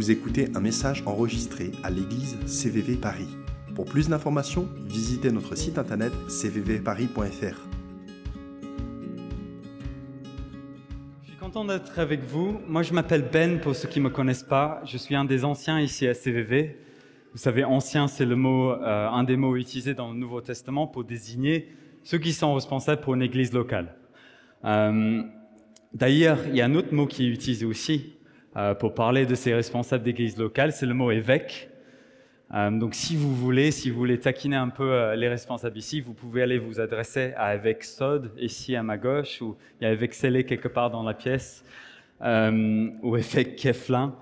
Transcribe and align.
Vous 0.00 0.10
écoutez 0.10 0.48
un 0.54 0.60
message 0.60 1.02
enregistré 1.04 1.72
à 1.82 1.90
l'église 1.90 2.38
CVV 2.46 2.96
Paris. 2.96 3.28
Pour 3.74 3.84
plus 3.84 4.08
d'informations, 4.08 4.66
visitez 4.86 5.30
notre 5.30 5.56
site 5.56 5.76
internet 5.76 6.10
cvvparis.fr. 6.26 7.68
Je 11.22 11.28
suis 11.28 11.36
content 11.38 11.66
d'être 11.66 11.98
avec 11.98 12.24
vous. 12.24 12.62
Moi, 12.66 12.82
je 12.82 12.94
m'appelle 12.94 13.28
Ben, 13.30 13.60
pour 13.60 13.76
ceux 13.76 13.88
qui 13.88 13.98
ne 13.98 14.04
me 14.04 14.08
connaissent 14.08 14.42
pas. 14.42 14.80
Je 14.86 14.96
suis 14.96 15.14
un 15.14 15.26
des 15.26 15.44
anciens 15.44 15.78
ici 15.78 16.06
à 16.06 16.14
CVV. 16.14 16.78
Vous 17.32 17.38
savez, 17.38 17.64
ancien, 17.64 18.08
c'est 18.08 18.24
le 18.24 18.36
mot, 18.36 18.70
euh, 18.72 19.06
un 19.06 19.24
des 19.24 19.36
mots 19.36 19.54
utilisés 19.54 19.92
dans 19.92 20.12
le 20.12 20.18
Nouveau 20.18 20.40
Testament 20.40 20.86
pour 20.86 21.04
désigner 21.04 21.68
ceux 22.04 22.16
qui 22.16 22.32
sont 22.32 22.54
responsables 22.54 23.02
pour 23.02 23.12
une 23.12 23.22
église 23.22 23.52
locale. 23.52 23.94
Euh, 24.64 25.20
D'ailleurs, 25.92 26.38
il 26.46 26.56
y 26.56 26.60
a 26.60 26.66
un 26.66 26.74
autre 26.74 26.94
mot 26.94 27.06
qui 27.06 27.26
est 27.26 27.28
utilisé 27.28 27.66
aussi 27.66 28.14
euh, 28.56 28.74
pour 28.74 28.94
parler 28.94 29.26
de 29.26 29.34
ces 29.34 29.54
responsables 29.54 30.02
d'église 30.02 30.36
locale, 30.36 30.72
c'est 30.72 30.86
le 30.86 30.94
mot 30.94 31.10
évêque. 31.10 31.68
Euh, 32.52 32.70
donc, 32.70 32.94
si 32.94 33.14
vous 33.14 33.34
voulez, 33.34 33.70
si 33.70 33.90
vous 33.90 33.98
voulez 33.98 34.18
taquiner 34.18 34.56
un 34.56 34.70
peu 34.70 34.92
euh, 34.92 35.14
les 35.14 35.28
responsables 35.28 35.78
ici, 35.78 36.00
vous 36.00 36.14
pouvez 36.14 36.42
aller 36.42 36.58
vous 36.58 36.80
adresser 36.80 37.32
à 37.36 37.54
évêque 37.54 37.84
Sod, 37.84 38.32
ici 38.38 38.74
à 38.74 38.82
ma 38.82 38.96
gauche, 38.96 39.40
ou 39.40 39.56
il 39.80 39.84
y 39.84 39.86
a 39.86 39.92
évêque 39.92 40.14
Scellé 40.14 40.44
quelque 40.44 40.66
part 40.66 40.90
dans 40.90 41.04
la 41.04 41.14
pièce, 41.14 41.64
ou 42.20 43.16
évêque 43.16 43.56
Keflin. 43.56 44.16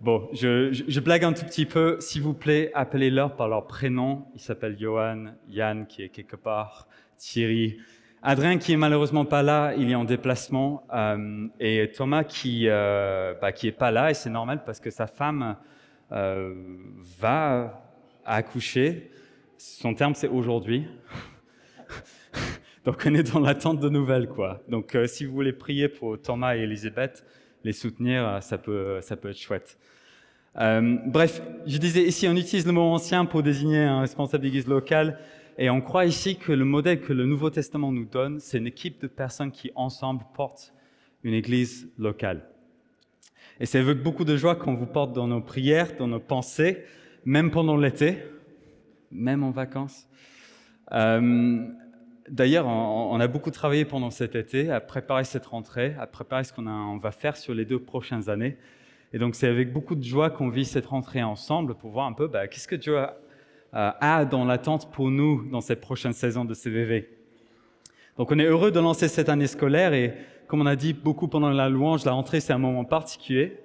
Bon, 0.00 0.28
je, 0.32 0.72
je, 0.72 1.00
blague 1.00 1.24
un 1.24 1.32
tout 1.32 1.44
petit 1.44 1.64
peu. 1.64 1.96
S'il 2.00 2.22
vous 2.22 2.34
plaît, 2.34 2.70
appelez-leur 2.74 3.34
par 3.34 3.48
leur 3.48 3.66
prénom. 3.66 4.26
Il 4.34 4.40
s'appelle 4.40 4.76
Johan, 4.78 5.26
Yann 5.48 5.86
qui 5.86 6.02
est 6.02 6.10
quelque 6.10 6.36
part, 6.36 6.86
Thierry. 7.16 7.78
Adrien 8.22 8.58
qui 8.58 8.72
est 8.72 8.76
malheureusement 8.76 9.24
pas 9.24 9.42
là, 9.42 9.74
il 9.76 9.90
est 9.90 9.94
en 9.94 10.04
déplacement, 10.04 10.84
euh, 10.92 11.46
et 11.60 11.92
Thomas 11.94 12.24
qui 12.24 12.68
euh, 12.68 13.34
bah, 13.40 13.52
qui 13.52 13.68
est 13.68 13.72
pas 13.72 13.90
là, 13.90 14.10
et 14.10 14.14
c'est 14.14 14.30
normal 14.30 14.62
parce 14.64 14.80
que 14.80 14.90
sa 14.90 15.06
femme 15.06 15.56
euh, 16.12 16.54
va 17.18 17.82
accoucher. 18.24 19.10
Son 19.58 19.94
terme 19.94 20.14
c'est 20.14 20.28
aujourd'hui. 20.28 20.86
Donc 22.84 23.02
on 23.06 23.14
est 23.14 23.32
dans 23.32 23.40
l'attente 23.40 23.80
de 23.80 23.88
nouvelles 23.88 24.28
quoi. 24.28 24.60
Donc 24.68 24.94
euh, 24.94 25.06
si 25.06 25.24
vous 25.24 25.32
voulez 25.32 25.52
prier 25.52 25.88
pour 25.88 26.20
Thomas 26.20 26.56
et 26.56 26.60
Elisabeth, 26.60 27.24
les 27.64 27.72
soutenir, 27.72 28.38
ça 28.42 28.58
peut 28.58 29.00
ça 29.02 29.16
peut 29.16 29.30
être 29.30 29.38
chouette. 29.40 29.78
Bref, 30.54 31.42
je 31.66 31.78
disais 31.78 32.02
ici 32.02 32.26
on 32.28 32.34
utilise 32.34 32.66
le 32.66 32.72
mot 32.72 32.82
ancien 32.82 33.24
pour 33.26 33.42
désigner 33.42 33.84
un 33.84 34.00
responsable 34.00 34.42
d'église 34.42 34.66
locale. 34.66 35.18
Et 35.58 35.70
on 35.70 35.80
croit 35.80 36.04
ici 36.04 36.36
que 36.36 36.52
le 36.52 36.64
modèle 36.64 37.00
que 37.00 37.12
le 37.12 37.24
Nouveau 37.24 37.50
Testament 37.50 37.92
nous 37.92 38.04
donne, 38.04 38.40
c'est 38.40 38.58
une 38.58 38.66
équipe 38.66 39.00
de 39.00 39.06
personnes 39.06 39.50
qui 39.50 39.70
ensemble 39.74 40.22
portent 40.34 40.74
une 41.22 41.34
église 41.34 41.90
locale. 41.98 42.42
Et 43.58 43.66
c'est 43.66 43.78
avec 43.78 44.02
beaucoup 44.02 44.24
de 44.24 44.36
joie 44.36 44.54
qu'on 44.54 44.74
vous 44.74 44.86
porte 44.86 45.12
dans 45.12 45.26
nos 45.26 45.40
prières, 45.40 45.96
dans 45.96 46.08
nos 46.08 46.20
pensées, 46.20 46.84
même 47.24 47.50
pendant 47.50 47.76
l'été, 47.76 48.18
même 49.10 49.42
en 49.42 49.50
vacances. 49.50 50.06
Euh, 50.92 51.66
D'ailleurs, 52.28 52.66
on, 52.66 53.20
a 53.20 53.28
beaucoup 53.28 53.52
travaillé 53.52 53.84
pendant 53.84 54.10
cet 54.10 54.34
été 54.34 54.70
à 54.70 54.80
préparer 54.80 55.22
cette 55.22 55.46
rentrée, 55.46 55.94
à 55.98 56.08
préparer 56.08 56.42
ce 56.42 56.52
qu'on 56.52 56.66
on 56.66 56.98
va 56.98 57.12
faire 57.12 57.36
sur 57.36 57.54
les 57.54 57.64
deux 57.64 57.78
prochaines 57.78 58.28
années. 58.28 58.56
Et 59.12 59.18
donc, 59.18 59.36
c'est 59.36 59.46
avec 59.46 59.72
beaucoup 59.72 59.94
de 59.94 60.02
joie 60.02 60.30
qu'on 60.30 60.48
vit 60.48 60.64
cette 60.64 60.86
rentrée 60.86 61.22
ensemble 61.22 61.76
pour 61.76 61.90
voir 61.90 62.06
un 62.06 62.12
peu 62.12 62.26
bah, 62.26 62.48
qu'est-ce 62.48 62.66
que 62.66 62.74
Dieu 62.74 62.98
a 62.98 63.16
a 63.72 64.24
dans 64.24 64.44
l'attente 64.44 64.90
pour 64.90 65.10
nous 65.10 65.48
dans 65.50 65.60
cette 65.60 65.80
prochaine 65.80 66.12
saison 66.12 66.44
de 66.44 66.54
CVV. 66.54 67.10
Donc 68.16 68.30
on 68.32 68.38
est 68.38 68.44
heureux 68.44 68.70
de 68.70 68.80
lancer 68.80 69.08
cette 69.08 69.28
année 69.28 69.46
scolaire 69.46 69.92
et 69.92 70.14
comme 70.46 70.62
on 70.62 70.66
a 70.66 70.76
dit 70.76 70.94
beaucoup 70.94 71.28
pendant 71.28 71.50
la 71.50 71.68
louange, 71.68 72.04
la 72.04 72.12
rentrée 72.12 72.40
c'est 72.40 72.52
un 72.52 72.58
moment 72.58 72.84
particulier. 72.84 73.60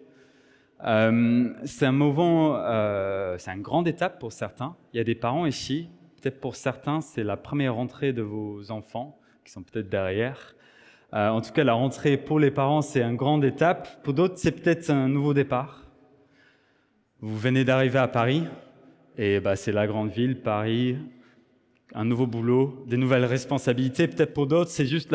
Euh, 0.84 1.50
c'est 1.64 1.86
un 1.86 1.92
moment, 1.92 2.56
euh, 2.58 3.38
c'est 3.38 3.52
une 3.52 3.62
grande 3.62 3.88
étape 3.88 4.20
pour 4.20 4.34
certains. 4.34 4.76
Il 4.94 4.98
y 4.98 5.00
a 5.00 5.04
des 5.04 5.16
parents 5.16 5.46
ici, 5.46 5.90
peut-être 6.22 6.40
pour 6.42 6.56
certains 6.56 7.02
c'est 7.02 7.24
la 7.24 7.38
première 7.38 7.76
rentrée 7.76 8.14
de 8.14 8.22
vos 8.22 8.72
enfants 8.72 9.18
qui 9.46 9.52
sont 9.52 9.64
peut-être 9.64 9.90
derrière. 9.90 10.56
Euh, 11.14 11.30
en 11.30 11.42
tout 11.42 11.52
cas, 11.52 11.64
la 11.64 11.74
rentrée 11.74 12.18
pour 12.18 12.40
les 12.40 12.52
parents 12.52 12.82
c'est 12.82 13.04
une 13.04 13.16
grande 13.16 13.46
étape. 13.46 14.04
Pour 14.04 14.14
d'autres 14.14 14.38
c'est 14.38 14.52
peut-être 14.52 14.90
un 14.90 15.08
nouveau 15.08 15.34
départ. 15.34 15.86
Vous 17.22 17.38
venez 17.38 17.64
d'arriver 17.64 18.00
à 18.00 18.08
Paris, 18.08 18.44
et 19.22 19.40
bah, 19.40 19.56
c'est 19.56 19.72
la 19.72 19.86
grande 19.86 20.10
ville, 20.10 20.42
Paris, 20.42 20.98
un 21.94 22.06
nouveau 22.06 22.26
boulot, 22.26 22.84
des 22.88 22.98
nouvelles 22.98 23.26
responsabilités. 23.26 24.08
Peut-être 24.08 24.34
pour 24.34 24.48
d'autres, 24.48 24.72
c'est 24.72 24.88
juste 24.88 25.12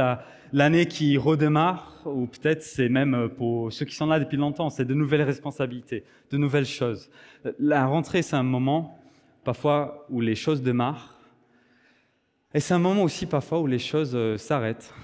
l'année 0.52 0.78
la, 0.78 0.84
qui 0.84 1.18
redémarre, 1.18 2.02
ou 2.04 2.28
peut-être 2.28 2.62
c'est 2.62 2.88
même 2.88 3.28
pour 3.36 3.72
ceux 3.72 3.84
qui 3.84 3.96
sont 3.96 4.06
là 4.06 4.20
depuis 4.20 4.36
longtemps, 4.36 4.70
c'est 4.70 4.84
de 4.84 4.94
nouvelles 4.94 5.22
responsabilités, 5.22 6.04
de 6.30 6.36
nouvelles 6.36 6.66
choses. 6.66 7.10
La 7.58 7.84
rentrée, 7.86 8.22
c'est 8.22 8.36
un 8.36 8.44
moment 8.44 8.96
parfois 9.42 10.06
où 10.08 10.20
les 10.20 10.36
choses 10.36 10.62
démarrent, 10.62 11.18
et 12.54 12.60
c'est 12.60 12.74
un 12.74 12.78
moment 12.78 13.02
aussi 13.02 13.26
parfois 13.26 13.58
où 13.58 13.66
les 13.66 13.80
choses 13.80 14.12
euh, 14.14 14.38
s'arrêtent, 14.38 14.94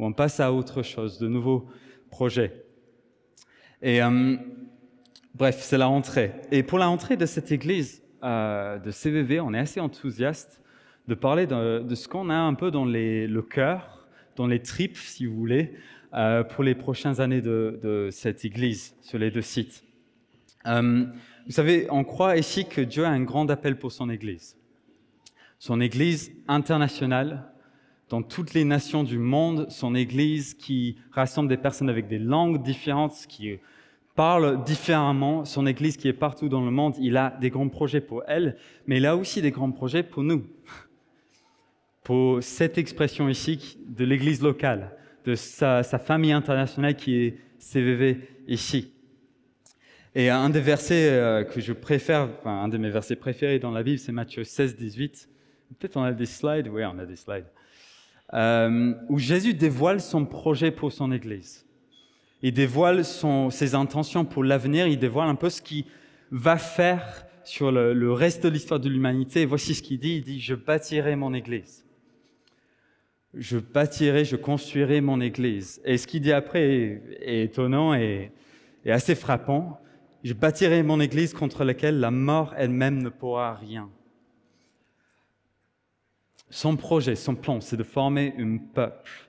où 0.00 0.04
on 0.04 0.12
passe 0.12 0.40
à 0.40 0.52
autre 0.52 0.82
chose, 0.82 1.20
de 1.20 1.28
nouveaux 1.28 1.66
projets. 2.10 2.64
Et 3.80 4.02
euh, 4.02 4.36
bref, 5.32 5.58
c'est 5.60 5.78
la 5.78 5.86
rentrée. 5.86 6.32
Et 6.50 6.64
pour 6.64 6.80
la 6.80 6.88
rentrée 6.88 7.16
de 7.16 7.24
cette 7.24 7.52
église, 7.52 8.02
euh, 8.22 8.78
de 8.78 8.90
CVV, 8.90 9.40
on 9.40 9.52
est 9.54 9.58
assez 9.58 9.80
enthousiaste 9.80 10.62
de 11.08 11.14
parler 11.14 11.46
de, 11.46 11.94
ce 11.94 12.08
qu'on 12.08 12.30
a 12.30 12.36
un 12.36 12.54
peu 12.54 12.70
dans 12.70 12.84
le 12.84 13.42
cœur, 13.42 14.06
dans 14.36 14.46
les 14.46 14.60
tripes, 14.60 14.96
si 14.96 15.26
vous 15.26 15.36
voulez, 15.36 15.74
euh, 16.14 16.42
pour 16.42 16.64
les 16.64 16.74
prochaines 16.74 17.20
années 17.20 17.40
de, 17.40 17.78
de, 17.82 18.08
cette 18.10 18.44
église 18.44 18.94
sur 19.02 19.18
les 19.18 19.30
deux 19.30 19.42
sites. 19.42 19.84
Euh, 20.66 21.06
vous 21.46 21.52
savez, 21.52 21.86
on 21.90 22.04
croit 22.04 22.36
ici 22.36 22.66
que 22.66 22.80
Dieu 22.80 23.04
a 23.04 23.10
un 23.10 23.22
grand 23.22 23.48
appel 23.50 23.78
pour 23.78 23.92
son 23.92 24.10
église. 24.10 24.56
Son 25.58 25.80
église 25.80 26.32
internationale, 26.48 27.52
dans 28.08 28.22
toutes 28.22 28.54
les 28.54 28.64
nations 28.64 29.04
du 29.04 29.18
monde, 29.18 29.66
son 29.70 29.94
église 29.94 30.54
qui 30.54 30.96
rassemble 31.12 31.48
des 31.48 31.56
personnes 31.56 31.88
avec 31.88 32.08
des 32.08 32.18
langues 32.18 32.62
différentes, 32.62 33.14
qui 33.28 33.58
parle 34.16 34.64
différemment. 34.64 35.44
Son 35.44 35.66
Église 35.66 35.96
qui 35.96 36.08
est 36.08 36.12
partout 36.12 36.48
dans 36.48 36.64
le 36.64 36.70
monde, 36.70 36.94
il 36.98 37.16
a 37.16 37.36
des 37.40 37.50
grands 37.50 37.68
projets 37.68 38.00
pour 38.00 38.24
elle, 38.26 38.56
mais 38.86 38.96
il 38.96 39.06
a 39.06 39.16
aussi 39.16 39.42
des 39.42 39.52
grands 39.52 39.70
projets 39.70 40.02
pour 40.02 40.24
nous. 40.24 40.44
Pour 42.02 42.42
cette 42.42 42.78
expression 42.78 43.28
ici 43.28 43.78
de 43.86 44.04
l'Église 44.04 44.42
locale, 44.42 44.96
de 45.24 45.34
sa, 45.34 45.82
famille 45.84 46.32
internationale 46.32 46.96
qui 46.96 47.16
est 47.16 47.38
CVV 47.58 48.20
ici. 48.48 48.92
Et 50.14 50.30
un 50.30 50.48
des 50.48 50.60
versets 50.60 51.10
euh, 51.10 51.44
que 51.44 51.60
je 51.60 51.74
préfère, 51.74 52.28
enfin, 52.38 52.62
un 52.62 52.68
de 52.68 52.78
mes 52.78 52.88
versets 52.88 53.16
préférés 53.16 53.58
dans 53.58 53.70
la 53.70 53.82
Bible, 53.82 53.98
c'est 53.98 54.12
Matthieu 54.12 54.44
16, 54.44 54.76
18. 54.76 55.28
Peut-être 55.78 55.96
on 55.98 56.04
a 56.04 56.12
des 56.12 56.26
slides, 56.26 56.68
oui, 56.68 56.82
on 56.84 56.98
a 56.98 57.04
des 57.04 57.16
slides. 57.16 57.46
Euh, 58.32 58.94
où 59.08 59.18
Jésus 59.18 59.52
dévoile 59.52 60.00
son 60.00 60.24
projet 60.24 60.70
pour 60.70 60.92
son 60.92 61.12
Église. 61.12 61.65
Il 62.46 62.52
dévoile 62.52 63.04
ses 63.04 63.74
intentions 63.74 64.24
pour 64.24 64.44
l'avenir, 64.44 64.86
il 64.86 65.00
dévoile 65.00 65.28
un 65.28 65.34
peu 65.34 65.50
ce 65.50 65.60
qu'il 65.60 65.84
va 66.30 66.58
faire 66.58 67.26
sur 67.42 67.72
le, 67.72 68.12
reste 68.12 68.44
de 68.44 68.48
l'histoire 68.48 68.78
de 68.78 68.88
l'humanité. 68.88 69.44
Voici 69.44 69.74
ce 69.74 69.82
qu'il 69.82 69.98
dit, 69.98 70.18
il 70.18 70.22
dit, 70.22 70.38
je 70.38 70.54
bâtirai 70.54 71.16
mon 71.16 71.34
Église. 71.34 71.84
Je 73.34 73.58
bâtirai, 73.58 74.24
je 74.24 74.36
construirai 74.36 75.00
mon 75.00 75.20
Église. 75.20 75.80
Et 75.84 75.98
ce 75.98 76.06
qu'il 76.06 76.20
dit 76.20 76.30
après 76.30 76.62
est, 76.62 77.02
est 77.20 77.42
étonnant 77.46 77.94
et, 77.94 78.30
et 78.84 78.92
assez 78.92 79.16
frappant. 79.16 79.80
Je 80.22 80.32
bâtirai 80.32 80.84
mon 80.84 81.00
Église 81.00 81.34
contre 81.34 81.64
laquelle 81.64 81.98
la 81.98 82.12
mort 82.12 82.54
elle-même 82.56 83.02
ne 83.02 83.08
pourra 83.08 83.56
rien. 83.56 83.90
Son 86.48 86.76
projet, 86.76 87.16
son 87.16 87.34
plan, 87.34 87.60
c'est 87.60 87.76
de 87.76 87.82
former 87.82 88.34
un 88.38 88.58
peuple 88.58 89.25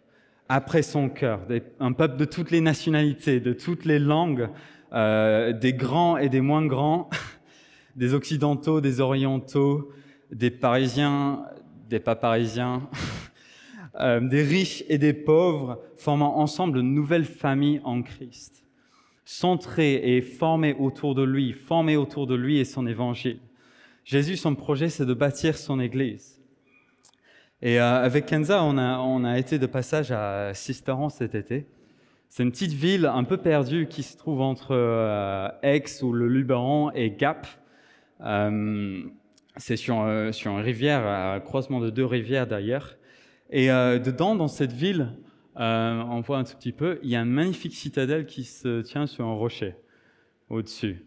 après 0.50 0.82
son 0.82 1.10
cœur, 1.10 1.42
un 1.80 1.94
peuple 1.94 2.18
de 2.18 2.26
toutes 2.26 2.52
les 2.52 2.62
nationalités, 2.62 3.40
de 3.40 3.54
toutes 3.54 3.86
les 3.86 4.00
langues, 4.00 4.50
euh, 4.94 5.52
des 5.52 5.74
grands 5.74 6.18
et 6.18 6.30
des 6.30 6.42
moins 6.42 6.66
grands, 6.66 7.10
des 7.96 8.14
occidentaux, 8.14 8.80
des 8.80 9.02
orientaux, 9.02 9.92
des 10.32 10.52
parisiens, 10.52 11.44
des 11.90 12.00
pas 12.00 12.16
parisiens, 12.16 12.90
euh, 14.00 14.22
des 14.22 14.44
riches 14.44 14.84
et 14.88 14.98
des 14.98 15.14
pauvres, 15.14 15.82
formant 15.98 16.38
ensemble 16.38 16.80
une 16.80 16.94
nouvelle 16.94 17.26
famille 17.26 17.82
en 17.84 18.02
Christ, 18.02 18.64
centrée 19.26 20.16
et 20.16 20.22
formée 20.22 20.76
autour 20.80 21.16
de 21.16 21.24
lui, 21.24 21.52
formée 21.52 21.98
autour 21.98 22.28
de 22.28 22.36
lui 22.36 22.60
et 22.60 22.66
son 22.66 22.88
évangile. 22.88 23.40
Jésus, 24.06 24.38
son 24.38 24.56
projet, 24.56 24.88
c'est 24.88 25.06
de 25.06 25.14
bâtir 25.14 25.58
son 25.58 25.82
Église. 25.82 26.40
Et 27.62 27.80
euh, 27.80 28.04
avec 28.04 28.28
Kenza, 28.28 28.64
on 28.64 29.24
a, 29.24 29.40
été 29.40 29.58
de 29.58 29.66
passage 29.66 30.12
à 30.12 30.54
Sisteron 30.54 31.10
cet 31.10 31.34
été. 31.34 31.68
C'est 32.30 32.44
une 32.44 32.52
petite 32.52 32.74
ville 32.74 33.06
un 33.06 33.24
peu 33.24 33.38
perdue 33.38 33.88
qui 33.88 34.04
se 34.04 34.18
trouve 34.18 34.42
entre 34.42 34.76
euh, 34.76 35.50
Aix 35.64 36.04
ou 36.04 36.14
le 36.14 36.28
Luberon 36.28 36.92
et 36.92 37.12
Gap. 37.12 37.48
Euh, 38.22 39.02
c'est 39.56 39.78
sur, 39.78 39.96
une 39.96 40.60
rivière, 40.60 41.08
un 41.08 41.40
croisement 41.40 41.80
de 41.80 41.90
deux 41.90 42.06
rivières 42.06 42.46
d'ailleurs. 42.46 42.96
Et 43.50 43.68
dedans, 43.70 44.36
dans 44.36 44.50
cette 44.50 44.74
ville, 44.74 45.14
on 45.56 46.22
voit 46.22 46.38
un 46.38 46.44
tout 46.44 46.56
petit 46.58 46.74
peu, 46.74 47.00
il 47.02 47.10
y 47.10 47.16
a 47.16 47.22
une 47.22 47.32
magnifique 47.32 47.74
citadelle 47.74 48.28
qui 48.28 48.44
se 48.44 48.82
tient 48.82 49.08
sur 49.08 49.26
un 49.26 49.34
rocher 49.34 49.76
au-dessus. 50.50 51.06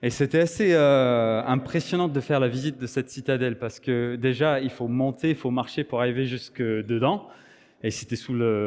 Et 0.00 0.10
c'était 0.10 0.38
assez 0.38 0.74
euh, 0.74 1.42
impressionnant 1.44 2.06
de 2.06 2.20
faire 2.20 2.38
la 2.38 2.46
visite 2.46 2.78
de 2.78 2.86
cette 2.86 3.10
citadelle 3.10 3.58
parce 3.58 3.80
que 3.80 4.14
déjà, 4.14 4.60
il 4.60 4.70
faut 4.70 4.86
monter, 4.86 5.30
il 5.30 5.34
faut 5.34 5.50
marcher 5.50 5.82
pour 5.82 6.00
arriver 6.00 6.24
jusque 6.24 6.62
dedans. 6.62 7.28
Et 7.82 7.90
c'était 7.90 8.16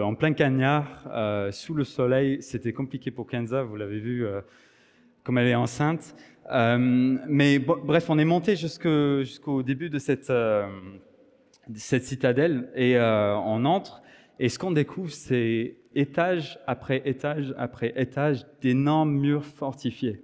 en 0.04 0.16
plein 0.16 0.34
cagnard, 0.34 1.08
euh, 1.10 1.52
sous 1.52 1.74
le 1.74 1.86
soleil. 1.86 2.42
C'était 2.42 2.74
compliqué 2.74 3.12
pour 3.12 3.28
Kenza, 3.28 3.64
vous 3.64 3.78
l'avez 3.78 4.00
vu, 4.00 4.26
euh, 4.26 4.42
comme 5.24 5.38
elle 5.38 5.48
est 5.48 5.56
enceinte. 5.56 6.16
Mais 6.50 7.60
bref, 7.60 8.10
on 8.10 8.20
est 8.20 8.26
monté 8.26 8.58
jusqu'au 8.58 9.64
début 9.64 9.90
de 9.90 10.00
cette, 10.00 10.34
citadelle 11.76 12.70
et 12.76 13.00
on 13.00 13.64
entre. 13.64 14.02
Et 14.38 14.50
ce 14.50 14.60
qu'on 14.60 14.72
découvre, 14.72 15.12
c'est 15.12 15.78
étage 15.96 16.60
après 16.68 17.02
étage 17.06 17.54
après 17.58 17.94
étage 17.96 18.46
d'énormes 18.62 19.14
murs 19.14 19.46
fortifiés. 19.46 20.24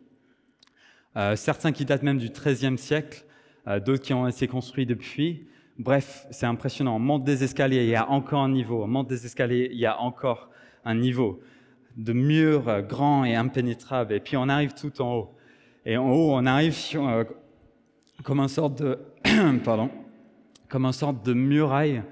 Euh, 1.17 1.35
certains 1.35 1.71
qui 1.71 1.83
datent 1.83 2.03
même 2.03 2.19
du 2.19 2.29
XIIIe 2.29 2.77
siècle, 2.77 3.25
euh, 3.67 3.79
d'autres 3.79 4.03
qui 4.03 4.13
ont 4.13 4.27
été 4.27 4.47
construits 4.47 4.85
depuis. 4.85 5.47
Bref, 5.79 6.27
c'est 6.29 6.45
impressionnant. 6.45 6.95
On 6.95 6.99
monte 6.99 7.23
des 7.23 7.43
escaliers, 7.43 7.83
il 7.83 7.89
y 7.89 7.95
a 7.95 8.09
encore 8.09 8.41
un 8.41 8.49
niveau. 8.49 8.83
On 8.83 8.87
monte 8.87 9.07
des 9.07 9.25
escaliers, 9.25 9.69
il 9.71 9.79
y 9.79 9.87
a 9.87 9.99
encore 9.99 10.49
un 10.85 10.93
niveau. 10.93 11.39
De 11.95 12.13
murs 12.13 12.69
euh, 12.69 12.81
grands 12.81 13.25
et 13.25 13.35
impénétrables. 13.35 14.13
Et 14.13 14.19
puis 14.19 14.37
on 14.37 14.47
arrive 14.47 14.75
tout 14.75 15.01
en 15.01 15.15
haut. 15.15 15.35
Et 15.85 15.97
en 15.97 16.11
haut, 16.11 16.33
on 16.33 16.45
arrive 16.45 16.77
comme 18.23 18.39
une 18.39 18.47
sorte 18.47 18.83
de, 18.83 18.99
pardon, 19.63 19.89
comme 20.69 20.85
une 20.85 20.91
sorte 20.91 21.25
de 21.25 21.33
muraille 21.33 22.03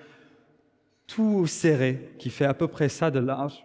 tout 1.05 1.45
serré, 1.45 2.15
qui 2.17 2.31
fait 2.31 2.45
à 2.45 2.55
peu 2.55 2.67
près 2.67 2.89
ça 2.89 3.11
de 3.11 3.19
large, 3.19 3.63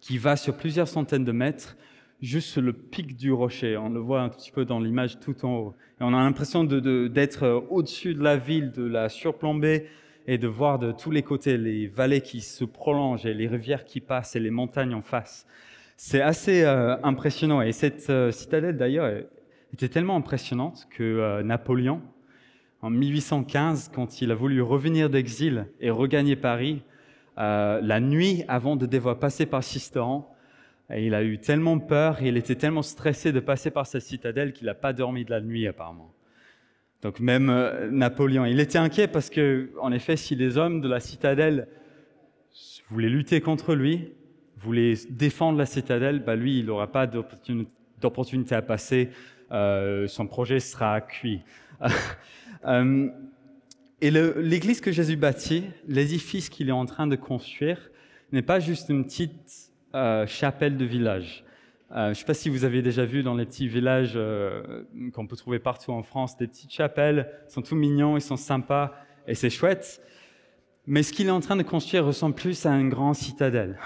qui 0.00 0.18
va 0.18 0.36
sur 0.36 0.54
plusieurs 0.54 0.88
centaines 0.88 1.24
de 1.24 1.32
mètres 1.32 1.76
juste 2.20 2.56
le 2.58 2.72
pic 2.72 3.16
du 3.16 3.32
rocher. 3.32 3.76
On 3.76 3.88
le 3.88 4.00
voit 4.00 4.22
un 4.22 4.28
petit 4.28 4.50
peu 4.50 4.64
dans 4.64 4.80
l'image 4.80 5.20
tout 5.20 5.44
en 5.44 5.56
haut. 5.56 5.74
On 6.00 6.14
a 6.14 6.18
l'impression 6.18 6.64
d'être 6.64 7.44
de, 7.44 7.66
au-dessus 7.70 8.14
de 8.14 8.22
la 8.22 8.36
ville, 8.36 8.72
de 8.72 8.84
la 8.84 9.08
surplomber 9.08 9.86
et 10.26 10.38
de 10.38 10.48
voir 10.48 10.78
de 10.78 10.92
tous 10.92 11.10
les 11.10 11.22
côtés 11.22 11.56
les 11.56 11.86
vallées 11.86 12.20
qui 12.20 12.40
se 12.40 12.64
prolongent 12.64 13.26
et 13.26 13.34
les 13.34 13.48
rivières 13.48 13.84
qui 13.84 14.00
passent 14.00 14.36
et 14.36 14.40
les 14.40 14.50
montagnes 14.50 14.94
en 14.94 15.02
face. 15.02 15.46
C'est 15.96 16.20
assez 16.20 16.62
euh, 16.62 16.96
impressionnant. 17.02 17.62
Et 17.62 17.72
cette 17.72 18.08
euh, 18.10 18.30
citadelle, 18.30 18.76
d'ailleurs, 18.76 19.10
était 19.72 19.88
tellement 19.88 20.16
impressionnante 20.16 20.86
que 20.90 21.02
euh, 21.02 21.42
Napoléon, 21.42 22.00
en 22.80 22.90
1815, 22.90 23.90
quand 23.92 24.22
il 24.22 24.30
a 24.30 24.34
voulu 24.34 24.62
revenir 24.62 25.10
d'exil 25.10 25.66
et 25.80 25.90
regagner 25.90 26.36
Paris, 26.36 26.82
euh, 27.38 27.80
la 27.82 28.00
nuit 28.00 28.44
avant 28.48 28.76
de 28.76 28.86
devoir 28.86 29.18
passer 29.18 29.46
par 29.46 29.62
Sisteron, 29.62 30.24
et 30.90 31.06
il 31.06 31.14
a 31.14 31.22
eu 31.22 31.38
tellement 31.38 31.78
peur 31.78 32.22
il 32.22 32.36
était 32.36 32.54
tellement 32.54 32.82
stressé 32.82 33.32
de 33.32 33.40
passer 33.40 33.70
par 33.70 33.86
cette 33.86 34.02
citadelle 34.02 34.52
qu'il 34.52 34.66
n'a 34.66 34.74
pas 34.74 34.92
dormi 34.92 35.24
de 35.24 35.30
la 35.30 35.40
nuit 35.40 35.66
apparemment. 35.66 36.12
Donc 37.02 37.20
même 37.20 37.48
euh, 37.48 37.90
Napoléon, 37.90 38.44
il 38.44 38.58
était 38.58 38.78
inquiet 38.78 39.06
parce 39.06 39.30
que, 39.30 39.70
en 39.80 39.92
effet, 39.92 40.16
si 40.16 40.34
les 40.34 40.56
hommes 40.58 40.80
de 40.80 40.88
la 40.88 40.98
citadelle 40.98 41.68
voulaient 42.90 43.08
lutter 43.08 43.40
contre 43.40 43.74
lui, 43.74 44.12
voulaient 44.56 44.94
défendre 45.08 45.58
la 45.58 45.66
citadelle, 45.66 46.20
bah 46.24 46.34
lui, 46.34 46.58
il 46.58 46.66
n'aura 46.66 46.90
pas 46.90 47.06
d'opportunité 47.06 48.54
à 48.54 48.62
passer. 48.62 49.10
Euh, 49.52 50.08
son 50.08 50.26
projet 50.26 50.58
sera 50.58 51.00
cuit. 51.00 51.40
euh, 52.66 53.08
et 54.00 54.10
l'église 54.10 54.80
que 54.80 54.90
Jésus 54.90 55.16
bâtit, 55.16 55.64
l'édifice 55.86 56.48
qu'il 56.48 56.68
est 56.68 56.72
en 56.72 56.86
train 56.86 57.06
de 57.06 57.16
construire, 57.16 57.90
n'est 58.32 58.42
pas 58.42 58.58
juste 58.58 58.88
une 58.88 59.04
petite 59.04 59.67
euh, 59.94 60.26
chapelle 60.26 60.76
de 60.76 60.84
village. 60.84 61.44
Euh, 61.92 62.06
je 62.06 62.08
ne 62.10 62.14
sais 62.14 62.24
pas 62.26 62.34
si 62.34 62.50
vous 62.50 62.64
avez 62.64 62.82
déjà 62.82 63.06
vu 63.06 63.22
dans 63.22 63.34
les 63.34 63.46
petits 63.46 63.68
villages 63.68 64.12
euh, 64.16 64.84
qu'on 65.14 65.26
peut 65.26 65.36
trouver 65.36 65.58
partout 65.58 65.92
en 65.92 66.02
France, 66.02 66.36
des 66.36 66.46
petites 66.46 66.72
chapelles, 66.72 67.30
ils 67.48 67.52
sont 67.52 67.62
tout 67.62 67.76
mignons, 67.76 68.16
ils 68.16 68.22
sont 68.22 68.36
sympas 68.36 68.92
et 69.26 69.34
c'est 69.34 69.48
chouette. 69.48 70.02
Mais 70.86 71.02
ce 71.02 71.12
qu'il 71.12 71.28
est 71.28 71.30
en 71.30 71.40
train 71.40 71.56
de 71.56 71.62
construire 71.62 72.04
ressemble 72.04 72.34
plus 72.34 72.66
à 72.66 72.72
une 72.72 72.90
grande 72.90 73.14
citadelle. 73.14 73.78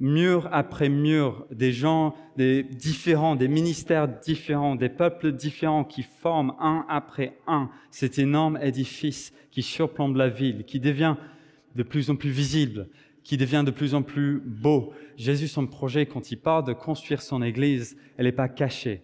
Mur 0.00 0.48
après 0.52 0.88
mur, 0.88 1.44
des 1.50 1.72
gens 1.72 2.14
des 2.36 2.62
différents, 2.62 3.34
des 3.34 3.48
ministères 3.48 4.06
différents, 4.06 4.76
des 4.76 4.88
peuples 4.88 5.32
différents 5.32 5.82
qui 5.82 6.04
forment 6.04 6.54
un 6.60 6.86
après 6.88 7.36
un 7.48 7.68
cet 7.90 8.20
énorme 8.20 8.56
édifice 8.62 9.32
qui 9.50 9.62
surplombe 9.62 10.14
la 10.14 10.28
ville, 10.28 10.64
qui 10.64 10.78
devient 10.78 11.16
de 11.74 11.82
plus 11.82 12.10
en 12.10 12.16
plus 12.16 12.30
visible, 12.30 12.88
qui 13.28 13.36
devient 13.36 13.62
de 13.64 13.70
plus 13.70 13.94
en 13.94 14.02
plus 14.02 14.40
beau. 14.42 14.94
Jésus, 15.18 15.48
son 15.48 15.66
projet, 15.66 16.06
quand 16.06 16.30
il 16.30 16.38
part 16.38 16.64
de 16.64 16.72
construire 16.72 17.20
son 17.20 17.42
Église, 17.42 17.98
elle 18.16 18.24
n'est 18.24 18.32
pas 18.32 18.48
cachée, 18.48 19.02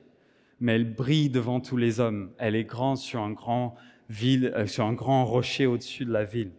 mais 0.61 0.77
elle 0.77 0.95
brille 0.95 1.29
devant 1.29 1.61
tous 1.61 1.77
les 1.77 2.01
hommes. 2.01 2.31
Elle 2.39 2.57
est 2.57 2.65
grande 2.65 2.97
sur 2.97 3.21
un 3.21 3.33
grand, 3.33 3.77
euh, 4.23 4.67
sur 4.67 4.87
un 4.87 4.95
grand 4.95 5.27
rocher 5.27 5.67
au-dessus 5.67 6.07
de 6.07 6.11
la 6.11 6.25
ville. 6.25 6.53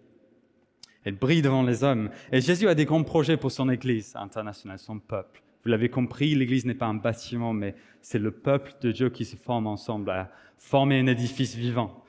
Elle 1.06 1.16
brille 1.16 1.42
devant 1.42 1.64
les 1.64 1.84
hommes. 1.84 2.12
Et 2.32 2.40
Jésus 2.40 2.68
a 2.68 2.76
des 2.76 2.86
grands 2.86 3.02
projets 3.02 3.36
pour 3.36 3.52
son 3.52 3.68
Église 3.72 4.16
internationale, 4.16 4.78
son 4.78 5.00
peuple. 5.00 5.42
Vous 5.64 5.72
l'avez 5.72 5.90
compris, 5.90 6.36
l'Église 6.36 6.68
n'est 6.68 6.76
pas 6.76 6.86
un 6.86 6.94
bâtiment, 6.94 7.52
mais 7.52 7.74
c'est 8.04 8.20
le 8.20 8.30
peuple 8.30 8.74
de 8.82 8.92
Dieu 8.92 9.10
qui 9.10 9.26
se 9.26 9.38
forme 9.38 9.66
ensemble 9.66 10.12
à 10.12 10.30
former 10.60 11.00
un 11.00 11.08
édifice 11.08 11.56
vivant. 11.56 12.04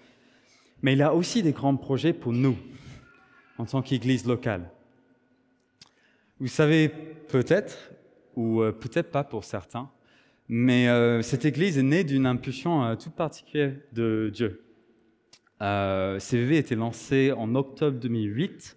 Mais 0.82 0.92
il 0.92 1.00
a 1.00 1.14
aussi 1.14 1.42
des 1.42 1.52
grands 1.52 1.76
projets 1.76 2.12
pour 2.12 2.34
nous, 2.34 2.58
en 3.56 3.64
tant 3.64 3.80
qu'Église 3.80 4.26
locale. 4.26 4.70
Vous 6.38 6.48
savez 6.48 6.90
peut-être, 6.90 7.92
ou 8.36 8.60
euh, 8.60 8.70
peut-être 8.70 9.10
pas 9.10 9.24
pour 9.24 9.42
certains, 9.42 9.90
mais 10.50 10.86
euh, 10.86 11.22
cette 11.22 11.46
église 11.46 11.78
est 11.78 11.82
née 11.82 12.04
d'une 12.04 12.26
impulsion 12.26 12.84
euh, 12.84 12.94
toute 12.94 13.14
particulière 13.14 13.72
de 13.94 14.30
Dieu. 14.34 14.62
CVV 15.58 16.56
a 16.56 16.58
été 16.58 16.74
lancé 16.74 17.32
en 17.32 17.54
octobre 17.54 17.98
2008. 17.98 18.76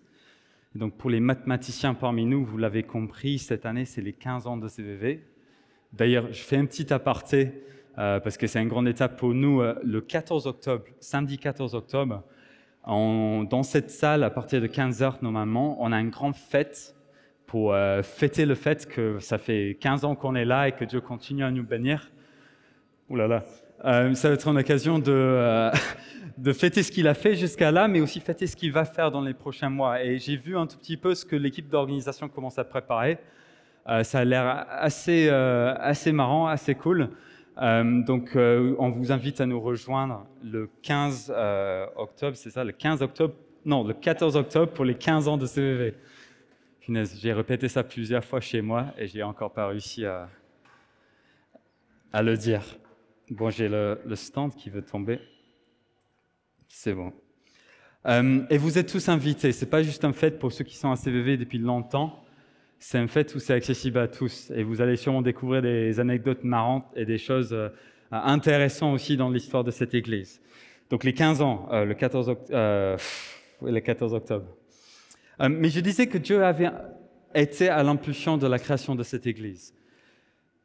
Donc 0.76 0.96
pour 0.96 1.10
les 1.10 1.20
mathématiciens 1.20 1.94
parmi 1.94 2.26
nous, 2.26 2.46
vous 2.46 2.58
l'avez 2.58 2.84
compris, 2.84 3.40
cette 3.40 3.66
année 3.66 3.84
c'est 3.84 4.02
les 4.02 4.14
15 4.14 4.48
ans 4.48 4.56
de 4.56 4.70
CVV. 4.70 5.26
D'ailleurs, 5.92 6.32
je 6.32 6.42
fais 6.42 6.56
un 6.56 6.66
petit 6.66 6.94
aparté 6.94 7.66
euh, 7.98 8.22
parce 8.22 8.38
que 8.38 8.48
c'est 8.48 8.62
une 8.62 8.70
grande 8.70 8.88
étape 8.88 9.18
pour 9.18 9.34
nous. 9.34 9.62
Le 9.84 10.00
14 10.00 10.48
octobre, 10.48 10.86
samedi 11.02 11.38
14 11.38 11.76
octobre, 11.76 12.24
dans 12.88 13.64
cette 13.64 13.92
salle, 13.92 14.24
à 14.24 14.30
partir 14.30 14.62
de 14.62 14.68
15 14.68 15.04
heures 15.04 15.18
normalement, 15.22 15.76
on 15.84 15.92
a 15.92 16.00
une 16.00 16.10
grande 16.10 16.36
fête 16.36 16.96
pour 17.50 17.74
euh, 17.74 18.04
fêter 18.04 18.46
le 18.46 18.54
fait 18.54 18.88
que 18.88 19.18
ça 19.18 19.40
fait 19.40 19.76
15 19.82 20.06
ans 20.06 20.14
qu'on 20.14 20.36
est 20.36 20.46
là 20.46 20.68
et 20.68 20.72
que 20.72 20.86
Dieu 20.86 21.02
continue 21.02 21.44
à 21.44 21.50
nous 21.50 21.64
bénir. 21.64 22.12
Ouh. 23.10 23.18
Euh, 23.20 24.14
ça 24.14 24.28
va 24.28 24.36
être 24.36 24.48
une 24.48 24.60
occasion 24.60 25.00
de, 25.00 25.12
euh, 25.12 25.72
de 26.38 26.54
fêter 26.54 26.84
ce 26.84 26.92
qu'il 26.92 27.08
a 27.08 27.16
fait 27.16 27.34
jusqu'à 27.34 27.72
là, 27.72 27.88
mais 27.88 28.02
aussi 28.02 28.20
fêter 28.20 28.46
ce 28.46 28.56
qu'il 28.56 28.72
va 28.72 28.86
faire 28.86 29.10
dans 29.10 29.22
les 29.22 29.34
prochains 29.34 29.72
mois. 29.72 30.04
Et 30.04 30.20
j'ai 30.20 30.36
vu 30.36 30.56
un 30.56 30.68
tout 30.68 30.78
petit 30.78 30.96
peu 30.96 31.16
ce 31.16 31.26
que 31.26 31.36
l'équipe 31.36 31.68
d'organisation 31.68 32.30
commence 32.30 32.60
à 32.60 32.64
préparer. 32.64 33.18
Ça 34.04 34.20
a 34.20 34.24
l'air 34.26 34.68
assez, 34.70 35.30
assez 35.30 36.12
marrant, 36.12 36.46
assez 36.46 36.76
cool. 36.76 37.10
Donc, 37.58 38.34
on 38.36 38.92
vous 38.92 39.12
invite 39.12 39.42
à 39.42 39.48
nous 39.48 39.60
rejoindre 39.60 40.28
le 40.44 40.70
15 40.84 41.34
octobre, 41.96 42.36
c'est 42.36 42.52
ça, 42.52 42.64
le 42.64 42.72
15 42.72 43.02
octobre, 43.02 43.34
non, 43.66 43.84
le 43.84 43.96
14 43.96 44.36
octobre 44.36 44.72
pour 44.72 44.86
les 44.86 44.94
15 44.94 45.28
ans 45.28 45.38
de 45.38 45.48
CVV 45.48 45.96
j'ai 47.20 47.34
répété 47.34 47.68
ça 47.68 47.84
plusieurs 47.84 48.24
fois 48.24 48.42
chez 48.42 48.62
moi 48.62 48.88
et 48.98 49.08
j'ai 49.08 49.24
encore 49.24 49.54
pas 49.54 49.68
réussi 49.68 50.06
à, 50.06 50.30
le 52.22 52.36
dire. 52.36 52.64
Bon, 53.30 53.50
j'ai 53.50 53.70
le, 53.70 54.00
stand 54.16 54.56
qui 54.56 54.70
veut 54.70 54.82
tomber. 54.82 55.20
C'est 56.68 56.94
bon. 56.94 57.14
Euh, 58.06 58.42
et 58.50 58.58
vous 58.58 58.78
êtes 58.78 58.90
tous 58.90 59.10
invités. 59.10 59.52
C'est 59.52 59.70
pas 59.70 59.84
juste 59.84 60.06
un 60.06 60.14
fait 60.14 60.40
pour 60.40 60.52
ceux 60.52 60.64
qui 60.64 60.78
sont 60.78 60.92
à 60.92 60.96
CVV 60.96 61.38
depuis 61.38 61.58
longtemps. 61.58 62.24
C'est 62.80 62.98
un 62.98 63.08
fait 63.08 63.36
où 63.36 63.40
c'est 63.40 63.54
accessible 63.54 64.00
à 64.00 64.08
tous. 64.08 64.52
Et 64.52 64.64
vous 64.64 64.82
allez 64.82 64.96
sûrement 64.96 65.22
découvrir 65.22 65.62
des 65.62 66.00
anecdotes 66.00 66.44
marrantes 66.44 66.88
et 66.96 67.06
des 67.06 67.18
choses 67.18 67.54
euh, 67.54 67.70
intéressantes 68.12 68.96
aussi 68.96 69.18
dans 69.18 69.30
l'histoire 69.30 69.64
de 69.64 69.72
cette 69.72 69.94
église. 69.94 70.42
Donc 70.90 71.04
les 71.04 71.14
15 71.14 71.42
ans, 71.42 71.70
le, 71.72 71.94
14 71.94 72.36
euh, 72.52 72.98
le 73.62 73.80
14 73.80 74.14
octobre. 74.14 74.59
Euh, 75.42 75.50
mais 75.50 75.70
je 75.70 75.80
disais 75.80 76.08
que 76.08 76.18
Dieu 76.18 76.44
avait 76.44 76.70
été 77.34 77.70
à 77.70 77.84
l'impulsion 77.84 78.38
de 78.38 78.48
la 78.48 78.60
création 78.60 78.96
de 78.96 79.04
cette 79.04 79.28
église. 79.28 79.74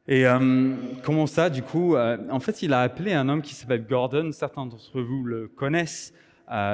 Et 0.07 0.27
euh, 0.27 0.75
comment 1.03 1.27
ça, 1.27 1.49
du 1.49 1.63
coup 1.63 1.97
euh, 1.97 2.19
En 2.31 2.41
fait, 2.41 2.63
il 2.63 2.73
a 2.73 2.81
appelé 2.83 3.13
un 3.15 3.29
homme 3.29 3.43
qui 3.43 3.55
s'appelle 3.55 3.87
Gordon. 3.87 4.31
Certains 4.33 4.67
d'entre 4.67 5.01
vous 5.01 5.25
le 5.25 5.49
connaissent. 5.49 6.13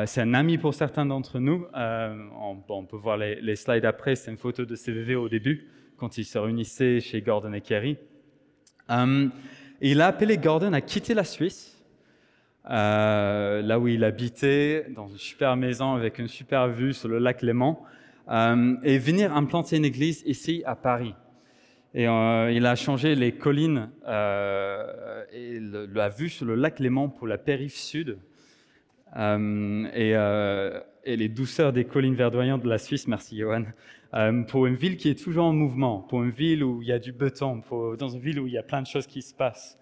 C'est 0.07 0.21
un 0.21 0.35
ami 0.35 0.59
pour 0.59 0.75
certains 0.75 1.07
d'entre 1.07 1.38
nous. 1.38 1.64
On, 1.73 2.85
peut 2.87 2.97
voir 2.97 3.16
les, 3.16 3.54
slides 3.54 3.85
après. 3.85 4.16
C'est 4.16 4.33
une 4.33 4.37
photo 4.37 4.64
de 4.64 4.75
CVV 4.75 5.14
au 5.14 5.28
début, 5.28 5.69
quand 5.97 6.19
ils 6.19 6.25
se 6.25 6.38
réunissaient 6.38 6.99
chez 6.99 7.23
Gordon 7.23 7.52
et 7.52 7.61
Kerry. 7.61 7.97
Il 9.80 10.00
a 10.00 10.09
appelé 10.09 10.38
Gordon 10.38 10.73
à 10.73 10.80
quitter 10.80 11.14
la 11.14 11.23
Suisse, 11.23 11.80
euh, 12.71 13.62
là 13.62 13.81
où 13.81 13.89
il 13.89 14.05
habitait, 14.05 14.87
dans 14.95 15.09
une 15.09 15.19
super 15.19 15.57
maison 15.57 15.95
avec 15.95 16.19
une 16.19 16.29
super 16.29 16.69
vue 16.69 16.93
sur 16.93 17.09
le 17.09 17.19
lac 17.19 17.43
Léman, 17.43 17.83
euh, 18.31 18.77
et 18.85 18.99
venir 18.99 19.35
implanter 19.37 19.77
une 19.77 19.85
église 19.85 20.23
ici 20.25 20.62
à 20.65 20.77
Paris. 20.77 21.15
Et 21.95 22.07
euh, 22.07 22.53
il 22.53 22.67
a 22.67 22.77
changé 22.77 23.17
les 23.17 23.33
collines 23.33 23.91
et 24.07 25.59
la 25.61 26.09
vue 26.09 26.29
sur 26.29 26.47
le 26.47 26.55
lac 26.55 26.79
Léman 26.79 27.09
pour 27.09 27.27
la 27.27 27.39
périph' 27.39 27.75
sud. 27.75 28.19
Et, 29.17 30.15
les 31.17 31.29
douceurs 31.29 31.73
des 31.73 31.87
collines 31.87 32.15
verdoyantes 32.15 32.62
de 32.62 32.69
la 32.69 32.79
Suisse, 32.79 33.09
merci 33.09 33.39
Johan, 33.39 33.65
pour 34.47 34.67
une 34.67 34.77
ville 34.77 34.97
qui 34.97 35.09
est 35.09 35.21
toujours 35.21 35.47
en 35.47 35.53
mouvement, 35.53 35.99
pour 35.99 36.23
une 36.23 36.31
ville 36.31 36.62
où 36.62 36.83
il 36.83 36.89
y 36.89 36.93
a 36.93 37.00
du 37.00 37.11
béton, 37.11 37.62
dans 37.99 38.09
une 38.09 38.21
ville 38.21 38.39
où 38.39 38.47
il 38.47 38.53
y 38.53 38.59
a 38.59 38.62
plein 38.62 38.83
de 38.83 38.87
choses 38.87 39.09
qui 39.09 39.23
se 39.23 39.35
passent. 39.35 39.81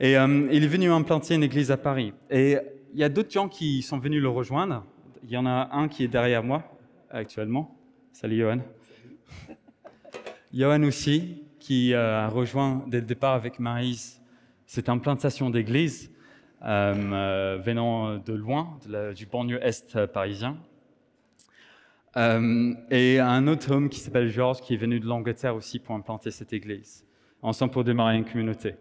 Et 0.00 0.14
il 0.14 0.64
est 0.64 0.66
venu 0.66 0.90
implanter 0.90 1.36
une 1.36 1.44
église 1.44 1.70
à 1.70 1.76
Paris. 1.76 2.12
Et 2.28 2.56
il 2.92 2.98
y 2.98 3.04
a 3.04 3.08
d'autres 3.08 3.30
gens 3.30 3.48
qui 3.48 3.82
sont 3.82 3.98
venus 3.98 4.20
le 4.20 4.28
rejoindre. 4.28 4.84
Il 5.22 5.30
y 5.30 5.36
en 5.36 5.46
a 5.46 5.70
un 5.72 5.88
qui 5.88 6.04
est 6.04 6.08
derrière 6.08 6.42
moi 6.42 6.64
actuellement. 7.10 7.78
Salut 8.12 8.38
Johan. 8.38 8.58
Johan 10.52 10.82
aussi, 10.84 11.42
qui 11.58 11.94
euh, 11.94 12.26
a 12.26 12.28
rejoint 12.28 12.84
dès 12.88 13.00
le 13.00 13.06
départ 13.06 13.34
avec 13.34 13.58
Maïs 13.58 14.20
cette 14.66 14.88
implantation 14.88 15.50
d'église 15.50 16.12
euh, 16.62 16.94
euh, 16.94 17.58
venant 17.60 18.18
de 18.18 18.32
loin, 18.32 18.78
du 19.14 19.26
banlieue 19.26 19.58
est 19.62 20.06
parisien. 20.06 20.56
et 22.16 23.18
un 23.18 23.46
autre 23.48 23.72
homme 23.72 23.88
qui 23.88 24.00
s'appelle 24.00 24.28
Georges, 24.28 24.60
qui 24.60 24.74
est 24.74 24.78
venu 24.78 25.00
de 25.00 25.06
l'Angleterre 25.06 25.56
aussi 25.56 25.78
pour 25.78 25.94
implanter 25.94 26.30
cette 26.30 26.52
église, 26.52 27.04
ensemble 27.42 27.72
pour 27.72 27.84
démarrer 27.84 28.16
une 28.16 28.24
communauté. 28.24 28.74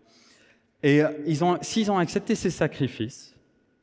Et 0.84 1.02
ont, 1.42 1.58
s'ils 1.62 1.90
ont 1.90 1.98
accepté 1.98 2.36
ces 2.36 2.50
sacrifices, 2.50 3.34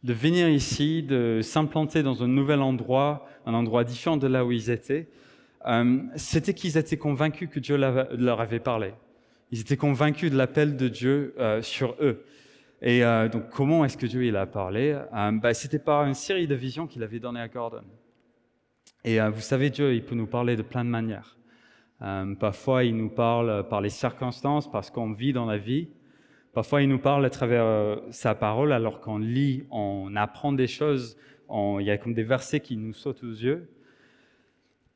de 0.02 0.12
venir 0.12 0.48
ici, 0.48 1.02
de 1.02 1.40
s'implanter 1.42 2.02
dans 2.02 2.22
un 2.22 2.28
nouvel 2.28 2.60
endroit, 2.60 3.26
un 3.46 3.54
endroit 3.54 3.84
différent 3.84 4.16
de 4.16 4.26
là 4.26 4.44
où 4.44 4.52
ils 4.52 4.70
étaient, 4.70 5.08
euh, 5.66 5.98
c'était 6.16 6.54
qu'ils 6.54 6.78
étaient 6.78 6.96
convaincus 6.96 7.48
que 7.50 7.58
Dieu 7.58 7.76
leur 7.76 8.40
avait 8.40 8.60
parlé. 8.60 8.94
Ils 9.50 9.60
étaient 9.60 9.76
convaincus 9.76 10.30
de 10.30 10.36
l'appel 10.36 10.76
de 10.76 10.88
Dieu 10.88 11.34
euh, 11.38 11.60
sur 11.60 11.96
eux. 12.00 12.24
Et 12.82 13.04
euh, 13.04 13.28
donc, 13.28 13.50
comment 13.50 13.84
est-ce 13.84 13.96
que 13.96 14.06
Dieu 14.06 14.24
il 14.24 14.36
a 14.36 14.46
parlé? 14.46 14.98
Bah, 15.12 15.52
C'était 15.52 15.78
par 15.78 16.04
une 16.04 16.14
série 16.14 16.46
de 16.46 16.54
visions 16.54 16.86
qu'il 16.86 17.02
avait 17.02 17.18
données 17.18 17.40
à 17.40 17.48
Gordon. 17.48 17.84
Et 19.04 19.18
vous 19.18 19.40
savez, 19.40 19.70
Dieu, 19.70 19.94
il 19.94 20.04
peut 20.04 20.14
nous 20.14 20.26
parler 20.26 20.56
de 20.56 20.62
plein 20.62 20.84
de 20.84 20.90
manières. 20.90 21.38
parfois, 22.38 22.84
il 22.84 22.94
nous 22.96 23.08
parle 23.08 23.66
par 23.68 23.80
les 23.80 23.88
circonstances, 23.88 24.70
parce 24.70 24.90
qu'on 24.90 25.12
vit 25.12 25.32
dans 25.32 25.46
la 25.46 25.56
vie. 25.56 25.88
Parfois, 26.52 26.82
il 26.82 26.88
nous 26.88 26.98
parle 26.98 27.24
à 27.24 27.30
travers 27.30 28.00
sa 28.10 28.34
parole, 28.34 28.72
alors 28.72 29.00
qu'on 29.00 29.18
lit, 29.18 29.64
on 29.70 30.16
apprend 30.16 30.52
des 30.52 30.66
choses, 30.66 31.16
il 31.50 31.82
y 31.82 31.90
a 31.90 31.98
comme 31.98 32.14
des 32.14 32.24
versets 32.24 32.60
qui 32.60 32.76
nous 32.76 32.92
sautent 32.92 33.22
aux 33.22 33.30
yeux. 33.30 33.70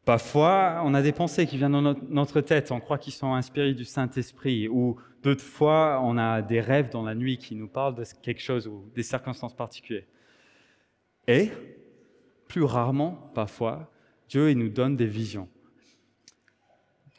Parfois, 0.05 0.83
on 0.85 0.93
a 0.93 1.01
des 1.01 1.13
pensées 1.13 1.47
qui 1.47 1.57
viennent 1.57 1.73
dans 1.73 1.95
notre 2.11 2.41
tête, 2.41 2.71
on 2.73 2.81
croit 2.81 2.99
qu'ils 2.99 3.15
sont 3.15 3.33
inspirés 3.33 3.73
du 3.73 3.85
Saint-Esprit, 3.85 4.69
ou 4.69 4.97
d'autres 5.23 5.45
fois, 5.45 6.01
on 6.03 6.19
a 6.19 6.43
des 6.43 6.61
rêves 6.61 6.91
dans 6.91 7.05
la 7.05 7.15
nuit 7.15 7.39
qui 7.39 7.55
nous 7.55 7.69
parlent 7.69 7.95
de 7.95 8.05
quelque 8.21 8.43
chose 8.43 8.67
ou 8.67 8.85
des 8.95 9.03
circonstances 9.03 9.55
particulières. 9.55 10.05
Et, 11.27 11.51
plus 12.49 12.65
rarement, 12.65 13.31
parfois, 13.35 13.91
Dieu 14.29 14.51
il 14.51 14.59
nous 14.59 14.69
donne 14.69 14.97
des 14.97 15.07
visions, 15.07 15.49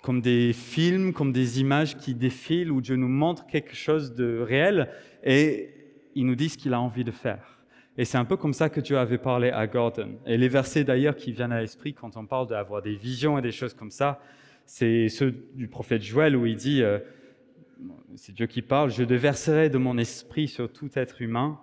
comme 0.05 0.21
des 0.21 0.53
films, 0.53 1.13
comme 1.13 1.31
des 1.31 1.59
images 1.59 1.97
qui 1.97 2.13
défilent, 2.13 2.71
où 2.71 2.79
Dieu 2.79 2.95
nous 2.95 3.07
montre 3.07 3.47
quelque 3.47 3.73
chose 3.73 4.13
de 4.13 4.37
réel, 4.37 4.87
et 5.23 5.71
il 6.13 6.27
nous 6.27 6.35
dit 6.35 6.49
ce 6.49 6.59
qu'il 6.59 6.75
a 6.75 6.79
envie 6.79 7.03
de 7.03 7.09
faire. 7.09 7.57
Et 7.97 8.05
c'est 8.05 8.19
un 8.19 8.25
peu 8.25 8.37
comme 8.37 8.53
ça 8.53 8.69
que 8.69 8.79
Dieu 8.79 8.99
avait 8.99 9.17
parlé 9.17 9.49
à 9.49 9.65
Gordon. 9.65 10.19
Et 10.27 10.37
les 10.37 10.47
versets 10.47 10.83
d'ailleurs 10.83 11.15
qui 11.15 11.31
viennent 11.31 11.51
à 11.51 11.59
l'esprit 11.59 11.95
quand 11.95 12.17
on 12.17 12.27
parle 12.27 12.45
d'avoir 12.45 12.83
des 12.83 12.95
visions 12.95 13.39
et 13.39 13.41
des 13.41 13.51
choses 13.51 13.73
comme 13.73 13.89
ça, 13.89 14.21
c'est 14.67 15.09
ceux 15.09 15.33
du 15.55 15.67
prophète 15.67 16.03
Joël 16.03 16.35
où 16.35 16.45
il 16.45 16.55
dit, 16.55 16.83
euh, 16.83 16.99
c'est 18.15 18.35
Dieu 18.35 18.45
qui 18.45 18.61
parle, 18.61 18.91
je 18.91 19.01
déverserai 19.01 19.71
de 19.71 19.79
mon 19.79 19.97
esprit 19.97 20.47
sur 20.47 20.71
tout 20.71 20.91
être 20.93 21.23
humain. 21.23 21.59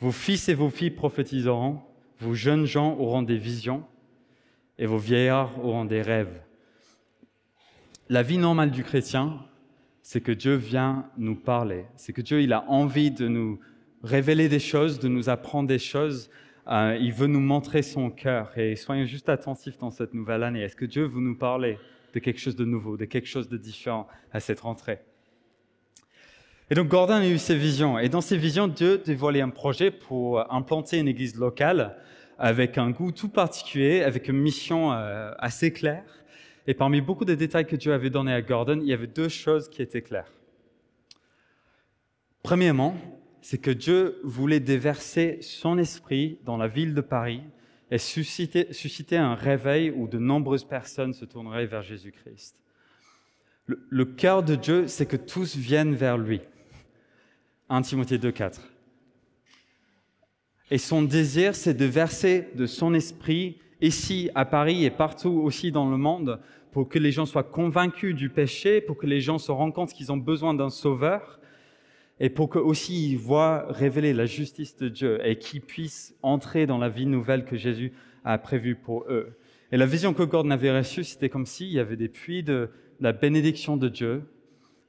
Vos 0.00 0.12
fils 0.12 0.50
et 0.50 0.54
vos 0.54 0.68
filles 0.68 0.90
prophétiseront, 0.90 1.80
vos 2.18 2.34
jeunes 2.34 2.66
gens 2.66 2.94
auront 2.98 3.22
des 3.22 3.38
visions 3.38 3.84
et 4.76 4.84
vos 4.84 4.98
vieillards 4.98 5.64
auront 5.64 5.86
des 5.86 6.02
rêves. 6.02 6.42
La 8.12 8.24
vie 8.24 8.38
normale 8.38 8.72
du 8.72 8.82
chrétien, 8.82 9.38
c'est 10.02 10.20
que 10.20 10.32
Dieu 10.32 10.56
vient 10.56 11.08
nous 11.16 11.36
parler, 11.36 11.84
c'est 11.94 12.12
que 12.12 12.20
Dieu 12.20 12.42
il 12.42 12.52
a 12.52 12.68
envie 12.68 13.12
de 13.12 13.28
nous 13.28 13.60
révéler 14.02 14.48
des 14.48 14.58
choses, 14.58 14.98
de 14.98 15.06
nous 15.06 15.28
apprendre 15.28 15.68
des 15.68 15.78
choses. 15.78 16.28
Euh, 16.66 16.98
il 17.00 17.12
veut 17.12 17.28
nous 17.28 17.38
montrer 17.38 17.82
son 17.82 18.10
cœur. 18.10 18.50
Et 18.58 18.74
soyons 18.74 19.04
juste 19.04 19.28
attentifs 19.28 19.78
dans 19.78 19.92
cette 19.92 20.12
nouvelle 20.12 20.42
année. 20.42 20.60
Est-ce 20.60 20.74
que 20.74 20.86
Dieu 20.86 21.04
veut 21.04 21.20
nous 21.20 21.36
parler 21.36 21.78
de 22.12 22.18
quelque 22.18 22.40
chose 22.40 22.56
de 22.56 22.64
nouveau, 22.64 22.96
de 22.96 23.04
quelque 23.04 23.28
chose 23.28 23.48
de 23.48 23.56
différent 23.56 24.08
à 24.32 24.40
cette 24.40 24.58
rentrée? 24.58 24.98
Et 26.68 26.74
donc 26.74 26.88
Gordon 26.88 27.14
a 27.14 27.28
eu 27.28 27.38
ses 27.38 27.54
visions. 27.54 27.96
Et 27.96 28.08
dans 28.08 28.22
ses 28.22 28.38
visions, 28.38 28.66
Dieu 28.66 28.98
dévoilait 28.98 29.40
un 29.40 29.50
projet 29.50 29.92
pour 29.92 30.52
implanter 30.52 30.98
une 30.98 31.06
église 31.06 31.36
locale 31.36 31.96
avec 32.40 32.76
un 32.76 32.90
goût 32.90 33.12
tout 33.12 33.28
particulier, 33.28 34.02
avec 34.02 34.26
une 34.26 34.38
mission 34.38 34.92
euh, 34.92 35.30
assez 35.38 35.72
claire. 35.72 36.19
Et 36.70 36.74
parmi 36.74 37.00
beaucoup 37.00 37.24
de 37.24 37.34
détails 37.34 37.66
que 37.66 37.74
Dieu 37.74 37.92
avait 37.92 38.10
donnés 38.10 38.32
à 38.32 38.42
Gordon, 38.42 38.78
il 38.80 38.86
y 38.86 38.92
avait 38.92 39.08
deux 39.08 39.28
choses 39.28 39.68
qui 39.68 39.82
étaient 39.82 40.02
claires. 40.02 40.30
Premièrement, 42.44 42.94
c'est 43.40 43.58
que 43.58 43.72
Dieu 43.72 44.20
voulait 44.22 44.60
déverser 44.60 45.38
son 45.42 45.78
esprit 45.78 46.38
dans 46.44 46.56
la 46.56 46.68
ville 46.68 46.94
de 46.94 47.00
Paris 47.00 47.42
et 47.90 47.98
susciter, 47.98 49.16
un 49.16 49.34
réveil 49.34 49.90
où 49.90 50.06
de 50.06 50.18
nombreuses 50.18 50.62
personnes 50.62 51.12
se 51.12 51.24
tourneraient 51.24 51.66
vers 51.66 51.82
Jésus-Christ. 51.82 52.54
Le, 53.66 54.04
cœur 54.04 54.44
de 54.44 54.54
Dieu, 54.54 54.86
c'est 54.86 55.06
que 55.06 55.16
tous 55.16 55.56
viennent 55.56 55.96
vers 55.96 56.18
lui. 56.18 56.40
1 57.68 57.82
Timothée 57.82 58.18
2,4. 58.18 58.60
Et 60.70 60.78
son 60.78 61.02
désir, 61.02 61.56
c'est 61.56 61.74
de 61.74 61.84
verser 61.84 62.46
de 62.54 62.66
son 62.66 62.94
esprit 62.94 63.58
ici 63.80 64.30
à 64.36 64.44
Paris 64.44 64.84
et 64.84 64.90
partout 64.90 65.30
aussi 65.30 65.72
dans 65.72 65.90
le 65.90 65.96
monde 65.96 66.38
pour 66.72 66.88
que 66.88 66.98
les 66.98 67.12
gens 67.12 67.26
soient 67.26 67.42
convaincus 67.42 68.14
du 68.14 68.30
péché, 68.30 68.80
pour 68.80 68.96
que 68.96 69.06
les 69.06 69.20
gens 69.20 69.38
se 69.38 69.50
rendent 69.50 69.74
compte 69.74 69.92
qu'ils 69.92 70.12
ont 70.12 70.16
besoin 70.16 70.54
d'un 70.54 70.70
sauveur 70.70 71.40
et 72.20 72.28
pour 72.28 72.50
qu'eux 72.50 72.60
aussi 72.60 73.12
ils 73.12 73.18
voient 73.18 73.66
révéler 73.70 74.12
la 74.12 74.26
justice 74.26 74.76
de 74.76 74.88
Dieu 74.88 75.18
et 75.26 75.38
qu'ils 75.38 75.62
puissent 75.62 76.14
entrer 76.22 76.66
dans 76.66 76.78
la 76.78 76.90
vie 76.90 77.06
nouvelle 77.06 77.44
que 77.44 77.56
Jésus 77.56 77.92
a 78.24 78.38
prévue 78.38 78.76
pour 78.76 79.04
eux. 79.08 79.38
Et 79.72 79.76
la 79.76 79.86
vision 79.86 80.12
que 80.12 80.22
Gordon 80.22 80.50
avait 80.50 80.76
reçue, 80.76 81.04
c'était 81.04 81.28
comme 81.28 81.46
s'il 81.46 81.68
y 81.68 81.78
avait 81.78 81.96
des 81.96 82.08
puits 82.08 82.42
de 82.42 82.70
la 83.00 83.12
bénédiction 83.12 83.76
de 83.76 83.88
Dieu, 83.88 84.22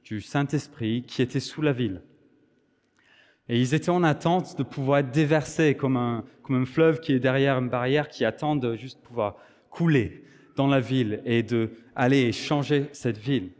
du 0.04 0.20
Saint-Esprit, 0.20 1.04
qui 1.06 1.22
étaient 1.22 1.40
sous 1.40 1.62
la 1.62 1.72
ville. 1.72 2.02
Et 3.48 3.60
ils 3.60 3.74
étaient 3.74 3.90
en 3.90 4.02
attente 4.02 4.58
de 4.58 4.62
pouvoir 4.62 4.98
être 4.98 5.10
déversés 5.10 5.74
comme 5.74 5.96
un, 5.96 6.24
comme 6.42 6.62
un 6.62 6.64
fleuve 6.66 7.00
qui 7.00 7.12
est 7.12 7.20
derrière 7.20 7.58
une 7.58 7.68
barrière, 7.68 8.08
qui 8.08 8.24
attend 8.24 8.56
de 8.56 8.76
juste 8.76 9.00
pouvoir 9.00 9.36
couler 9.70 10.24
dans 10.56 10.66
la 10.66 10.80
ville 10.80 11.22
et 11.24 11.42
de 11.42 11.70
aller 11.94 12.32
changer 12.32 12.86
cette 12.92 13.18
ville. 13.18 13.50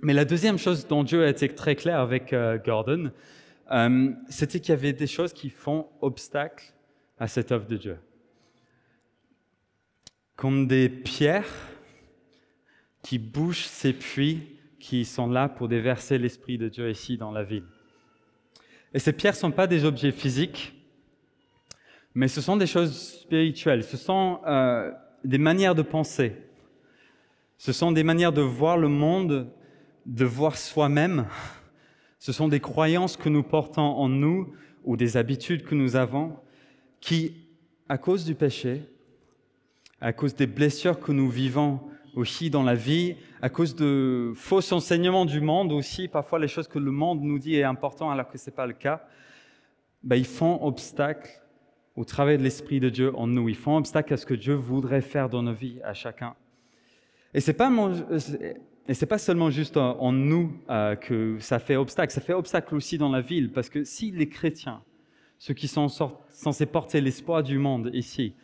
Mais 0.00 0.12
la 0.12 0.24
deuxième 0.24 0.58
chose 0.58 0.86
dont 0.86 1.04
Dieu 1.04 1.24
a 1.24 1.28
été 1.28 1.48
très 1.48 1.74
clair 1.74 2.00
avec 2.00 2.32
euh, 2.32 2.58
Gordon, 2.58 3.10
euh, 3.72 4.12
c'était 4.28 4.60
qu'il 4.60 4.70
y 4.70 4.72
avait 4.72 4.92
des 4.92 5.06
choses 5.06 5.32
qui 5.32 5.50
font 5.50 5.86
obstacle 6.00 6.72
à 7.18 7.28
cette 7.28 7.50
œuvre 7.50 7.66
de 7.66 7.76
Dieu. 7.76 7.96
Comme 10.36 10.66
des 10.66 10.88
pierres 10.88 11.48
qui 13.02 13.18
bouchent 13.18 13.66
ces 13.66 13.92
puits 13.92 14.58
qui 14.78 15.04
sont 15.04 15.28
là 15.28 15.48
pour 15.48 15.68
déverser 15.68 16.18
l'Esprit 16.18 16.58
de 16.58 16.68
Dieu 16.68 16.90
ici 16.90 17.16
dans 17.16 17.32
la 17.32 17.42
ville. 17.42 17.64
Et 18.92 18.98
ces 18.98 19.12
pierres 19.12 19.32
ne 19.32 19.38
sont 19.38 19.50
pas 19.50 19.66
des 19.66 19.84
objets 19.84 20.12
physiques, 20.12 20.74
mais 22.14 22.28
ce 22.28 22.40
sont 22.40 22.56
des 22.56 22.66
choses 22.66 23.20
spirituelles, 23.20 23.82
ce 23.82 23.96
sont 23.96 24.40
euh, 24.46 24.90
des 25.24 25.38
manières 25.38 25.74
de 25.74 25.82
penser, 25.82 26.32
ce 27.58 27.72
sont 27.72 27.92
des 27.92 28.04
manières 28.04 28.32
de 28.32 28.42
voir 28.42 28.76
le 28.76 28.88
monde 28.88 29.50
de 30.06 30.24
voir 30.24 30.56
soi-même. 30.56 31.26
Ce 32.18 32.32
sont 32.32 32.48
des 32.48 32.60
croyances 32.60 33.16
que 33.16 33.28
nous 33.28 33.42
portons 33.42 33.82
en 33.82 34.08
nous 34.08 34.54
ou 34.84 34.96
des 34.96 35.16
habitudes 35.16 35.64
que 35.64 35.74
nous 35.74 35.96
avons 35.96 36.36
qui, 37.00 37.34
à 37.88 37.98
cause 37.98 38.24
du 38.24 38.34
péché, 38.34 38.82
à 40.00 40.12
cause 40.12 40.34
des 40.34 40.46
blessures 40.46 41.00
que 41.00 41.12
nous 41.12 41.28
vivons 41.28 41.80
aussi 42.14 42.48
dans 42.48 42.62
la 42.62 42.74
vie, 42.74 43.16
à 43.42 43.50
cause 43.50 43.74
de 43.74 44.32
faux 44.34 44.72
enseignements 44.72 45.26
du 45.26 45.40
monde 45.40 45.72
aussi, 45.72 46.08
parfois 46.08 46.38
les 46.38 46.48
choses 46.48 46.68
que 46.68 46.78
le 46.78 46.90
monde 46.90 47.20
nous 47.20 47.38
dit 47.38 47.56
est 47.56 47.64
important 47.64 48.10
alors 48.10 48.28
que 48.28 48.38
ce 48.38 48.48
n'est 48.48 48.56
pas 48.56 48.66
le 48.66 48.72
cas, 48.72 49.06
ben, 50.02 50.16
ils 50.16 50.24
font 50.24 50.64
obstacle 50.64 51.28
au 51.96 52.04
travail 52.04 52.38
de 52.38 52.42
l'Esprit 52.42 52.78
de 52.78 52.88
Dieu 52.90 53.14
en 53.16 53.26
nous. 53.26 53.48
Ils 53.48 53.56
font 53.56 53.76
obstacle 53.76 54.12
à 54.12 54.16
ce 54.16 54.26
que 54.26 54.34
Dieu 54.34 54.54
voudrait 54.54 55.00
faire 55.00 55.28
dans 55.28 55.42
nos 55.42 55.54
vies 55.54 55.80
à 55.82 55.94
chacun. 55.94 56.34
Et 57.34 57.40
ce 57.40 57.50
n'est 57.50 59.06
pas 59.06 59.18
seulement 59.18 59.50
juste 59.50 59.76
en, 59.76 60.12
nous 60.12 60.52
euh, 60.70 60.94
que 60.94 61.38
ça 61.40 61.58
fait 61.58 61.76
obstacle, 61.76 62.12
ça 62.12 62.20
fait 62.20 62.34
obstacle 62.34 62.74
aussi 62.74 62.98
dans 62.98 63.10
la 63.10 63.20
ville, 63.20 63.50
parce 63.52 63.68
que 63.68 63.84
si 63.84 64.10
les 64.10 64.28
chrétiens, 64.28 64.82
ceux 65.38 65.54
qui 65.54 65.68
sont 65.68 65.88
censés 65.88 66.66
porter 66.66 67.00
l'espoir 67.00 67.42
du 67.42 67.58
monde 67.58 67.90
ici, 67.92 68.34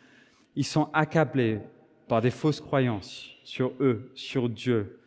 ils 0.55 0.65
sont 0.65 0.89
accablés 0.93 1.59
par 2.07 2.21
des 2.21 2.29
fausses 2.29 2.61
croyances 2.61 3.31
sur 3.43 3.73
eux, 3.79 4.11
sur 4.13 4.49
Dieu, 4.49 4.99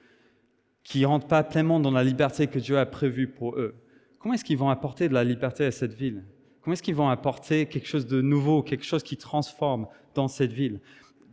qui 0.82 1.02
ne 1.02 1.06
rentrent 1.06 1.28
pas 1.28 1.42
pleinement 1.42 1.80
dans 1.80 1.90
la 1.90 2.04
liberté 2.04 2.46
que 2.46 2.58
Dieu 2.58 2.78
a 2.78 2.86
prévue 2.86 3.28
pour 3.28 3.56
eux, 3.56 3.74
comment 4.18 4.34
est-ce 4.34 4.44
qu'ils 4.44 4.58
vont 4.58 4.70
apporter 4.70 5.08
de 5.08 5.14
la 5.14 5.24
liberté 5.24 5.64
à 5.64 5.70
cette 5.70 5.94
ville? 5.94 6.24
Comment 6.66 6.72
est-ce 6.72 6.82
qu'ils 6.82 6.96
vont 6.96 7.10
apporter 7.10 7.66
quelque 7.66 7.86
chose 7.86 8.08
de 8.08 8.20
nouveau, 8.20 8.60
quelque 8.60 8.84
chose 8.84 9.04
qui 9.04 9.16
transforme 9.16 9.86
dans 10.14 10.26
cette 10.26 10.52
ville? 10.52 10.80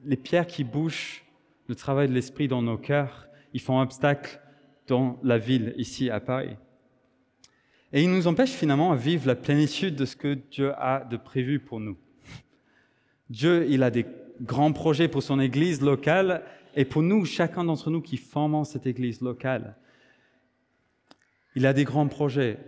Les 0.05 0.15
pierres 0.15 0.45
qui 0.45 0.63
bouchent 0.63 1.25
le 1.65 1.73
travail 1.73 2.07
de 2.07 2.13
l'esprit 2.13 2.47
dans 2.47 2.61
nos 2.61 2.77
cœurs, 2.77 3.27
ils 3.51 3.59
font 3.59 3.81
obstacle 3.81 4.39
dans 4.85 5.17
la 5.23 5.39
ville 5.39 5.73
ici 5.75 6.11
à 6.11 6.19
Paris. 6.19 6.55
Et 7.93 8.03
ils 8.03 8.11
nous 8.11 8.27
empêchent 8.27 8.51
finalement 8.51 8.91
à 8.91 8.95
vivre 8.95 9.25
la 9.25 9.33
plénitude 9.33 9.95
de 9.95 10.05
ce 10.05 10.15
que 10.15 10.35
Dieu 10.35 10.71
a 10.77 11.03
de 11.03 11.17
prévu 11.17 11.57
pour 11.57 11.79
nous. 11.79 11.97
Dieu, 13.31 13.65
il 13.71 13.81
a 13.81 13.89
des 13.89 14.05
grands 14.39 14.71
projets 14.71 15.07
pour 15.07 15.23
son 15.23 15.39
Église 15.39 15.81
locale 15.81 16.43
et 16.75 16.85
pour 16.85 17.01
nous, 17.01 17.25
chacun 17.25 17.63
d'entre 17.63 17.89
nous 17.89 18.01
qui 18.01 18.17
formons 18.17 18.65
cette 18.65 18.85
Église 18.85 19.19
locale. 19.19 19.77
Il 21.55 21.65
a 21.65 21.73
des 21.73 21.85
grands 21.85 22.07
projets, 22.07 22.59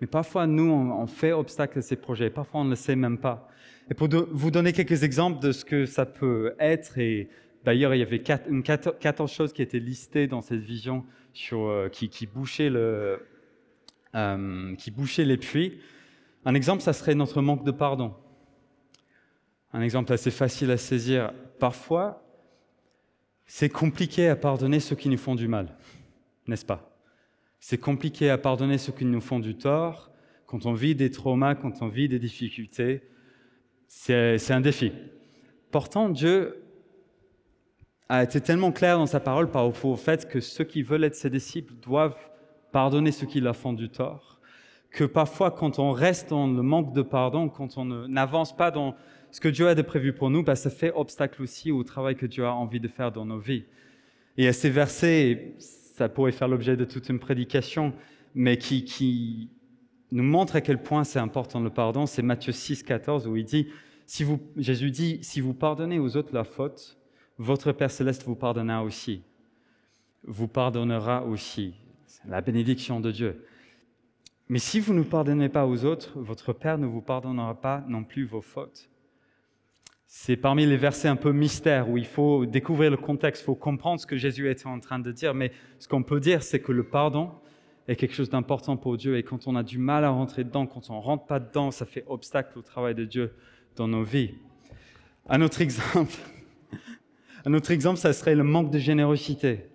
mais 0.00 0.06
parfois 0.06 0.46
nous, 0.46 0.70
on 0.70 1.06
fait 1.06 1.32
obstacle 1.32 1.78
à 1.78 1.82
ces 1.82 1.96
projets, 1.96 2.30
parfois 2.30 2.60
on 2.60 2.64
ne 2.64 2.70
le 2.70 2.76
sait 2.76 2.96
même 2.96 3.18
pas. 3.18 3.48
Et 3.90 3.94
pour 3.94 4.08
vous 4.08 4.50
donner 4.50 4.72
quelques 4.72 5.04
exemples 5.04 5.40
de 5.40 5.52
ce 5.52 5.64
que 5.64 5.86
ça 5.86 6.06
peut 6.06 6.54
être, 6.58 6.98
et 6.98 7.28
d'ailleurs 7.64 7.94
il 7.94 7.98
y 7.98 8.02
avait 8.02 8.20
14 8.20 9.32
choses 9.32 9.52
qui 9.52 9.62
étaient 9.62 9.78
listées 9.78 10.26
dans 10.26 10.42
cette 10.42 10.60
vision 10.60 11.04
euh, 11.52 11.88
euh, 14.14 14.74
qui 14.76 14.90
bouchaient 14.90 15.24
les 15.24 15.36
puits. 15.36 15.78
Un 16.44 16.54
exemple, 16.54 16.82
ça 16.82 16.92
serait 16.92 17.14
notre 17.14 17.42
manque 17.42 17.64
de 17.64 17.70
pardon. 17.70 18.14
Un 19.72 19.82
exemple 19.82 20.12
assez 20.12 20.30
facile 20.30 20.70
à 20.70 20.76
saisir. 20.76 21.32
Parfois, 21.58 22.22
c'est 23.46 23.68
compliqué 23.68 24.28
à 24.28 24.36
pardonner 24.36 24.80
ceux 24.80 24.96
qui 24.96 25.08
nous 25.08 25.18
font 25.18 25.34
du 25.34 25.48
mal, 25.48 25.76
n'est-ce 26.46 26.64
pas? 26.64 26.95
C'est 27.60 27.78
compliqué 27.78 28.30
à 28.30 28.38
pardonner 28.38 28.78
ceux 28.78 28.92
qui 28.92 29.04
nous 29.04 29.20
font 29.20 29.40
du 29.40 29.56
tort. 29.56 30.10
Quand 30.46 30.66
on 30.66 30.72
vit 30.72 30.94
des 30.94 31.10
traumas, 31.10 31.54
quand 31.54 31.82
on 31.82 31.88
vit 31.88 32.08
des 32.08 32.18
difficultés, 32.18 33.02
c'est 33.88 34.50
un 34.50 34.60
défi. 34.60 34.92
Pourtant, 35.70 36.08
Dieu 36.08 36.62
a 38.08 38.22
été 38.22 38.40
tellement 38.40 38.70
clair 38.70 38.98
dans 38.98 39.06
sa 39.06 39.20
parole 39.20 39.50
par 39.50 39.66
rapport 39.66 39.90
au 39.90 39.96
fait 39.96 40.28
que 40.28 40.40
ceux 40.40 40.64
qui 40.64 40.82
veulent 40.82 41.04
être 41.04 41.16
ses 41.16 41.30
disciples 41.30 41.74
doivent 41.74 42.16
pardonner 42.72 43.10
ceux 43.10 43.26
qui 43.26 43.40
leur 43.40 43.56
font 43.56 43.72
du 43.72 43.88
tort, 43.88 44.40
que 44.90 45.04
parfois 45.04 45.50
quand 45.50 45.78
on 45.78 45.90
reste 45.90 46.30
dans 46.30 46.46
le 46.46 46.62
manque 46.62 46.92
de 46.92 47.02
pardon, 47.02 47.48
quand 47.48 47.78
on 47.78 47.84
n'avance 47.84 48.56
pas 48.56 48.70
dans 48.70 48.94
ce 49.30 49.40
que 49.40 49.48
Dieu 49.48 49.66
a 49.66 49.74
de 49.74 49.82
prévu 49.82 50.12
pour 50.12 50.30
nous, 50.30 50.42
bah, 50.42 50.54
ça 50.54 50.70
fait 50.70 50.92
obstacle 50.94 51.42
aussi 51.42 51.72
au 51.72 51.82
travail 51.82 52.16
que 52.16 52.26
Dieu 52.26 52.44
a 52.44 52.54
envie 52.54 52.80
de 52.80 52.88
faire 52.88 53.10
dans 53.10 53.24
nos 53.24 53.38
vies. 53.38 53.64
Et 54.36 54.46
à 54.46 54.52
ces 54.52 54.70
versets, 54.70 55.54
ça 55.96 56.10
pourrait 56.10 56.32
faire 56.32 56.48
l'objet 56.48 56.76
de 56.76 56.84
toute 56.84 57.08
une 57.08 57.18
prédication, 57.18 57.94
mais 58.34 58.58
qui, 58.58 59.48
nous 60.12 60.22
montre 60.22 60.56
à 60.56 60.60
quel 60.60 60.82
point 60.82 61.04
c'est 61.04 61.18
important 61.18 61.58
le 61.58 61.70
pardon, 61.70 62.04
c'est 62.04 62.20
Matthieu 62.20 62.52
6, 62.52 62.82
14, 62.82 63.26
où 63.26 63.34
il 63.36 63.46
dit, 63.46 63.68
Jésus 64.58 64.90
dit, 64.90 65.18
si 65.22 65.40
vous 65.40 65.54
pardonnez 65.54 65.98
aux 65.98 66.18
autres 66.18 66.34
la 66.34 66.44
faute, 66.44 66.98
votre 67.38 67.72
Père 67.72 67.90
céleste 67.90 68.24
vous 68.24 68.34
pardonnera 68.34 68.84
aussi. 68.84 69.22
Vous 70.22 70.48
pardonnera 70.48 71.24
aussi. 71.24 71.74
C'est 72.06 72.28
la 72.28 72.42
bénédiction 72.42 73.00
de 73.00 73.10
Dieu. 73.10 73.46
Mais 74.50 74.58
si 74.58 74.80
vous 74.80 74.92
ne 74.92 75.02
pardonnez 75.02 75.48
pas 75.48 75.66
aux 75.66 75.86
autres, 75.86 76.20
votre 76.20 76.52
Père 76.52 76.76
ne 76.76 76.86
vous 76.86 77.00
pardonnera 77.00 77.58
pas 77.58 77.82
non 77.88 78.04
plus 78.04 78.26
vos 78.26 78.42
fautes. 78.42 78.90
C'est 80.18 80.36
parmi 80.36 80.64
les 80.64 80.78
versets 80.78 81.08
un 81.08 81.14
peu 81.14 81.30
mystères 81.30 81.90
où 81.90 81.98
il 81.98 82.06
faut 82.06 82.46
découvrir 82.46 82.90
le 82.90 82.96
contexte, 82.96 83.42
il 83.42 83.44
faut 83.44 83.54
comprendre 83.54 84.00
ce 84.00 84.06
que 84.06 84.16
Jésus 84.16 84.50
était 84.50 84.66
en 84.66 84.80
train 84.80 84.98
de 84.98 85.12
dire. 85.12 85.34
Mais 85.34 85.52
ce 85.78 85.86
qu'on 85.88 86.02
peut 86.02 86.20
dire, 86.20 86.42
c'est 86.42 86.58
que 86.58 86.72
le 86.72 86.84
pardon 86.84 87.32
est 87.86 87.96
quelque 87.96 88.14
chose 88.14 88.30
d'important 88.30 88.78
pour 88.78 88.96
Dieu. 88.96 89.18
Et 89.18 89.22
quand 89.22 89.46
on 89.46 89.54
a 89.54 89.62
du 89.62 89.76
mal 89.78 90.04
à 90.04 90.08
rentrer 90.08 90.42
dedans, 90.42 90.66
quand 90.66 90.88
on 90.88 90.94
ne 90.94 91.02
rentre 91.02 91.26
pas 91.26 91.38
dedans, 91.38 91.70
ça 91.70 91.84
fait 91.84 92.02
obstacle 92.08 92.58
au 92.58 92.62
travail 92.62 92.94
de 92.94 93.04
Dieu 93.04 93.34
dans 93.76 93.88
nos 93.88 94.02
vies. 94.02 94.34
Un 95.28 95.42
autre 95.42 95.60
exemple, 95.60 96.14
un 97.44 97.52
autre 97.52 97.70
exemple, 97.70 97.98
ça 97.98 98.14
serait 98.14 98.34
le 98.34 98.42
manque 98.42 98.70
de 98.70 98.78
générosité. 98.78 99.66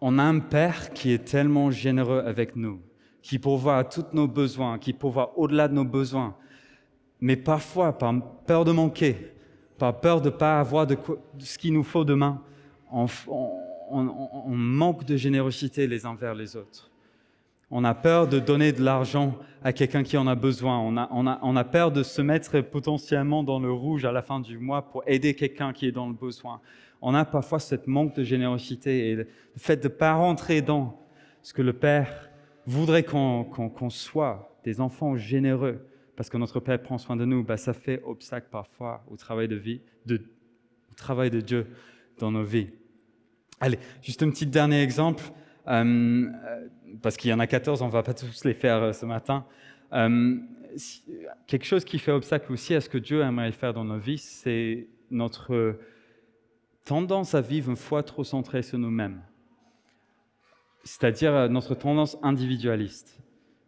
On 0.00 0.18
a 0.18 0.22
un 0.22 0.38
Père 0.38 0.94
qui 0.94 1.12
est 1.12 1.24
tellement 1.26 1.70
généreux 1.70 2.22
avec 2.24 2.56
nous, 2.56 2.80
qui 3.20 3.38
pourvoit 3.38 3.76
à 3.76 3.84
tous 3.84 4.06
nos 4.14 4.26
besoins, 4.26 4.78
qui 4.78 4.94
pourvoit 4.94 5.38
au-delà 5.38 5.68
de 5.68 5.74
nos 5.74 5.84
besoins, 5.84 6.34
mais 7.24 7.36
parfois, 7.36 7.96
par 7.96 8.12
peur 8.44 8.66
de 8.66 8.70
manquer, 8.70 9.16
par 9.78 9.98
peur 9.98 10.20
de 10.20 10.28
ne 10.28 10.34
pas 10.34 10.60
avoir 10.60 10.86
de, 10.86 10.94
ce 11.38 11.56
qu'il 11.56 11.72
nous 11.72 11.82
faut 11.82 12.04
demain, 12.04 12.42
on, 12.92 13.06
manque 14.50 15.06
de 15.06 15.16
générosité 15.16 15.86
les 15.86 16.04
uns 16.04 16.16
vers 16.16 16.34
les 16.34 16.54
autres. 16.54 16.90
On 17.70 17.82
a 17.82 17.94
peur 17.94 18.28
de 18.28 18.38
donner 18.38 18.72
de 18.72 18.82
l'argent 18.82 19.38
à 19.62 19.72
quelqu'un 19.72 20.02
qui 20.02 20.18
en 20.18 20.26
a 20.26 20.34
besoin. 20.34 20.78
On 20.78 20.98
a, 20.98 21.08
on 21.10 21.56
a, 21.56 21.64
peur 21.64 21.90
de 21.92 22.02
se 22.02 22.20
mettre 22.20 22.60
potentiellement 22.60 23.42
dans 23.42 23.58
le 23.58 23.72
rouge 23.72 24.04
à 24.04 24.12
la 24.12 24.20
fin 24.20 24.38
du 24.38 24.58
mois 24.58 24.82
pour 24.82 25.02
aider 25.06 25.32
quelqu'un 25.32 25.72
qui 25.72 25.86
est 25.86 25.92
dans 25.92 26.08
le 26.08 26.14
besoin. 26.14 26.60
On 27.00 27.14
a 27.14 27.24
parfois 27.24 27.58
ce 27.58 27.74
manque 27.86 28.14
de 28.16 28.22
générosité 28.22 29.08
et 29.08 29.14
le 29.14 29.26
fait 29.56 29.78
de 29.78 29.88
ne 29.88 29.94
pas 29.94 30.12
rentrer 30.12 30.60
dans 30.60 31.00
ce 31.40 31.54
que 31.54 31.62
le 31.62 31.72
Père 31.72 32.28
voudrait 32.66 33.02
qu'on 33.02 33.88
soit, 33.88 34.54
des 34.62 34.78
enfants 34.82 35.16
généreux, 35.16 35.80
parce 36.16 36.30
que 36.30 36.36
notre 36.36 36.60
Père 36.60 36.80
prend 36.82 36.98
soin 36.98 37.16
de 37.16 37.24
nous, 37.24 37.42
bah, 37.42 37.56
ça 37.56 37.72
fait 37.72 38.02
obstacle 38.04 38.48
parfois 38.50 39.04
au 39.10 39.16
travail 39.16 39.48
de 39.48 39.56
vie, 39.56 39.80
au 40.10 40.94
travail 40.96 41.30
de 41.30 41.40
Dieu 41.40 41.66
dans 42.18 42.30
nos 42.30 42.44
vies. 42.44 42.68
Allez, 43.60 43.78
juste 44.02 44.22
un 44.22 44.30
petit 44.30 44.46
dernier 44.46 44.82
exemple, 44.82 45.24
euh, 45.68 46.30
parce 47.02 47.16
qu'il 47.16 47.30
y 47.30 47.34
en 47.34 47.38
a 47.38 47.46
14, 47.46 47.82
on 47.82 47.86
ne 47.86 47.92
va 47.92 48.02
pas 48.02 48.14
tous 48.14 48.44
les 48.44 48.54
faire 48.54 48.82
euh, 48.82 48.92
ce 48.92 49.06
matin. 49.06 49.46
Euh, 49.92 50.36
quelque 51.46 51.64
chose 51.64 51.84
qui 51.84 51.98
fait 51.98 52.12
obstacle 52.12 52.52
aussi 52.52 52.74
à 52.74 52.80
ce 52.80 52.88
que 52.88 52.98
Dieu 52.98 53.22
aimerait 53.22 53.52
faire 53.52 53.72
dans 53.72 53.84
nos 53.84 53.98
vies, 53.98 54.18
c'est 54.18 54.88
notre 55.10 55.78
tendance 56.84 57.34
à 57.34 57.40
vivre 57.40 57.70
une 57.70 57.76
foi 57.76 58.02
trop 58.02 58.24
centrée 58.24 58.62
sur 58.62 58.78
nous-mêmes, 58.78 59.22
c'est-à-dire 60.82 61.48
notre 61.48 61.74
tendance 61.74 62.18
individualiste. 62.22 63.23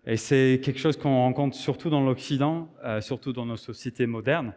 Et 0.08 0.16
c'est 0.16 0.60
quelque 0.62 0.78
chose 0.78 0.96
qu'on 0.96 1.16
rencontre 1.16 1.56
surtout 1.56 1.90
dans 1.90 2.04
l'Occident, 2.04 2.68
euh, 2.84 3.00
surtout 3.00 3.32
dans 3.32 3.44
nos 3.44 3.56
sociétés 3.56 4.06
modernes. 4.06 4.54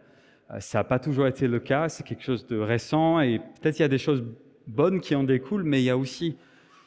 Euh, 0.52 0.60
ça 0.60 0.78
n'a 0.78 0.84
pas 0.84 1.00
toujours 1.00 1.26
été 1.26 1.48
le 1.48 1.58
cas, 1.58 1.88
c'est 1.88 2.04
quelque 2.04 2.22
chose 2.22 2.46
de 2.46 2.56
récent 2.56 3.18
et 3.18 3.40
peut-être 3.40 3.80
il 3.80 3.82
y 3.82 3.84
a 3.84 3.88
des 3.88 3.98
choses 3.98 4.24
bonnes 4.68 5.00
qui 5.00 5.16
en 5.16 5.24
découlent, 5.24 5.64
mais 5.64 5.80
il 5.82 5.84
y 5.86 5.90
a 5.90 5.98
aussi 5.98 6.36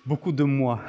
beaucoup 0.05 0.31
de 0.31 0.45
moi, 0.45 0.79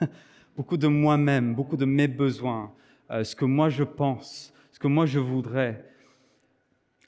beaucoup 0.56 0.78
de 0.78 0.86
moi-même, 0.86 1.54
beaucoup 1.54 1.76
de 1.76 1.84
mes 1.84 2.08
besoins, 2.08 2.72
euh, 3.10 3.22
ce 3.24 3.36
que 3.36 3.44
moi 3.44 3.68
je 3.68 3.84
pense, 3.84 4.54
ce 4.72 4.78
que 4.78 4.88
moi 4.88 5.04
je 5.04 5.18
voudrais. 5.18 5.84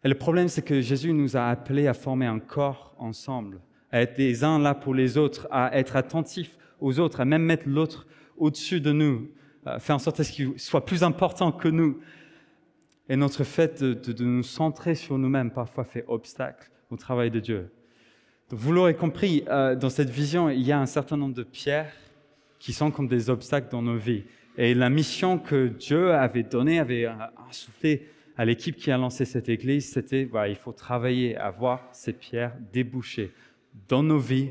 Et 0.05 0.09
le 0.09 0.15
problème, 0.15 0.49
c'est 0.49 0.63
que 0.63 0.83
Jésus 0.83 1.15
nous 1.15 1.39
a 1.39 1.49
appelés 1.49 1.87
à 1.87 1.95
former 1.95 2.27
un 2.27 2.41
corps 2.41 2.95
ensemble, 2.99 3.61
à 3.91 4.03
être 4.03 4.19
les 4.19 4.45
uns 4.45 4.59
là 4.59 4.75
pour 4.75 4.95
les 4.95 5.17
autres, 5.17 5.49
à 5.51 5.79
être 5.79 5.97
attentifs 5.97 6.59
aux 6.79 7.01
autres, 7.01 7.21
à 7.21 7.25
même 7.25 7.43
mettre 7.43 7.67
l'autre 7.67 8.07
au-dessus 8.37 8.83
de 8.83 8.93
nous, 8.93 9.31
faire 9.79 9.97
en 9.97 9.99
sorte 9.99 10.23
qu'il 10.23 10.59
soit 10.59 10.85
plus 10.85 11.03
important 11.03 11.53
que 11.53 11.69
nous. 11.69 12.01
Et 13.09 13.17
notre 13.17 13.45
fait 13.45 13.83
de, 13.83 14.25
nous 14.25 14.43
centrer 14.43 14.95
sur 14.95 15.19
nous-mêmes 15.19 15.51
parfois 15.51 15.85
fait 15.85 16.05
obstacle 16.07 16.71
au 16.91 16.97
travail 16.97 17.31
de 17.31 17.41
Dieu. 17.41 17.71
vous 18.51 18.73
l'aurez 18.73 18.95
compris, 18.95 19.45
euh, 19.49 19.75
dans 19.75 19.91
cette 19.91 20.11
vision, 20.11 20.49
il 20.49 20.63
y 20.63 20.73
a 20.73 20.81
un 20.81 20.87
certain 20.87 21.17
nombre 21.17 21.35
de 21.35 21.43
pierres 21.43 21.93
qui 22.59 22.73
sont 22.73 22.91
comme 22.91 23.09
des 23.09 23.29
obstacles 23.29 23.69
dans 23.71 23.83
nos 23.83 23.97
vies. 23.97 24.25
Et 24.57 24.75
la 24.75 24.91
mission 24.91 25.39
que 25.39 25.69
Dieu 25.69 26.13
avait 26.13 26.43
donnée, 26.43 26.79
avait 26.79 27.09
soufflé 27.51 28.07
à 28.37 28.45
l'équipe 28.45 28.77
qui 28.77 28.91
a 28.91 28.97
lancé 28.97 29.25
cette 29.25 29.49
église, 29.49 29.93
c'était 29.93 30.25
voilà, 30.25 30.49
il 30.49 30.57
faut 30.57 30.73
travailler 30.73 31.37
à 31.37 31.51
voir 31.51 31.89
ces 31.93 32.13
pierres 32.13 32.55
déboucher 32.73 33.33
dans 33.89 34.03
nos 34.03 34.19
vies 34.19 34.51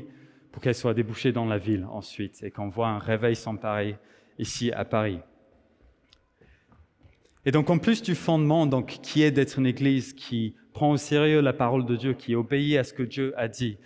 pour 0.52 0.62
qu'elles 0.62 0.74
soient 0.74 0.94
débouchées 0.94 1.32
dans 1.32 1.46
la 1.46 1.58
ville 1.58 1.86
ensuite 1.90 2.42
et 2.42 2.50
qu'on 2.50 2.68
voit 2.68 2.88
un 2.88 2.98
réveil 2.98 3.36
sans 3.36 3.56
pareil 3.56 3.96
ici 4.40 4.72
à 4.72 4.84
Paris. 4.84 5.20
Et 7.46 7.52
donc 7.52 7.70
en 7.70 7.78
plus 7.78 8.02
du 8.02 8.14
fondement 8.14 8.66
donc, 8.66 8.98
qui 9.02 9.22
est 9.22 9.30
d'être 9.30 9.58
une 9.58 9.66
église 9.66 10.12
qui 10.12 10.56
prend 10.72 10.90
au 10.90 10.96
sérieux 10.96 11.40
la 11.40 11.52
parole 11.52 11.86
de 11.86 11.96
Dieu, 11.96 12.12
qui 12.12 12.34
obéit 12.34 12.76
à 12.76 12.84
ce 12.84 12.92
que 12.92 13.02
Dieu 13.02 13.32
a 13.36 13.48
dit, 13.48 13.78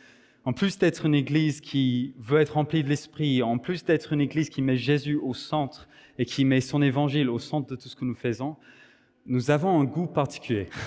en 0.45 0.53
plus 0.53 0.79
d'être 0.79 1.07
une 1.07 1.15
église 1.15 1.61
qui 1.61 2.15
veut 2.19 2.41
être 2.41 2.55
remplie 2.55 2.85
de 2.85 2.89
l'esprit, 2.89 3.43
en 3.43 3.59
plus 3.59 3.85
d'être 3.85 4.13
une 4.13 4.21
église 4.21 4.51
qui 4.51 4.61
met 4.61 4.77
Jésus 4.77 5.17
au 5.17 5.35
centre 5.35 5.89
et 6.19 6.25
qui 6.25 6.45
met 6.45 6.61
son 6.61 6.83
évangile 6.83 7.31
au 7.31 7.39
centre 7.39 7.69
de 7.69 7.77
tout 7.77 7.89
ce 7.89 7.97
que 7.97 8.05
nous 8.05 8.15
faisons, 8.15 8.57
nous 9.27 9.51
avons 9.51 9.81
un 9.81 9.85
goût 9.85 10.07
particulier. 10.07 10.69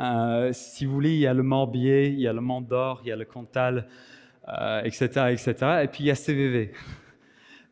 Euh, 0.00 0.50
si 0.52 0.84
vous 0.84 0.92
voulez, 0.92 1.14
il 1.14 1.18
y 1.18 1.26
a 1.26 1.34
le 1.34 1.42
Morbier, 1.42 2.06
il 2.06 2.20
y 2.20 2.28
a 2.28 2.32
le 2.32 2.40
Mont 2.40 2.60
d'Or, 2.60 3.00
il 3.02 3.08
y 3.08 3.10
a 3.10 3.16
le 3.16 3.24
Cantal, 3.24 3.88
etc., 4.84 5.10
euh, 5.16 5.26
etc. 5.30 5.54
Et 5.82 5.88
puis 5.88 6.04
il 6.04 6.06
y 6.06 6.10
a 6.12 6.14
CVV 6.14 6.70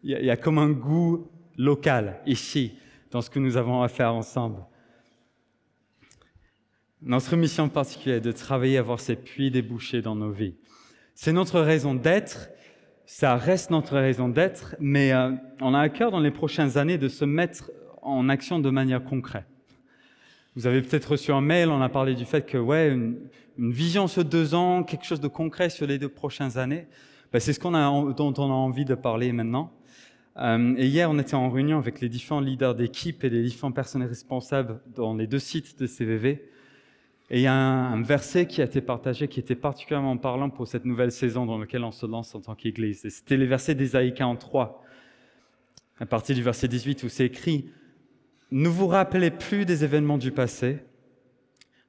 il 0.06 0.24
y, 0.24 0.30
a 0.30 0.36
comme 0.36 0.58
un 0.58 0.70
goût 0.70 1.28
local 1.58 2.20
ici, 2.26 2.74
dans 3.10 3.22
ce 3.22 3.28
que 3.28 3.40
nous 3.40 3.56
avons 3.56 3.82
à 3.82 3.88
faire 3.88 4.14
ensemble. 4.14 4.62
Notre 7.02 7.34
mission 7.34 7.68
particulière 7.68 8.18
est 8.18 8.20
de 8.20 8.30
travailler 8.30 8.78
à 8.78 8.82
voir 8.82 9.00
ces 9.00 9.16
puits 9.16 9.50
débouchés 9.50 10.02
dans 10.02 10.14
nos 10.14 10.30
vies. 10.30 10.54
C'est 11.16 11.32
notre 11.32 11.60
raison 11.60 11.94
d'être, 11.94 12.50
ça 13.04 13.34
reste 13.34 13.70
notre 13.70 13.98
raison 13.98 14.28
d'être, 14.28 14.76
mais 14.78 15.12
euh, 15.12 15.32
on 15.60 15.74
a 15.74 15.80
à 15.80 15.88
cœur 15.88 16.12
dans 16.12 16.20
les 16.20 16.30
prochaines 16.30 16.78
années 16.78 16.98
de 16.98 17.08
se 17.08 17.24
mettre 17.24 17.72
en 18.00 18.28
action 18.28 18.60
de 18.60 18.70
manière 18.70 19.02
concrète. 19.02 19.46
Vous 20.54 20.68
avez 20.68 20.82
peut-être 20.82 21.10
reçu 21.12 21.32
un 21.32 21.40
mail, 21.40 21.68
on 21.68 21.82
a 21.82 21.88
parlé 21.88 22.14
du 22.14 22.24
fait 22.24 22.46
que, 22.46 22.58
ouais, 22.58 22.90
une, 22.90 23.18
vision 23.58 24.06
sur 24.06 24.24
deux 24.24 24.54
ans, 24.54 24.84
quelque 24.84 25.04
chose 25.04 25.20
de 25.20 25.28
concret 25.28 25.68
sur 25.68 25.88
les 25.88 25.98
deux 25.98 26.08
prochaines 26.08 26.58
années. 26.58 26.86
Ben, 27.32 27.40
c'est 27.40 27.52
ce 27.52 27.60
dont 27.60 28.34
on 28.38 28.50
a 28.50 28.54
envie 28.54 28.84
de 28.84 28.94
parler 28.94 29.32
maintenant. 29.32 29.72
Euh, 30.38 30.74
et 30.76 30.86
hier, 30.86 31.10
on 31.10 31.18
était 31.18 31.34
en 31.34 31.48
réunion 31.48 31.78
avec 31.78 32.00
les 32.00 32.08
différents 32.08 32.40
leaders 32.40 32.74
d'équipe 32.74 33.24
et 33.24 33.30
les 33.30 33.42
différents 33.42 33.72
personnels 33.72 34.08
responsables 34.08 34.80
dans 34.94 35.14
les 35.14 35.26
deux 35.26 35.38
sites 35.38 35.78
de 35.78 35.86
CVV. 35.86 36.42
Et 37.30 37.38
il 37.38 37.42
y 37.42 37.46
a 37.46 37.54
un, 37.54 38.02
verset 38.02 38.46
qui 38.46 38.60
a 38.60 38.64
été 38.64 38.80
partagé 38.80 39.26
qui 39.26 39.40
était 39.40 39.56
particulièrement 39.56 40.16
parlant 40.16 40.48
pour 40.48 40.68
cette 40.68 40.84
nouvelle 40.84 41.10
saison 41.10 41.44
dans 41.44 41.58
laquelle 41.58 41.82
on 41.82 41.90
se 41.90 42.06
lance 42.06 42.34
en 42.34 42.40
tant 42.40 42.54
qu'Église. 42.54 43.08
C'était 43.08 43.36
les 43.36 43.46
versets 43.46 43.74
d'Ésaïe 43.74 44.14
43, 44.14 44.84
à 45.98 46.06
partir 46.06 46.36
du 46.36 46.42
verset 46.42 46.68
18 46.68 47.02
où 47.02 47.08
c'est 47.08 47.26
écrit 47.26 47.68
Ne 48.52 48.68
vous 48.68 48.86
rappelez 48.86 49.32
plus 49.32 49.64
des 49.64 49.82
événements 49.82 50.18
du 50.18 50.30
passé, 50.30 50.78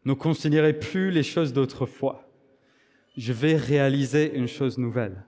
ne 0.06 0.14
considérez 0.14 0.74
plus 0.74 1.12
les 1.12 1.24
choses 1.24 1.54
d'autrefois. 1.54 2.28
Je 3.16 3.34
vais 3.34 3.58
réaliser 3.58 4.36
une 4.36 4.48
chose 4.48 4.78
nouvelle. 4.80 5.24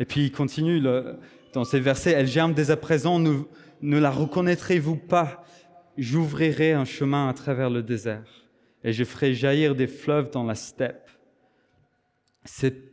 Et 0.00 0.04
puis 0.04 0.22
il 0.22 0.32
continue 0.32 0.80
dans 1.52 1.64
ces 1.64 1.80
versets 1.80 2.12
Elle 2.12 2.26
germe 2.26 2.54
dès 2.54 2.70
à 2.70 2.76
présent, 2.76 3.18
ne, 3.18 3.98
la 3.98 4.10
reconnaîtrez-vous 4.10 4.96
pas? 4.96 5.44
J'ouvrirai 5.96 6.72
un 6.72 6.84
chemin 6.84 7.28
à 7.28 7.32
travers 7.32 7.70
le 7.70 7.82
désert 7.82 8.24
et 8.84 8.92
je 8.92 9.04
ferai 9.04 9.34
jaillir 9.34 9.74
des 9.74 9.88
fleuves 9.88 10.30
dans 10.30 10.44
la 10.44 10.54
steppe. 10.54 11.10
Cette 12.44 12.92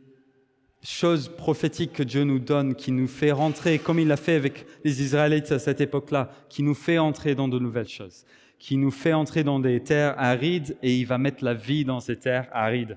chose 0.82 1.28
prophétique 1.28 1.92
que 1.92 2.02
Dieu 2.02 2.24
nous 2.24 2.38
donne, 2.38 2.74
qui 2.74 2.92
nous 2.92 3.06
fait 3.06 3.32
rentrer, 3.32 3.78
comme 3.78 3.98
il 3.98 4.08
l'a 4.08 4.16
fait 4.16 4.34
avec 4.34 4.66
les 4.84 5.02
Israélites 5.02 5.52
à 5.52 5.58
cette 5.58 5.80
époque-là, 5.80 6.30
qui 6.48 6.62
nous 6.62 6.74
fait 6.74 6.98
entrer 6.98 7.34
dans 7.34 7.48
de 7.48 7.58
nouvelles 7.58 7.88
choses, 7.88 8.24
qui 8.58 8.76
nous 8.76 8.90
fait 8.90 9.12
entrer 9.12 9.44
dans 9.44 9.60
des 9.60 9.80
terres 9.82 10.14
arides 10.18 10.76
et 10.82 10.96
il 10.96 11.04
va 11.04 11.18
mettre 11.18 11.44
la 11.44 11.54
vie 11.54 11.84
dans 11.84 12.00
ces 12.00 12.16
terres 12.16 12.48
arides. 12.52 12.96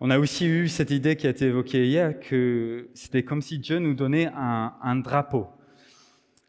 On 0.00 0.10
a 0.10 0.18
aussi 0.18 0.46
eu 0.46 0.68
cette 0.68 0.92
idée 0.92 1.16
qui 1.16 1.26
a 1.26 1.30
été 1.30 1.46
évoquée 1.46 1.86
hier, 1.86 2.20
que 2.20 2.88
c'était 2.94 3.24
comme 3.24 3.42
si 3.42 3.58
Dieu 3.58 3.80
nous 3.80 3.94
donnait 3.94 4.30
un, 4.32 4.74
un 4.80 4.96
drapeau. 4.96 5.48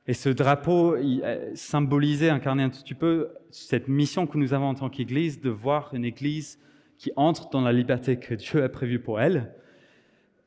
Et 0.05 0.13
ce 0.13 0.29
drapeau 0.29 0.95
euh, 0.95 1.51
symbolisait, 1.55 2.29
incarnait 2.29 2.63
un 2.63 2.69
tout 2.69 2.81
petit 2.83 2.93
peu 2.93 3.29
cette 3.49 3.87
mission 3.87 4.27
que 4.27 4.37
nous 4.37 4.53
avons 4.53 4.67
en 4.67 4.75
tant 4.75 4.89
qu'Église 4.89 5.41
de 5.41 5.49
voir 5.49 5.89
une 5.93 6.05
Église 6.05 6.59
qui 6.99 7.11
entre 7.15 7.49
dans 7.49 7.61
la 7.61 7.73
liberté 7.73 8.17
que 8.17 8.35
Dieu 8.35 8.63
a 8.63 8.69
prévue 8.69 8.99
pour 8.99 9.19
elle. 9.19 9.51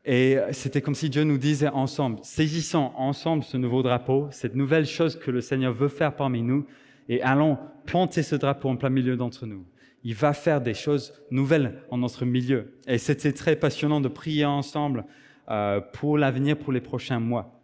Et 0.05 0.37
c'était 0.53 0.81
comme 0.81 0.95
si 0.95 1.11
Dieu 1.11 1.25
nous 1.25 1.39
disait 1.39 1.69
ensemble, 1.69 2.19
saisissons 2.23 2.93
ensemble 2.97 3.43
ce 3.43 3.57
nouveau 3.57 3.83
drapeau, 3.83 4.29
cette 4.31 4.55
nouvelle 4.55 4.87
chose 4.87 5.17
que 5.17 5.31
le 5.31 5.41
Seigneur 5.41 5.73
veut 5.73 5.89
faire 5.89 6.15
parmi 6.15 6.43
nous, 6.43 6.67
et 7.09 7.23
allons 7.23 7.59
planter 7.87 8.23
ce 8.23 8.37
drapeau 8.37 8.69
en 8.69 8.77
plein 8.77 8.91
milieu 8.91 9.17
d'entre 9.17 9.47
nous. 9.47 9.65
Il 10.05 10.15
va 10.15 10.33
faire 10.33 10.61
des 10.61 10.75
choses 10.75 11.13
nouvelles 11.31 11.83
en 11.91 11.99
notre 11.99 12.25
milieu. 12.25 12.79
Et 12.87 12.99
c'était 12.99 13.33
très 13.33 13.57
passionnant 13.57 14.01
de 14.01 14.09
prier 14.09 14.45
ensemble 14.45 15.05
euh, 15.49 15.81
pour 15.81 16.19
l'avenir, 16.19 16.59
pour 16.59 16.73
les 16.73 16.81
prochains 16.81 17.21
mois. 17.21 17.61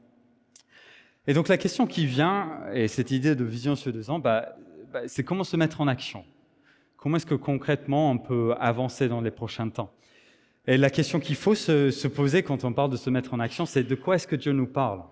Et 1.27 1.35
donc 1.35 1.48
la 1.48 1.59
question 1.59 1.87
qui 1.87 2.07
vient, 2.07 2.61
et 2.72 2.88
cette 2.88 3.11
idée 3.11 3.35
de 3.35 3.44
vision 3.44 3.77
sur 3.77 3.92
deux 3.92 4.09
ans, 4.09 4.18
bah, 4.18 4.57
bah, 4.92 5.01
c'est 5.07 5.24
comment 5.24 5.44
se 5.44 5.57
mettre 5.57 5.81
en 5.81 5.88
action? 5.88 6.24
Comment 6.96 7.18
est-ce 7.18 7.27
que 7.27 7.35
concrètement 7.35 8.11
on 8.11 8.18
peut 8.18 8.55
avancer 8.59 9.09
dans 9.09 9.20
les 9.20 9.31
prochains 9.31 9.68
temps? 9.68 9.92
Et 10.66 10.77
la 10.77 10.90
question 10.90 11.20
qu'il 11.20 11.37
faut 11.37 11.55
se, 11.55 12.07
poser 12.09 12.42
quand 12.42 12.64
on 12.64 12.72
parle 12.72 12.90
de 12.90 12.96
se 12.96 13.11
mettre 13.11 13.35
en 13.35 13.40
action, 13.40 13.66
c'est 13.66 13.85
de 13.85 13.94
quoi 13.94 14.16
est-ce 14.16 14.27
que 14.27 14.37
Dieu 14.37 14.53
nous 14.53 14.66
parle? 14.66 15.03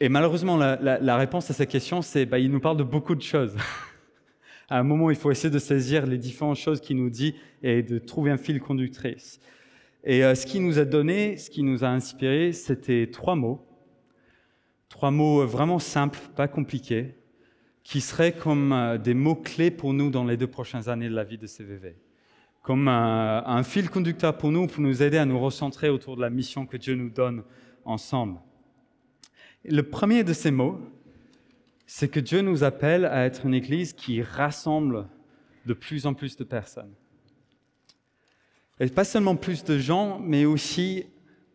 Et 0.00 0.08
malheureusement, 0.08 0.56
la, 0.56 1.16
réponse 1.16 1.50
à 1.50 1.54
cette 1.54 1.70
question, 1.70 2.02
c'est 2.02 2.26
bah, 2.26 2.38
il 2.38 2.50
nous 2.50 2.60
parle 2.60 2.76
de 2.76 2.82
beaucoup 2.84 3.14
de 3.14 3.22
choses. 3.22 3.56
à 4.68 4.78
un 4.78 4.82
moment, 4.82 5.10
il 5.10 5.16
faut 5.16 5.30
essayer 5.30 5.50
de 5.50 5.58
saisir 5.58 6.06
les 6.06 6.18
différentes 6.18 6.56
choses 6.56 6.80
qu'il 6.80 6.96
nous 6.96 7.10
dit 7.10 7.34
et 7.62 7.82
de 7.82 7.98
trouver 7.98 8.30
un 8.30 8.36
fil 8.36 8.60
conductrice. 8.60 9.40
Et 10.04 10.24
euh, 10.24 10.34
ce 10.34 10.46
qui 10.46 10.60
nous 10.60 10.78
a 10.78 10.84
donné, 10.84 11.36
ce 11.36 11.50
qui 11.50 11.62
nous 11.62 11.84
a 11.84 11.88
inspiré, 11.88 12.52
c'était 12.52 13.08
trois 13.10 13.36
mots 13.36 13.66
Trois 14.94 15.10
mots 15.10 15.44
vraiment 15.44 15.80
simples, 15.80 16.20
pas 16.36 16.46
compliqués, 16.46 17.16
qui 17.82 18.00
seraient 18.00 18.30
comme 18.30 18.72
euh, 18.72 18.96
des 18.96 19.12
mots-clés 19.12 19.72
pour 19.72 19.92
nous 19.92 20.08
dans 20.08 20.24
les 20.24 20.36
deux 20.36 20.46
prochaines 20.46 20.88
années 20.88 21.08
de 21.08 21.14
la 21.14 21.24
vie 21.24 21.36
de 21.36 21.48
CVV. 21.48 21.96
Comme 22.62 22.86
un 22.88 23.62
fil 23.64 23.90
conducteur 23.90 24.38
pour 24.38 24.50
nous, 24.50 24.68
pour 24.68 24.80
nous 24.80 25.02
aider 25.02 25.18
à 25.18 25.26
nous 25.26 25.38
recentrer 25.38 25.90
autour 25.90 26.16
de 26.16 26.22
la 26.22 26.30
mission 26.30 26.64
que 26.64 26.78
Dieu 26.78 26.94
nous 26.94 27.10
donne 27.10 27.42
ensemble. 27.84 28.38
Le 29.64 29.82
premier 29.82 30.24
de 30.24 30.32
ces 30.32 30.50
mots, 30.50 30.80
c'est 31.86 32.08
que 32.08 32.20
Dieu 32.20 32.40
nous 32.40 32.64
appelle 32.64 33.04
à 33.04 33.24
être 33.24 33.46
une 33.46 33.54
église 33.54 33.92
qui 33.92 34.22
rassemble 34.22 35.06
de 35.66 35.74
plus 35.74 36.06
en 36.06 36.14
plus 36.14 36.36
de 36.36 36.44
personnes. 36.44 36.92
Et 38.80 38.88
pas 38.88 39.04
seulement 39.04 39.36
plus 39.36 39.64
de 39.64 39.78
gens, 39.78 40.18
mais 40.18 40.44
aussi 40.44 41.06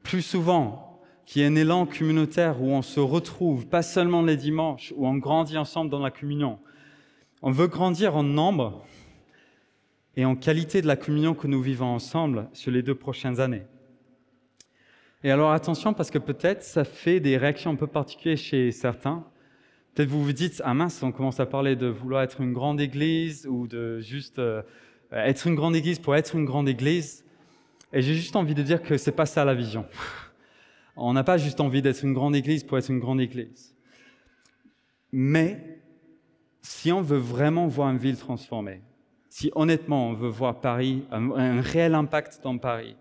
plus 0.03 0.21
souvent, 0.21 1.01
qui 1.25 1.41
est 1.41 1.45
un 1.45 1.55
élan 1.55 1.85
communautaire 1.85 2.61
où 2.61 2.69
on 2.69 2.81
se 2.81 2.99
retrouve, 2.99 3.67
pas 3.67 3.81
seulement 3.81 4.21
les 4.21 4.37
dimanches, 4.37 4.93
où 4.95 5.05
on 5.05 5.15
grandit 5.17 5.57
ensemble 5.57 5.91
dans 5.91 5.99
la 5.99 6.11
communion. 6.11 6.59
On 7.41 7.51
veut 7.51 7.67
grandir 7.67 8.15
en 8.15 8.23
nombre 8.23 8.85
et 10.15 10.25
en 10.25 10.35
qualité 10.35 10.81
de 10.81 10.87
la 10.87 10.95
communion 10.95 11.33
que 11.33 11.47
nous 11.47 11.61
vivons 11.61 11.87
ensemble 11.87 12.49
sur 12.53 12.71
les 12.71 12.81
deux 12.81 12.95
prochaines 12.95 13.39
années. 13.39 13.65
Et 15.23 15.31
alors 15.31 15.51
attention, 15.51 15.93
parce 15.93 16.11
que 16.11 16.17
peut-être 16.17 16.63
ça 16.63 16.83
fait 16.83 17.19
des 17.19 17.37
réactions 17.37 17.71
un 17.71 17.75
peu 17.75 17.87
particulières 17.87 18.37
chez 18.37 18.71
certains. 18.71 19.25
Peut-être 19.93 20.09
vous 20.09 20.23
vous 20.23 20.33
dites, 20.33 20.61
ah 20.65 20.73
mince, 20.73 21.01
on 21.03 21.11
commence 21.11 21.39
à 21.39 21.45
parler 21.45 21.75
de 21.75 21.87
vouloir 21.87 22.21
être 22.21 22.41
une 22.41 22.53
grande 22.53 22.79
église 22.79 23.47
ou 23.47 23.67
de 23.67 23.99
juste 23.99 24.39
euh, 24.39 24.61
être 25.11 25.47
une 25.47 25.55
grande 25.55 25.75
église 25.75 25.99
pour 25.99 26.15
être 26.15 26.35
une 26.35 26.45
grande 26.45 26.69
église. 26.69 27.25
Et 27.91 28.01
j'ai 28.01 28.13
juste 28.13 28.35
envie 28.35 28.53
de 28.53 28.61
dire 28.61 28.81
que 28.81 28.97
c'est 28.97 29.11
pas 29.11 29.25
ça 29.25 29.43
la 29.43 29.55
vision. 29.55 29.85
On 30.95 31.13
n'a 31.13 31.23
pas 31.23 31.37
juste 31.37 31.59
envie 31.59 31.81
d'être 31.81 32.03
une 32.03 32.13
grande 32.13 32.35
église 32.35 32.63
pour 32.63 32.77
être 32.77 32.89
une 32.89 32.99
grande 32.99 33.21
église. 33.21 33.75
Mais 35.11 35.79
si 36.61 36.91
on 36.91 37.01
veut 37.01 37.17
vraiment 37.17 37.67
voir 37.67 37.89
une 37.89 37.97
ville 37.97 38.17
transformée, 38.17 38.81
si 39.29 39.51
honnêtement 39.55 40.09
on 40.09 40.13
veut 40.13 40.29
voir 40.29 40.59
Paris, 40.59 41.03
un, 41.11 41.61
réel 41.61 41.95
impact 41.95 42.41
dans 42.43 42.57
Paris, 42.57 42.95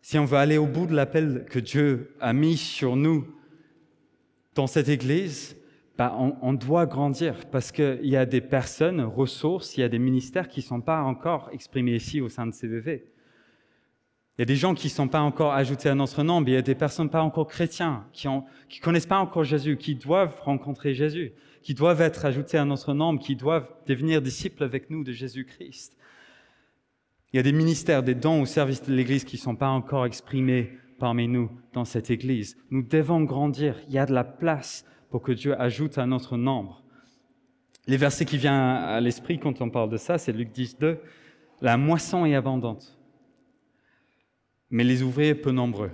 si 0.00 0.18
on 0.18 0.24
veut 0.24 0.38
aller 0.38 0.58
au 0.58 0.66
bout 0.66 0.86
de 0.86 0.94
l'appel 0.94 1.46
que 1.48 1.58
Dieu 1.58 2.14
a 2.20 2.32
mis 2.32 2.56
sur 2.56 2.96
nous 2.96 3.24
dans 4.54 4.66
cette 4.66 4.88
église, 4.88 5.56
bah 5.98 6.16
on, 6.16 6.54
doit 6.54 6.86
grandir 6.86 7.34
parce 7.50 7.70
qu'il 7.70 8.06
y 8.06 8.16
a 8.16 8.24
des 8.24 8.40
personnes, 8.40 9.02
ressources, 9.02 9.76
il 9.76 9.82
y 9.82 9.84
a 9.84 9.88
des 9.88 9.98
ministères 9.98 10.48
qui 10.48 10.60
ne 10.60 10.64
sont 10.64 10.80
pas 10.80 11.02
encore 11.02 11.50
exprimés 11.52 11.94
ici 11.94 12.20
au 12.20 12.30
sein 12.30 12.46
de 12.46 12.52
CVV. 12.52 13.04
Il 14.38 14.40
y 14.40 14.42
a 14.42 14.46
des 14.46 14.56
gens 14.56 14.74
qui 14.74 14.86
ne 14.86 14.92
sont 14.92 15.08
pas 15.08 15.20
encore 15.20 15.52
ajoutés 15.52 15.90
à 15.90 15.94
notre 15.94 16.22
nombre, 16.22 16.48
il 16.48 16.54
y 16.54 16.56
a 16.56 16.62
des 16.62 16.74
personnes 16.74 17.10
pas 17.10 17.22
encore 17.22 17.46
chrétiens, 17.46 18.06
qui 18.14 18.26
ne 18.26 18.40
connaissent 18.82 19.06
pas 19.06 19.18
encore 19.18 19.44
Jésus, 19.44 19.76
qui 19.76 19.94
doivent 19.94 20.40
rencontrer 20.40 20.94
Jésus, 20.94 21.32
qui 21.62 21.74
doivent 21.74 22.00
être 22.00 22.24
ajoutés 22.24 22.56
à 22.56 22.64
notre 22.64 22.94
nombre, 22.94 23.20
qui 23.20 23.36
doivent 23.36 23.68
devenir 23.86 24.22
disciples 24.22 24.64
avec 24.64 24.88
nous 24.88 25.04
de 25.04 25.12
Jésus-Christ. 25.12 25.96
Il 27.32 27.36
y 27.36 27.40
a 27.40 27.42
des 27.42 27.52
ministères, 27.52 28.02
des 28.02 28.14
dons 28.14 28.42
au 28.42 28.46
service 28.46 28.82
de 28.82 28.94
l'Église 28.94 29.24
qui 29.24 29.36
ne 29.36 29.42
sont 29.42 29.56
pas 29.56 29.68
encore 29.68 30.06
exprimés 30.06 30.72
parmi 30.98 31.28
nous 31.28 31.50
dans 31.74 31.84
cette 31.84 32.10
Église. 32.10 32.56
Nous 32.70 32.82
devons 32.82 33.22
grandir. 33.22 33.76
Il 33.88 33.94
y 33.94 33.98
a 33.98 34.06
de 34.06 34.14
la 34.14 34.24
place 34.24 34.84
pour 35.12 35.22
que 35.22 35.30
Dieu 35.30 35.58
ajoute 35.60 35.96
à 35.98 36.06
notre 36.06 36.36
nombre. 36.36 36.82
Les 37.86 37.96
versets 37.96 38.24
qui 38.24 38.38
viennent 38.38 38.54
à 38.54 39.00
l'esprit 39.00 39.38
quand 39.38 39.60
on 39.60 39.70
parle 39.70 39.90
de 39.90 39.96
ça, 39.96 40.18
c'est 40.18 40.32
Luc 40.32 40.50
10, 40.50 40.78
2. 40.78 40.98
La 41.60 41.76
moisson 41.76 42.26
est 42.26 42.34
abondante 42.34 42.98
mais 44.72 44.84
les 44.84 45.02
ouvriers 45.02 45.36
peu 45.36 45.52
nombreux. 45.52 45.90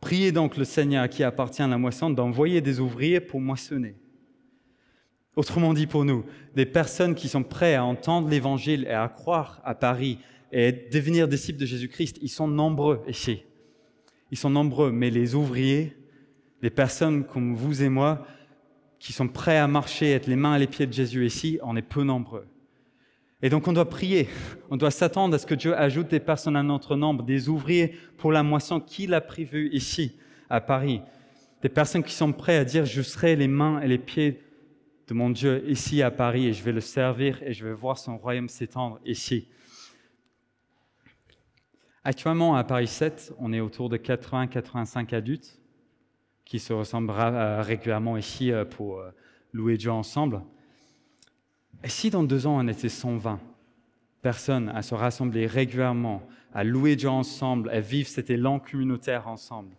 Priez 0.00 0.30
donc 0.30 0.56
le 0.56 0.64
Seigneur 0.64 1.02
à 1.02 1.08
qui 1.08 1.24
appartient 1.24 1.60
la 1.60 1.76
moisson 1.76 2.08
d'envoyer 2.08 2.60
des 2.60 2.78
ouvriers 2.78 3.20
pour 3.20 3.40
moissonner. 3.40 3.96
Autrement 5.34 5.74
dit 5.74 5.88
pour 5.88 6.04
nous, 6.04 6.24
des 6.54 6.64
personnes 6.64 7.14
qui 7.14 7.28
sont 7.28 7.42
prêtes 7.42 7.76
à 7.76 7.84
entendre 7.84 8.28
l'Évangile 8.28 8.84
et 8.84 8.94
à 8.94 9.08
croire 9.08 9.60
à 9.64 9.74
Paris 9.74 10.18
et 10.52 10.70
devenir 10.72 11.26
disciples 11.26 11.58
de 11.58 11.66
Jésus-Christ, 11.66 12.18
ils 12.22 12.30
sont 12.30 12.46
nombreux 12.46 13.02
ici. 13.08 13.42
Ils 14.30 14.38
sont 14.38 14.48
nombreux, 14.48 14.92
mais 14.92 15.10
les 15.10 15.34
ouvriers, 15.34 15.96
les 16.62 16.70
personnes 16.70 17.24
comme 17.24 17.54
vous 17.54 17.82
et 17.82 17.88
moi, 17.88 18.26
qui 18.98 19.12
sont 19.12 19.28
prêts 19.28 19.58
à 19.58 19.68
marcher, 19.68 20.12
être 20.12 20.26
les 20.26 20.36
mains 20.36 20.56
et 20.56 20.58
les 20.58 20.66
pieds 20.66 20.86
de 20.86 20.92
Jésus 20.92 21.26
ici, 21.26 21.58
on 21.62 21.76
est 21.76 21.82
peu 21.82 22.02
nombreux. 22.02 22.46
Et 23.42 23.50
donc 23.50 23.68
on 23.68 23.72
doit 23.72 23.88
prier, 23.88 24.28
on 24.70 24.76
doit 24.76 24.90
s'attendre 24.90 25.34
à 25.34 25.38
ce 25.38 25.46
que 25.46 25.54
Dieu 25.54 25.76
ajoute 25.76 26.08
des 26.08 26.20
personnes 26.20 26.56
à 26.56 26.62
notre 26.62 26.96
nombre, 26.96 27.22
des 27.22 27.48
ouvriers 27.48 27.94
pour 28.16 28.32
la 28.32 28.42
moisson 28.42 28.80
qu'il 28.80 29.14
a 29.14 29.20
prévue 29.20 29.68
ici, 29.72 30.16
à 30.48 30.60
Paris. 30.60 31.02
Des 31.62 31.68
personnes 31.68 32.02
qui 32.02 32.14
sont 32.14 32.32
prêtes 32.32 32.60
à 32.60 32.64
dire, 32.64 32.84
je 32.84 33.02
serai 33.02 33.36
les 33.36 33.48
mains 33.48 33.80
et 33.80 33.88
les 33.88 33.98
pieds 33.98 34.42
de 35.08 35.14
mon 35.14 35.30
Dieu 35.30 35.62
ici 35.68 36.02
à 36.02 36.10
Paris 36.10 36.46
et 36.46 36.52
je 36.52 36.62
vais 36.62 36.72
le 36.72 36.80
servir 36.80 37.42
et 37.42 37.52
je 37.52 37.66
vais 37.66 37.72
voir 37.72 37.98
son 37.98 38.18
royaume 38.18 38.48
s'étendre 38.48 38.98
ici. 39.04 39.48
Actuellement, 42.02 42.54
à 42.54 42.64
Paris 42.64 42.86
7, 42.86 43.34
on 43.38 43.52
est 43.52 43.60
autour 43.60 43.88
de 43.88 43.96
80-85 43.96 45.14
adultes 45.14 45.58
qui 46.46 46.60
se 46.60 46.72
ressemblent 46.72 47.10
euh, 47.10 47.60
régulièrement 47.60 48.16
ici 48.16 48.52
euh, 48.52 48.64
pour 48.64 49.00
euh, 49.00 49.10
louer 49.52 49.76
Dieu 49.76 49.90
ensemble. 49.90 50.40
Et 51.84 51.88
si 51.88 52.08
dans 52.08 52.22
deux 52.22 52.46
ans, 52.46 52.56
on 52.58 52.68
était 52.68 52.88
120 52.88 53.40
personnes 54.22 54.70
à 54.70 54.80
se 54.80 54.94
rassembler 54.94 55.46
régulièrement, 55.46 56.22
à 56.54 56.64
louer 56.64 56.96
Dieu 56.96 57.10
ensemble, 57.10 57.68
à 57.70 57.80
vivre 57.80 58.08
cet 58.08 58.30
élan 58.30 58.60
communautaire 58.60 59.28
ensemble, 59.28 59.76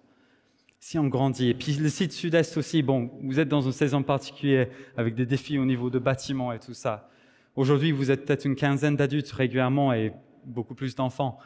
si 0.79 0.99
on 0.99 1.07
grandit, 1.07 1.49
et 1.49 1.53
puis 1.53 1.73
le 1.73 1.89
site 1.89 2.11
sud-est 2.11 2.55
aussi, 2.55 2.83
bon, 2.83 3.09
vous 3.23 3.39
êtes 3.39 3.49
dans 3.49 3.61
une 3.61 3.71
saison 3.71 4.03
particulière 4.03 4.67
avec 4.95 5.15
des 5.15 5.25
défis 5.25 5.57
au 5.57 5.65
niveau 5.65 5.89
de 5.89 5.99
bâtiments 5.99 6.53
et 6.53 6.59
tout 6.59 6.75
ça. 6.75 7.09
Aujourd'hui, 7.55 7.91
vous 7.91 8.11
êtes 8.11 8.25
peut-être 8.25 8.45
une 8.45 8.55
quinzaine 8.55 8.95
d'adultes 8.95 9.31
régulièrement 9.31 9.91
et 9.91 10.13
beaucoup 10.45 10.75
plus 10.75 10.93
d'enfants. 10.95 11.39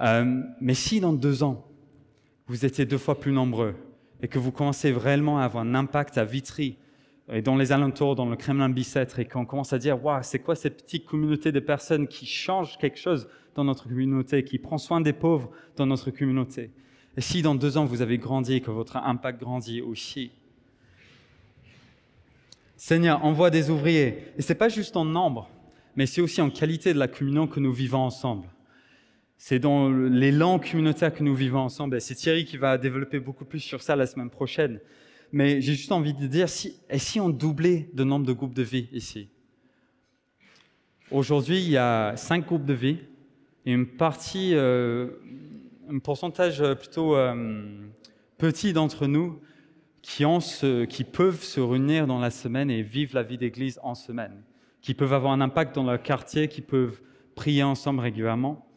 Mais 0.00 0.74
si 0.74 0.98
dans 0.98 1.12
deux 1.12 1.42
ans, 1.42 1.68
vous 2.46 2.64
étiez 2.64 2.86
deux 2.86 2.98
fois 2.98 3.20
plus 3.20 3.32
nombreux 3.32 3.74
et 4.22 4.28
que 4.28 4.38
vous 4.38 4.52
commencez 4.52 4.92
vraiment 4.92 5.38
à 5.38 5.44
avoir 5.44 5.64
un 5.64 5.74
impact 5.74 6.18
à 6.18 6.24
Vitry 6.24 6.76
et 7.32 7.42
dans 7.42 7.56
les 7.56 7.70
alentours, 7.72 8.16
dans 8.16 8.28
le 8.28 8.36
Kremlin 8.36 8.68
Bicêtre, 8.68 9.20
et 9.20 9.24
qu'on 9.24 9.46
commence 9.46 9.72
à 9.72 9.78
dire, 9.78 10.04
waouh, 10.04 10.20
c'est 10.22 10.40
quoi 10.40 10.56
cette 10.56 10.82
petite 10.82 11.06
communauté 11.06 11.52
de 11.52 11.60
personnes 11.60 12.08
qui 12.08 12.26
changent 12.26 12.76
quelque 12.78 12.98
chose 12.98 13.28
dans 13.54 13.64
notre 13.64 13.88
communauté, 13.88 14.42
qui 14.42 14.58
prend 14.58 14.78
soin 14.78 15.00
des 15.00 15.12
pauvres 15.12 15.50
dans 15.76 15.86
notre 15.86 16.10
communauté? 16.10 16.70
Et 17.16 17.20
si 17.20 17.42
dans 17.42 17.54
deux 17.54 17.76
ans 17.76 17.84
vous 17.84 18.02
avez 18.02 18.18
grandi 18.18 18.54
et 18.54 18.60
que 18.60 18.70
votre 18.70 18.96
impact 18.96 19.40
grandit 19.40 19.80
aussi, 19.80 20.32
Seigneur, 22.76 23.22
envoie 23.24 23.50
des 23.50 23.68
ouvriers. 23.68 24.32
Et 24.38 24.42
ce 24.42 24.48
n'est 24.48 24.58
pas 24.58 24.70
juste 24.70 24.96
en 24.96 25.04
nombre, 25.04 25.50
mais 25.96 26.06
c'est 26.06 26.22
aussi 26.22 26.40
en 26.40 26.48
qualité 26.48 26.94
de 26.94 26.98
la 26.98 27.08
communion 27.08 27.46
que 27.46 27.60
nous 27.60 27.72
vivons 27.72 27.98
ensemble. 27.98 28.48
C'est 29.42 29.58
dans 29.58 29.88
l'élan 29.88 30.58
communautaire 30.58 31.14
que 31.14 31.22
nous 31.22 31.34
vivons 31.34 31.60
ensemble. 31.60 31.96
Et 31.96 32.00
c'est 32.00 32.14
Thierry 32.14 32.44
qui 32.44 32.58
va 32.58 32.76
développer 32.76 33.20
beaucoup 33.20 33.46
plus 33.46 33.60
sur 33.60 33.80
ça 33.80 33.96
la 33.96 34.04
semaine 34.04 34.28
prochaine. 34.28 34.80
Mais 35.32 35.62
j'ai 35.62 35.72
juste 35.72 35.92
envie 35.92 36.12
de 36.12 36.26
dire, 36.26 36.50
si, 36.50 36.78
et 36.90 36.98
si 36.98 37.20
on 37.20 37.30
doublait 37.30 37.88
le 37.96 38.04
nombre 38.04 38.26
de 38.26 38.34
groupes 38.34 38.52
de 38.52 38.62
vie 38.62 38.90
ici? 38.92 39.30
Aujourd'hui, 41.10 41.56
il 41.56 41.70
y 41.70 41.78
a 41.78 42.18
cinq 42.18 42.44
groupes 42.44 42.66
de 42.66 42.74
vie 42.74 42.98
et 43.64 43.72
une 43.72 43.86
partie, 43.86 44.50
euh, 44.52 45.08
un 45.88 46.00
pourcentage 46.00 46.62
plutôt 46.74 47.16
euh, 47.16 47.64
petit 48.36 48.74
d'entre 48.74 49.06
nous 49.06 49.40
qui, 50.02 50.26
ont 50.26 50.40
qui 50.86 51.04
peuvent 51.04 51.42
se 51.42 51.60
réunir 51.60 52.06
dans 52.06 52.20
la 52.20 52.30
semaine 52.30 52.70
et 52.70 52.82
vivre 52.82 53.14
la 53.14 53.22
vie 53.22 53.38
d'église 53.38 53.80
en 53.82 53.94
semaine, 53.94 54.42
qui 54.82 54.92
peuvent 54.92 55.14
avoir 55.14 55.32
un 55.32 55.40
impact 55.40 55.74
dans 55.74 55.84
leur 55.84 56.02
quartier, 56.02 56.46
qui 56.48 56.60
peuvent 56.60 57.00
prier 57.34 57.62
ensemble 57.62 58.00
régulièrement. 58.00 58.69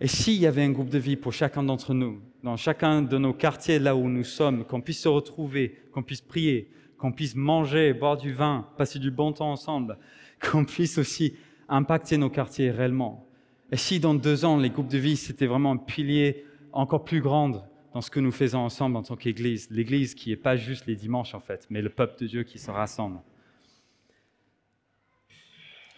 Et 0.00 0.08
s'il 0.08 0.34
y 0.34 0.46
avait 0.46 0.62
un 0.62 0.70
groupe 0.70 0.88
de 0.88 0.98
vie 0.98 1.16
pour 1.16 1.32
chacun 1.32 1.62
d'entre 1.62 1.94
nous, 1.94 2.20
dans 2.42 2.56
chacun 2.56 3.02
de 3.02 3.16
nos 3.16 3.32
quartiers 3.32 3.78
là 3.78 3.94
où 3.94 4.08
nous 4.08 4.24
sommes, 4.24 4.64
qu'on 4.64 4.80
puisse 4.80 5.00
se 5.00 5.08
retrouver, 5.08 5.78
qu'on 5.92 6.02
puisse 6.02 6.20
prier, 6.20 6.68
qu'on 6.98 7.12
puisse 7.12 7.36
manger, 7.36 7.92
boire 7.92 8.16
du 8.16 8.32
vin, 8.32 8.66
passer 8.76 8.98
du 8.98 9.10
bon 9.10 9.32
temps 9.32 9.52
ensemble, 9.52 9.98
qu'on 10.40 10.64
puisse 10.64 10.98
aussi 10.98 11.36
impacter 11.68 12.16
nos 12.16 12.30
quartiers 12.30 12.70
réellement. 12.70 13.28
Et 13.70 13.76
si 13.76 14.00
dans 14.00 14.14
deux 14.14 14.44
ans, 14.44 14.56
les 14.56 14.70
groupes 14.70 14.88
de 14.88 14.98
vie, 14.98 15.16
c'était 15.16 15.46
vraiment 15.46 15.72
un 15.72 15.76
pilier 15.76 16.44
encore 16.72 17.04
plus 17.04 17.20
grand 17.20 17.50
dans 17.94 18.00
ce 18.00 18.10
que 18.10 18.20
nous 18.20 18.32
faisons 18.32 18.58
ensemble 18.58 18.96
en 18.96 19.02
tant 19.02 19.16
qu'Église, 19.16 19.68
l'Église 19.70 20.14
qui 20.14 20.30
n'est 20.30 20.36
pas 20.36 20.56
juste 20.56 20.86
les 20.86 20.96
dimanches 20.96 21.34
en 21.34 21.40
fait, 21.40 21.66
mais 21.70 21.80
le 21.80 21.90
peuple 21.90 22.20
de 22.20 22.26
Dieu 22.26 22.42
qui 22.42 22.58
se 22.58 22.70
rassemble. 22.70 23.20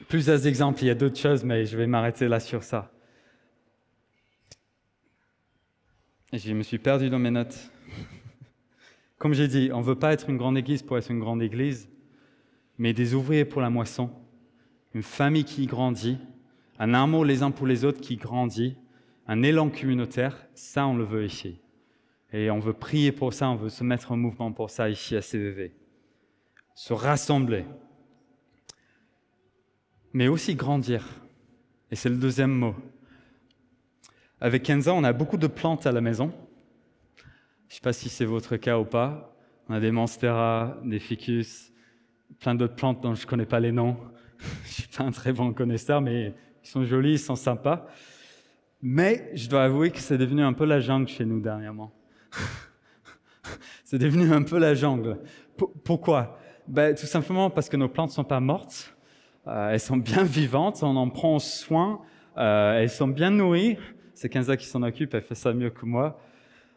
Plusieurs 0.09 0.46
exemples, 0.46 0.82
il 0.82 0.88
y 0.88 0.90
a 0.90 0.94
d'autres 0.94 1.18
choses, 1.18 1.42
mais 1.42 1.64
je 1.64 1.76
vais 1.76 1.87
m'arrêter 1.87 2.28
là 2.28 2.38
sur 2.38 2.62
ça. 2.62 2.92
Je 6.38 6.53
me 6.53 6.62
suis 6.62 6.79
perdu 6.79 7.09
dans 7.09 7.18
mes 7.18 7.31
notes. 7.31 7.70
Comme 9.18 9.33
j'ai 9.33 9.49
dit, 9.49 9.70
on 9.72 9.79
ne 9.79 9.85
veut 9.85 9.94
pas 9.94 10.12
être 10.12 10.29
une 10.29 10.37
grande 10.37 10.59
église 10.59 10.83
pour 10.83 10.99
être 10.99 11.11
une 11.11 11.20
grande 11.20 11.42
église, 11.42 11.88
mais 12.79 12.92
des 12.92 13.14
ouvriers 13.14 13.44
pour 13.44 13.62
la 13.62 13.70
moisson, 13.70 14.11
une 14.94 15.03
famille 15.03 15.44
qui 15.44 15.66
grandit, 15.66 16.18
un 16.79 16.92
amour 16.92 17.25
les 17.25 17.42
uns 17.42 17.51
pour 17.51 17.66
les 17.66 17.85
autres 17.85 18.01
qui 18.01 18.16
grandit, 18.16 18.77
un 19.27 19.42
élan 19.42 19.70
communautaire, 19.70 20.46
ça 20.55 20.87
on 20.87 20.96
le 20.96 21.05
veut 21.05 21.25
ici. 21.25 21.59
Et 22.33 22.51
on 22.51 22.59
veut 22.59 22.75
prier 22.75 23.12
pour 23.12 23.33
ça, 23.33 23.49
on 23.49 23.57
veut 23.57 23.70
se 23.70 23.85
mettre 23.85 24.12
en 24.12 24.16
mouvement 24.16 24.53
pour 24.53 24.68
ça 24.68 24.90
ici 24.90 25.16
à 25.16 25.22
CVV. 25.22 25.72
Se 26.75 26.92
rassembler. 26.92 27.64
Mais 30.12 30.29
aussi 30.29 30.55
grandir. 30.55 31.07
Et 31.90 31.96
c'est 31.96 32.11
le 32.11 32.16
deuxième 32.16 32.53
mot. 32.53 32.75
Avec 34.38 34.64
Kenza, 34.64 34.92
on 34.92 35.03
a 35.03 35.14
beaucoup 35.14 35.38
de 35.38 35.46
plantes 35.46 35.87
à 35.87 35.92
la 35.92 36.03
maison. 36.03 36.31
Je 37.16 37.22
ne 37.22 37.75
sais 37.77 37.81
pas 37.81 37.94
si 37.94 38.11
c'est 38.11 38.27
votre 38.27 38.59
cas 38.59 38.79
ou 38.79 38.85
pas. 38.85 39.35
On 39.66 39.75
a 39.75 39.81
des 39.81 39.90
monstera, 39.90 40.77
des 40.85 40.99
ficus, 40.99 41.72
plein 42.38 42.55
d'autres 42.55 42.77
plantes 42.77 43.01
dont 43.01 43.14
je 43.14 43.22
ne 43.22 43.27
connais 43.27 43.46
pas 43.46 43.61
les 43.61 43.72
noms. 43.72 43.96
je 44.38 44.44
ne 44.44 44.66
suis 44.66 44.88
pas 44.88 45.05
un 45.05 45.11
très 45.11 45.33
bon 45.33 45.55
connaisseur, 45.55 46.03
mais 46.03 46.35
ils 46.62 46.68
sont 46.68 46.85
jolis, 46.85 47.12
ils 47.12 47.18
sont 47.18 47.35
sympas. 47.35 47.87
Mais 48.83 49.31
je 49.33 49.49
dois 49.49 49.64
avouer 49.64 49.90
que 49.90 50.01
c'est 50.01 50.18
devenu 50.18 50.42
un 50.42 50.53
peu 50.53 50.66
la 50.66 50.81
jungle 50.81 51.09
chez 51.09 51.25
nous 51.25 51.40
dernièrement. 51.40 51.92
c'est 53.85 53.99
devenu 53.99 54.31
un 54.35 54.42
peu 54.42 54.59
la 54.59 54.75
jungle. 54.75 55.18
pourquoi? 55.83 56.38
Ben, 56.68 56.94
Tout 56.94 57.07
simplement 57.07 57.49
parce 57.49 57.70
que 57.70 57.79
nos 57.79 57.88
plantes 57.88 58.11
ne 58.11 58.14
sont 58.14 58.25
pas 58.25 58.40
mortes. 58.40 58.94
Euh, 59.46 59.70
elles 59.70 59.81
sont 59.81 59.96
bien 59.96 60.25
vivantes, 60.25 60.83
on 60.83 60.94
en 60.96 61.09
prend 61.09 61.38
soin, 61.38 62.03
euh, 62.37 62.81
elles 62.81 62.90
sont 62.90 63.09
bien 63.09 63.31
nourries 63.31 63.79
c'est 64.16 64.31
Kenza 64.31 64.57
qui 64.57 64.64
s'en 64.66 64.83
occupe, 64.83 65.12
elle 65.14 65.22
fait 65.22 65.35
ça 65.35 65.52
mieux 65.52 65.68
que 65.68 65.85
moi. 65.85 66.18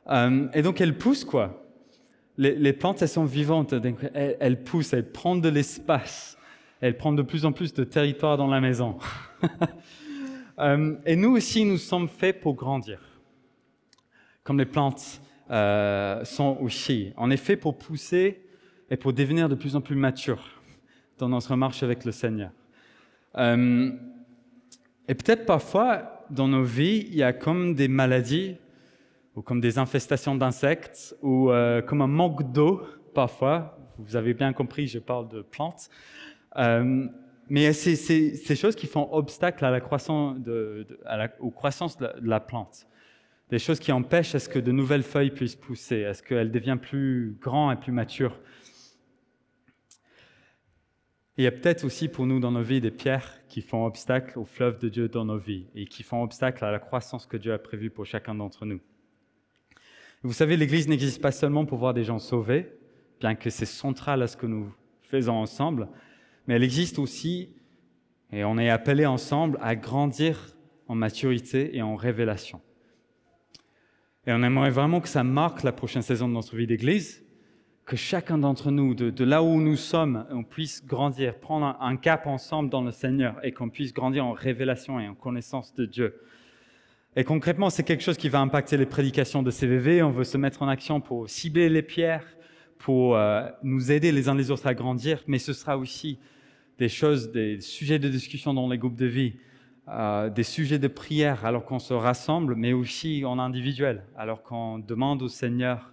Euh, 0.10 0.48
et 0.54 0.62
donc 0.62 0.82
elle 0.82 0.98
pousse 0.98 1.24
quoi. 1.24 1.66
Les, 2.38 2.72
plantes, 2.72 3.02
elles 3.02 3.10
sont 3.10 3.26
vivantes, 3.26 3.74
elles, 3.74 4.64
poussent, 4.64 4.94
elles 4.94 5.12
prennent 5.12 5.42
de 5.42 5.50
l'espace, 5.50 6.38
elles 6.80 6.96
prennent 6.96 7.18
de 7.18 7.22
plus 7.22 7.44
en 7.44 7.52
plus 7.52 7.74
de 7.74 7.84
territoire 7.84 8.38
dans 8.38 8.48
la 8.48 8.62
maison. 8.62 8.98
Euh, 10.62 10.98
et 11.06 11.16
nous 11.16 11.38
aussi, 11.38 11.64
nous 11.64 11.78
sommes 11.78 12.10
faits 12.10 12.42
pour 12.42 12.54
grandir, 12.54 13.00
comme 14.44 14.58
les 14.58 14.66
plantes 14.66 15.22
euh, 15.50 16.26
sont 16.26 16.58
aussi. 16.60 17.14
Est 17.32 17.38
fait 17.38 17.56
pour 17.56 17.78
pousser 17.78 18.42
et 18.90 18.98
pour 18.98 19.14
devenir 19.14 19.48
de 19.48 19.56
plus 19.56 19.78
en 19.78 19.80
plus 19.80 19.96
matures 19.96 20.62
dans 21.18 21.30
notre 21.30 21.56
marche 21.56 21.82
avec 21.82 22.04
le 22.04 22.12
Seigneur. 22.12 22.52
et 23.38 25.16
peut-être 25.16 25.46
parfois, 25.46 26.19
dans 26.30 26.48
nos 26.48 26.64
vies, 26.64 27.08
il 27.10 27.16
y 27.16 27.24
a 27.24 27.34
comme 27.34 27.76
des 27.76 27.88
maladies, 27.88 28.58
ou 29.36 29.42
comme 29.42 29.62
des 29.62 29.78
infestations 29.78 30.36
d'insectes, 30.36 31.16
ou 31.22 31.52
euh, 31.52 31.82
comme 31.82 32.02
un 32.02 32.08
manque 32.08 32.52
d'eau, 32.52 32.82
parfois. 33.14 33.78
Vous 33.98 34.16
avez 34.16 34.34
bien 34.34 34.54
compris, 34.54 34.88
je 34.88 35.00
parle 35.00 35.28
de 35.30 35.42
plantes. 35.42 35.90
Euh, 36.58 37.08
mais 37.50 37.74
c'est 37.74 37.96
ces 37.96 38.56
choses 38.56 38.76
qui 38.76 38.86
font 38.86 39.12
obstacle 39.12 39.66
à 39.66 39.72
la 39.72 39.82
croissance 39.82 40.40
de, 40.40 40.86
à 41.06 41.18
la, 41.18 41.30
aux 41.40 41.50
croissances 41.50 41.98
de 41.98 42.08
la, 42.22 42.40
plante. 42.40 42.86
Des 43.50 43.58
choses 43.58 43.80
qui 43.80 43.92
empêchent 43.92 44.36
à 44.36 44.40
ce 44.40 44.48
que 44.48 44.60
de 44.60 44.72
nouvelles 44.72 45.04
feuilles 45.04 45.32
puissent 45.32 45.56
pousser, 45.56 46.06
à 46.06 46.14
ce 46.14 46.22
qu'elle 46.22 46.52
devienne 46.52 46.78
plus 46.78 47.36
grand 47.42 47.72
et 47.72 47.76
plus 47.76 47.92
mature. 47.92 48.40
Il 51.40 51.44
y 51.44 51.48
a 51.48 51.52
peut-être 51.54 51.86
aussi 51.86 52.10
pour 52.10 52.26
nous 52.26 52.42
dans 52.42 52.52
nos 52.52 52.62
vies 52.62 52.82
des 52.82 52.92
pierres 52.92 53.40
qui 53.48 53.62
font 53.62 53.86
obstacle 53.86 54.38
au 54.38 54.44
fleuve 54.44 54.78
de 54.78 54.90
Dieu 54.90 55.08
dans 55.08 55.24
nos 55.24 55.38
vies 55.38 55.68
et 55.74 55.86
qui 55.86 56.04
font 56.04 56.22
obstacle 56.22 56.66
à 56.66 56.70
la 56.70 56.80
croissance 56.80 57.26
que 57.26 57.38
Dieu 57.38 57.54
a 57.54 57.58
prévue 57.58 57.90
pour 57.90 58.06
chacun 58.06 58.36
d'entre 58.36 58.66
nous. 58.66 58.82
Vous 60.22 60.34
savez, 60.34 60.58
l'Église 60.58 60.90
n'existe 60.90 61.22
pas 61.22 61.32
seulement 61.32 61.66
pour 61.66 61.78
voir 61.78 61.94
des 61.94 62.04
gens 62.04 62.20
sauvés, 62.20 62.70
bien 63.22 63.36
que 63.36 63.50
c'est 63.50 63.66
central 63.66 64.22
à 64.22 64.28
ce 64.28 64.36
que 64.36 64.48
nous 64.48 64.70
faisons 65.02 65.36
ensemble, 65.36 65.88
mais 66.46 66.56
elle 66.56 66.64
existe 66.64 67.00
aussi, 67.00 67.56
et 68.34 68.44
on 68.44 68.58
est 68.58 68.70
appelé 68.70 69.06
ensemble 69.06 69.58
à 69.62 69.78
grandir 69.78 70.58
en 70.90 70.96
maturité 70.96 71.74
et 71.74 71.82
en 71.82 71.96
révélation. 71.96 72.60
Et 74.28 74.34
on 74.34 74.44
aimerait 74.44 74.72
vraiment 74.72 75.00
que 75.00 75.08
ça 75.08 75.24
marque 75.24 75.64
la 75.64 75.72
prochaine 75.72 76.02
saison 76.02 76.28
de 76.28 76.34
notre 76.34 76.58
vie 76.58 76.68
d'Église, 76.68 77.24
que 77.90 77.96
chacun 77.98 78.38
d'entre 78.38 78.70
nous, 78.70 78.94
de, 78.94 79.24
là 79.24 79.42
où 79.42 79.60
nous 79.60 79.76
sommes, 79.76 80.24
on 80.30 80.44
puisse 80.44 80.86
grandir, 80.86 81.40
prendre 81.40 81.76
un, 81.82 81.98
cap 81.98 82.28
ensemble 82.28 82.70
dans 82.70 82.84
le 82.84 82.92
Seigneur 82.92 83.38
et 83.42 83.52
qu'on 83.52 83.70
puisse 83.70 83.96
grandir 83.96 84.24
en 84.28 84.32
révélation 84.32 85.00
et 85.00 85.08
en 85.08 85.16
connaissance 85.16 85.74
de 85.74 85.86
Dieu. 85.88 86.22
Et 87.16 87.24
concrètement, 87.24 87.72
c'est 87.72 87.82
quelque 87.82 88.04
chose 88.04 88.18
qui 88.18 88.30
va 88.30 88.42
impacter 88.42 88.78
les 88.78 88.86
prédications 88.86 89.42
de 89.42 89.50
CVV. 89.50 90.04
On 90.04 90.12
veut 90.12 90.24
se 90.24 90.38
mettre 90.38 90.62
en 90.62 90.68
action 90.68 91.02
pour 91.02 91.28
cibler 91.32 91.68
les 91.68 91.82
pierres, 91.82 92.28
pour 92.78 93.18
euh, 93.18 93.50
nous 93.64 93.92
aider 93.92 94.12
les 94.12 94.30
uns 94.30 94.36
les 94.36 94.52
autres 94.52 94.68
à 94.68 94.76
grandir, 94.76 95.24
mais 95.26 95.40
ce 95.40 95.52
sera 95.52 95.76
aussi 95.76 96.20
des 96.78 96.90
choses, 96.90 97.32
des 97.32 97.60
sujets 97.60 97.98
de 97.98 98.08
discussion 98.08 98.54
dans 98.54 98.70
les 98.70 98.78
groupes 98.78 98.98
de 98.98 99.08
vie, 99.08 99.34
euh, 99.88 100.30
des 100.30 100.44
sujets 100.44 100.78
de 100.78 100.88
prière 100.88 101.44
alors 101.44 101.66
qu'on 101.66 101.80
se 101.80 101.96
rassemble, 101.96 102.54
mais 102.54 102.72
aussi 102.72 103.26
en 103.26 103.40
individuel, 103.40 104.04
alors 104.16 104.44
qu'on 104.44 104.78
demande 104.78 105.24
au 105.24 105.28
Seigneur 105.28 105.92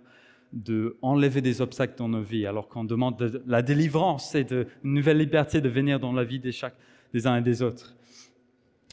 de 0.57 0.97
enlever 1.03 1.43
des 1.43 1.61
obstacles 1.61 1.99
dans 1.99 2.09
nos 2.09 2.23
vies, 2.23 2.47
alors 2.47 2.69
qu'on 2.69 2.85
demande 2.85 3.19
de 3.19 3.43
la 3.47 3.61
délivrance 3.61 4.35
et 4.35 4.43
de, 4.43 4.67
une 4.83 4.95
nouvelle 4.95 5.19
liberté 5.19 5.61
de 5.61 5.69
venir 5.69 6.01
dans 6.01 6.13
la 6.13 6.25
vie 6.25 6.41
des, 6.41 7.27
uns 7.27 7.37
et 7.37 7.43
des 7.43 7.63
autres. 7.63 7.95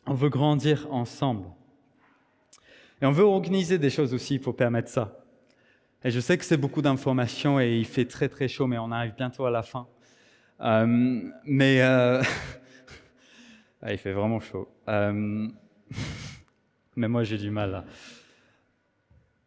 On 0.05 0.13
veut 0.13 0.29
grandir 0.29 0.87
ensemble. 0.91 1.45
Et 3.01 3.05
on 3.05 3.11
veut 3.11 3.23
organiser 3.23 3.77
des 3.77 3.89
choses 3.89 4.13
aussi 4.13 4.39
pour 4.39 4.57
permettre 4.57 4.89
ça. 4.89 5.23
Et 6.03 6.11
je 6.11 6.19
sais 6.19 6.37
que 6.37 6.43
c'est 6.43 6.57
beaucoup 6.57 6.81
d'informations 6.81 7.61
et 7.61 7.77
il 7.77 7.85
fait 7.85 8.05
très 8.05 8.27
très 8.27 8.49
chaud, 8.49 8.67
mais 8.67 8.77
on 8.77 8.91
arrive 8.91 9.13
bientôt 9.15 9.45
à 9.45 9.51
la 9.51 9.63
fin. 9.63 9.87
Euh, 10.59 11.21
mais 11.45 11.81
euh, 11.81 12.21
ah, 13.81 13.93
il 13.93 13.97
fait 13.97 14.11
vraiment 14.11 14.41
chaud. 14.41 14.67
Euh, 14.89 15.47
mais 16.97 17.07
moi 17.07 17.23
j'ai 17.23 17.37
du 17.37 17.51
mal 17.51 17.71
là. 17.71 17.85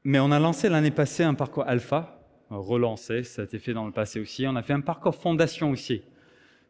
Mais 0.09 0.21
on 0.21 0.31
a 0.31 0.38
lancé 0.38 0.69
l'année 0.69 0.92
passée 0.92 1.25
un 1.25 1.35
parcours 1.35 1.64
alpha, 1.66 2.21
relancé, 2.49 3.25
ça 3.25 3.42
a 3.42 3.45
été 3.45 3.59
fait 3.59 3.73
dans 3.73 3.87
le 3.87 3.90
passé 3.90 4.21
aussi. 4.21 4.47
On 4.47 4.55
a 4.55 4.62
fait 4.62 4.73
un 4.73 4.81
parcours 4.81 5.16
fondation 5.16 5.73
aussi. 5.73 6.01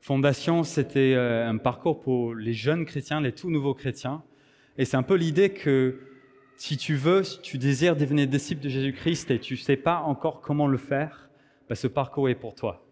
Fondation, 0.01 0.63
c'était 0.63 1.15
un 1.15 1.59
parcours 1.59 2.01
pour 2.01 2.35
les 2.35 2.55
jeunes 2.55 2.87
chrétiens, 2.87 3.21
les 3.21 3.33
tout 3.33 3.51
nouveaux 3.51 3.75
chrétiens. 3.75 4.23
Et 4.79 4.87
c'est 4.87 4.97
un 4.97 5.03
peu 5.03 5.17
l'idée 5.17 5.51
que 5.51 6.01
si 6.57 6.79
tu 6.79 6.95
veux, 6.95 7.25
si 7.25 7.39
tu 7.43 7.59
désires 7.59 7.95
devenir 7.95 8.27
disciple 8.27 8.63
de 8.63 8.71
Jésus-Christ 8.71 9.31
et 9.31 9.39
tu 9.39 9.53
ne 9.53 9.59
sais 9.59 9.77
pas 9.77 9.99
encore 9.99 10.41
comment 10.41 10.67
le 10.67 10.79
faire, 10.79 11.29
bah, 11.69 11.75
ce 11.75 11.89
parcours 11.89 12.31
est 12.31 12.37
pour 12.37 12.55
toi. 12.55 12.87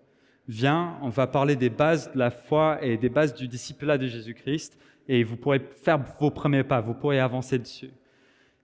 Viens, 0.47 0.99
on 1.01 1.09
va 1.09 1.27
parler 1.27 1.57
des 1.57 1.71
bases 1.71 2.13
de 2.13 2.19
la 2.19 2.31
foi 2.31 2.85
et 2.85 2.99
des 2.99 3.09
bases 3.09 3.33
du 3.33 3.49
disciple 3.49 3.97
de 3.97 4.07
Jésus-Christ 4.07 4.77
et 5.09 5.25
vous 5.25 5.39
pourrez 5.39 5.63
faire 5.83 6.05
vos 6.21 6.31
premiers 6.31 6.65
pas, 6.65 6.83
vous 6.83 6.93
pourrez 6.93 7.19
avancer 7.19 7.59
dessus. 7.59 7.93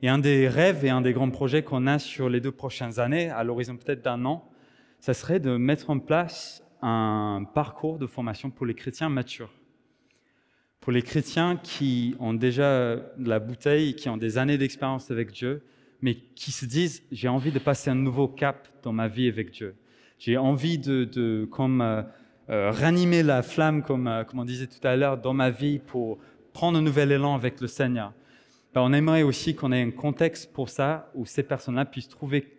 Et 0.02 0.08
un 0.08 0.18
des 0.18 0.48
rêves 0.48 0.84
et 0.84 0.90
un 0.90 1.00
des 1.00 1.12
grands 1.12 1.30
projets 1.30 1.62
qu'on 1.62 1.86
a 1.86 1.98
sur 1.98 2.28
les 2.28 2.40
deux 2.40 2.52
prochaines 2.52 2.98
années, 2.98 3.30
à 3.30 3.44
l'horizon 3.44 3.76
peut-être 3.76 4.02
d'un 4.02 4.24
an, 4.24 4.48
ça 4.98 5.14
serait 5.14 5.40
de 5.40 5.56
mettre 5.56 5.90
en 5.90 5.98
place 5.98 6.62
un 6.82 7.44
parcours 7.54 7.98
de 7.98 8.06
formation 8.06 8.50
pour 8.50 8.66
les 8.66 8.74
chrétiens 8.74 9.08
matures 9.08 9.50
pour 10.80 10.92
les 10.92 11.02
chrétiens 11.02 11.56
qui 11.62 12.16
ont 12.18 12.34
déjà 12.34 12.96
la 13.18 13.38
bouteille, 13.38 13.94
qui 13.94 14.08
ont 14.08 14.16
des 14.16 14.38
années 14.38 14.58
d'expérience 14.58 15.10
avec 15.10 15.30
Dieu, 15.30 15.62
mais 16.00 16.14
qui 16.14 16.50
se 16.50 16.64
disent 16.64 17.02
j'ai 17.12 17.28
envie 17.28 17.52
de 17.52 17.58
passer 17.58 17.90
un 17.90 17.94
nouveau 17.94 18.28
cap 18.28 18.68
dans 18.82 18.92
ma 18.92 19.06
vie 19.06 19.28
avec 19.28 19.50
Dieu. 19.50 19.76
J'ai 20.18 20.36
envie 20.36 20.78
de, 20.78 21.46
comme 21.50 21.80
euh, 21.82 22.02
euh, 22.48 22.70
ranimer 22.70 23.22
la 23.22 23.42
flamme, 23.42 23.82
comme, 23.82 24.06
euh, 24.06 24.24
comme 24.24 24.40
on 24.40 24.44
disait 24.44 24.66
tout 24.66 24.86
à 24.86 24.96
l'heure, 24.96 25.18
dans 25.18 25.34
ma 25.34 25.50
vie 25.50 25.78
pour 25.78 26.18
prendre 26.52 26.78
un 26.78 26.82
nouvel 26.82 27.12
élan 27.12 27.34
avec 27.34 27.60
le 27.60 27.68
Seigneur. 27.68 28.12
Ben, 28.74 28.82
on 28.82 28.92
aimerait 28.92 29.22
aussi 29.22 29.54
qu'on 29.54 29.72
ait 29.72 29.82
un 29.82 29.90
contexte 29.90 30.52
pour 30.52 30.68
ça, 30.68 31.10
où 31.14 31.26
ces 31.26 31.42
personnes-là 31.42 31.84
puissent 31.84 32.08
trouver 32.08 32.56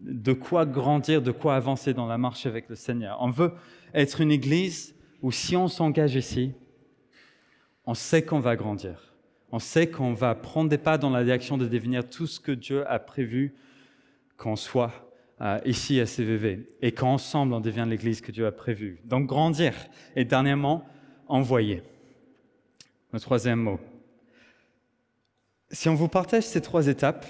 de 0.00 0.32
quoi 0.32 0.66
grandir, 0.66 1.22
de 1.22 1.32
quoi 1.32 1.56
avancer 1.56 1.94
dans 1.94 2.06
la 2.06 2.18
marche 2.18 2.46
avec 2.46 2.68
le 2.68 2.74
Seigneur. 2.74 3.18
On 3.20 3.30
veut 3.30 3.52
être 3.94 4.20
une 4.20 4.30
église 4.30 4.94
où 5.22 5.32
si 5.32 5.56
on 5.56 5.68
s'engage 5.68 6.14
ici, 6.14 6.52
on 7.86 7.94
sait 7.94 8.22
qu'on 8.22 8.40
va 8.40 8.54
grandir. 8.56 9.14
On 9.50 9.58
sait 9.58 9.88
qu'on 9.88 10.12
va 10.12 10.34
prendre 10.34 10.68
des 10.68 10.78
pas 10.78 10.98
dans 10.98 11.10
la 11.10 11.24
direction 11.24 11.56
de 11.56 11.66
devenir 11.66 12.08
tout 12.08 12.26
ce 12.26 12.38
que 12.38 12.52
Dieu 12.52 12.88
a 12.90 12.98
prévu 12.98 13.54
qu'on 14.36 14.56
soit 14.56 14.92
euh, 15.40 15.58
ici 15.64 15.98
à 16.00 16.06
CVV 16.06 16.68
et 16.82 16.92
qu'ensemble 16.92 17.54
on 17.54 17.60
devient 17.60 17.86
l'Église 17.88 18.20
que 18.20 18.30
Dieu 18.30 18.46
a 18.46 18.52
prévue. 18.52 19.00
Donc 19.04 19.26
grandir. 19.26 19.72
Et 20.16 20.24
dernièrement, 20.24 20.86
envoyer. 21.26 21.82
Le 23.12 23.20
troisième 23.20 23.60
mot. 23.60 23.80
Si 25.70 25.90
on 25.90 25.94
vous 25.94 26.08
partage 26.08 26.44
ces 26.44 26.62
trois 26.62 26.86
étapes, 26.86 27.26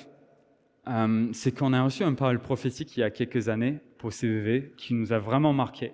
euh, 0.86 1.28
c'est 1.32 1.50
qu'on 1.50 1.72
a 1.72 1.82
reçu 1.82 2.04
un 2.04 2.14
parole 2.14 2.38
prophétique 2.38 2.96
il 2.96 3.00
y 3.00 3.02
a 3.02 3.10
quelques 3.10 3.48
années 3.48 3.80
pour 3.98 4.12
CVV 4.12 4.74
qui 4.76 4.94
nous 4.94 5.12
a 5.12 5.18
vraiment 5.18 5.52
marqué. 5.52 5.92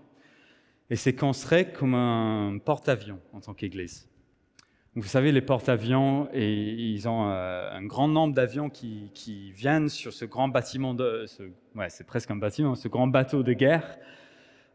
Et 0.90 0.96
c'est 0.96 1.14
qu'on 1.14 1.32
serait 1.32 1.72
comme 1.72 1.94
un 1.94 2.58
porte-avions 2.62 3.18
en 3.32 3.40
tant 3.40 3.54
qu'Église. 3.54 4.10
Vous 4.94 5.08
savez, 5.08 5.32
les 5.32 5.40
porte-avions, 5.40 6.28
ils 6.34 7.08
ont 7.08 7.30
euh, 7.30 7.70
un 7.72 7.84
grand 7.84 8.08
nombre 8.08 8.34
d'avions 8.34 8.68
qui, 8.68 9.10
viennent 9.52 9.88
sur 9.88 10.12
ce 10.12 10.26
grand 10.26 10.48
bâtiment 10.48 10.92
de, 10.92 11.24
ouais, 11.74 11.88
c'est 11.88 12.06
presque 12.06 12.30
un 12.30 12.36
bâtiment, 12.36 12.74
ce 12.74 12.88
grand 12.88 13.06
bateau 13.06 13.42
de 13.42 13.54
guerre. 13.54 13.96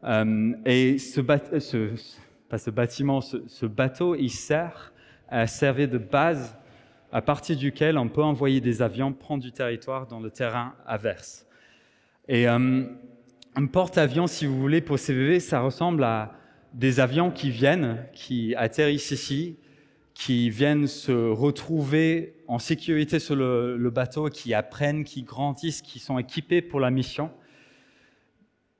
Euh, 0.02 0.54
et 0.66 0.98
ce, 0.98 1.20
ce, 1.60 1.94
ce 2.58 2.70
bâtiment, 2.70 3.20
ce, 3.20 3.66
bateau, 3.66 4.16
il 4.16 4.30
sert 4.30 4.92
à 5.28 5.46
servir 5.46 5.88
de 5.88 5.98
base 5.98 6.59
à 7.12 7.22
partir 7.22 7.56
duquel 7.56 7.98
on 7.98 8.08
peut 8.08 8.22
envoyer 8.22 8.60
des 8.60 8.82
avions 8.82 9.12
prendre 9.12 9.42
du 9.42 9.52
territoire 9.52 10.06
dans 10.06 10.20
le 10.20 10.30
terrain 10.30 10.74
averse. 10.86 11.46
Et 12.28 12.48
euh, 12.48 12.84
un 13.56 13.66
porte-avions, 13.66 14.26
si 14.26 14.46
vous 14.46 14.58
voulez, 14.60 14.80
pour 14.80 14.98
CVV, 14.98 15.40
ça 15.40 15.60
ressemble 15.60 16.04
à 16.04 16.34
des 16.72 17.00
avions 17.00 17.30
qui 17.30 17.50
viennent, 17.50 18.06
qui 18.12 18.54
atterrissent 18.54 19.10
ici, 19.10 19.56
qui 20.14 20.50
viennent 20.50 20.86
se 20.86 21.12
retrouver 21.12 22.34
en 22.46 22.58
sécurité 22.58 23.18
sur 23.18 23.34
le, 23.34 23.90
bateau, 23.90 24.28
qui 24.28 24.54
apprennent, 24.54 25.02
qui 25.02 25.22
grandissent, 25.22 25.82
qui 25.82 25.98
sont 25.98 26.18
équipés 26.18 26.62
pour 26.62 26.78
la 26.78 26.90
mission. 26.90 27.30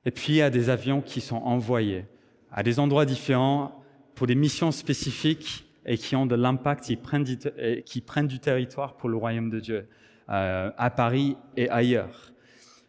Et 0.05 0.11
puis 0.11 0.33
il 0.33 0.35
y 0.37 0.41
a 0.41 0.49
des 0.49 0.69
avions 0.69 1.01
qui 1.01 1.19
sont 1.19 1.37
envoyés 1.37 2.05
à 2.51 2.63
des 2.63 2.79
endroits 2.79 3.05
différents 3.05 3.83
pour 4.15 4.27
des 4.27 4.35
missions 4.35 4.71
spécifiques 4.71 5.65
et 5.85 5.97
qui 5.97 6.15
ont 6.15 6.25
de 6.25 6.35
l'impact, 6.35 6.83
qui 6.83 6.95
prennent 6.95 8.27
du, 8.27 8.39
territoire 8.39 8.95
pour 8.95 9.09
le 9.09 9.17
royaume 9.17 9.49
de 9.49 9.59
Dieu, 9.59 9.87
euh, 10.29 10.71
à 10.77 10.89
Paris 10.89 11.35
et 11.57 11.69
ailleurs. 11.69 12.31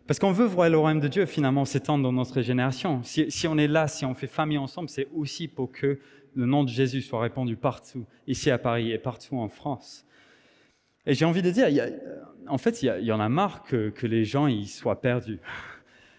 Parce 0.06 0.18
qu'on 0.18 0.32
veut 0.32 0.46
voir 0.46 0.68
le 0.68 0.78
royaume 0.78 1.00
de 1.00 1.08
Dieu 1.08 1.26
finalement 1.26 1.64
s'étendre 1.64 2.02
dans 2.02 2.12
notre 2.12 2.42
génération. 2.42 3.02
Si, 3.04 3.46
on 3.46 3.56
est 3.56 3.68
là, 3.68 3.88
si 3.88 4.04
on 4.04 4.14
fait 4.14 4.26
famille 4.26 4.58
ensemble, 4.58 4.88
c'est 4.88 5.08
aussi 5.14 5.48
pour 5.48 5.70
que 5.72 5.98
le 6.34 6.46
nom 6.46 6.64
de 6.64 6.68
Jésus 6.68 7.02
soit 7.02 7.20
répandu 7.20 7.56
partout, 7.56 8.04
ici 8.26 8.50
à 8.50 8.58
Paris 8.58 8.90
et 8.90 8.98
partout 8.98 9.36
en 9.38 9.48
France. 9.48 10.04
Et 11.06 11.14
j'ai 11.14 11.24
envie 11.24 11.42
de 11.42 11.50
dire, 11.50 11.68
en 12.48 12.58
fait, 12.58 12.82
il 12.82 13.04
y, 13.04 13.12
en 13.12 13.20
a 13.20 13.28
marre 13.28 13.62
que, 13.64 13.92
les 14.02 14.24
gens 14.24 14.48
soient 14.66 15.00
perdus. 15.00 15.40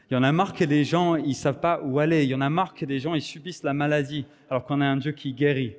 Il 0.10 0.14
y 0.14 0.18
en 0.18 0.24
a 0.24 0.32
marre 0.32 0.54
que 0.54 0.64
les 0.64 0.84
gens 0.84 1.16
ils 1.16 1.36
savent 1.36 1.60
pas 1.60 1.82
où 1.84 2.00
aller. 2.00 2.24
Il 2.24 2.30
y 2.30 2.36
en 2.36 2.42
a 2.42 2.50
marre 2.50 2.74
que 2.74 2.86
les 2.86 3.00
gens 3.00 3.18
subissent 3.20 3.64
la 3.64 3.74
maladie 3.74 4.26
alors 4.50 4.66
qu'on 4.66 4.82
a 4.82 4.86
un 4.86 4.98
Dieu 4.98 5.12
qui 5.12 5.34
guérit. 5.34 5.76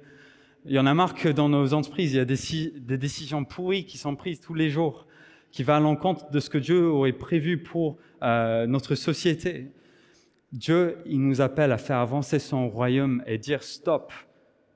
Il 0.67 0.73
y 0.73 0.79
en 0.79 0.87
a 0.87 0.95
marre 0.95 1.15
que 1.15 1.29
dans 1.29 1.51
nos 1.51 1.75
entreprises 1.75 2.15
il 2.15 2.17
y 2.17 2.21
a 2.21 2.25
des, 2.25 2.97
décisions 2.97 3.45
pourries 3.45 3.85
qui 3.85 3.99
sont 3.99 4.17
prises 4.17 4.41
tous 4.41 4.55
les 4.55 4.71
jours, 4.71 5.07
qui 5.51 5.63
vont 5.63 5.75
à 5.75 5.81
l'encontre 5.81 6.31
de 6.31 6.41
ce 6.41 6.49
que 6.49 6.57
Dieu 6.57 6.87
aurait 6.87 7.13
prévu 7.13 7.63
pour 7.63 7.99
euh, 8.23 8.67
notre 8.67 8.95
société. 8.95 9.71
Dieu, 10.53 10.97
il 11.05 11.21
nous 11.21 11.43
appelle 11.43 11.71
à 11.71 11.77
faire 11.77 11.99
avancer 11.99 12.39
son 12.39 12.71
royaume 12.71 13.23
et 13.27 13.37
dire 13.37 13.63
stop, 13.63 14.11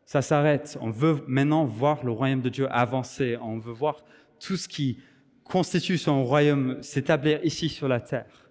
ça 0.04 0.20
s'arrête. 0.20 0.76
On 0.82 0.90
veut 0.90 1.24
maintenant 1.26 1.64
voir 1.64 2.04
le 2.04 2.12
royaume 2.12 2.42
de 2.42 2.50
Dieu 2.50 2.66
avancer. 2.70 3.38
On 3.40 3.58
veut 3.58 3.72
voir 3.72 4.04
tout 4.40 4.56
ce 4.56 4.68
qui 4.68 4.98
constitue 5.44 5.96
son 5.96 6.22
royaume 6.22 6.82
s'établir 6.82 7.42
ici 7.44 7.70
sur 7.70 7.88
la 7.88 8.00
terre. 8.00 8.50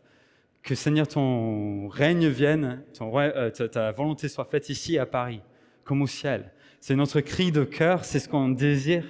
Que 0.63 0.73
Seigneur, 0.73 1.07
ton 1.07 1.87
règne 1.87 2.27
vienne, 2.29 2.83
euh, 2.99 3.49
ta 3.51 3.91
volonté 3.91 4.27
soit 4.27 4.45
faite 4.45 4.69
ici 4.69 4.97
à 4.97 5.05
Paris, 5.05 5.41
comme 5.83 6.01
au 6.01 6.07
ciel. 6.07 6.51
C'est 6.79 6.95
notre 6.95 7.21
cri 7.21 7.51
de 7.51 7.63
cœur, 7.63 8.05
c'est 8.05 8.19
ce 8.19 8.29
qu'on 8.29 8.49
désire. 8.49 9.05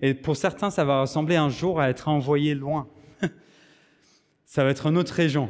Et 0.00 0.14
pour 0.14 0.36
certains, 0.36 0.70
ça 0.70 0.84
va 0.84 1.00
ressembler 1.00 1.36
un 1.36 1.48
jour 1.48 1.80
à 1.80 1.90
être 1.90 2.08
envoyé 2.08 2.54
loin. 2.54 2.88
ça 4.44 4.64
va 4.64 4.70
être 4.70 4.86
une 4.86 4.96
autre 4.96 5.12
région, 5.12 5.48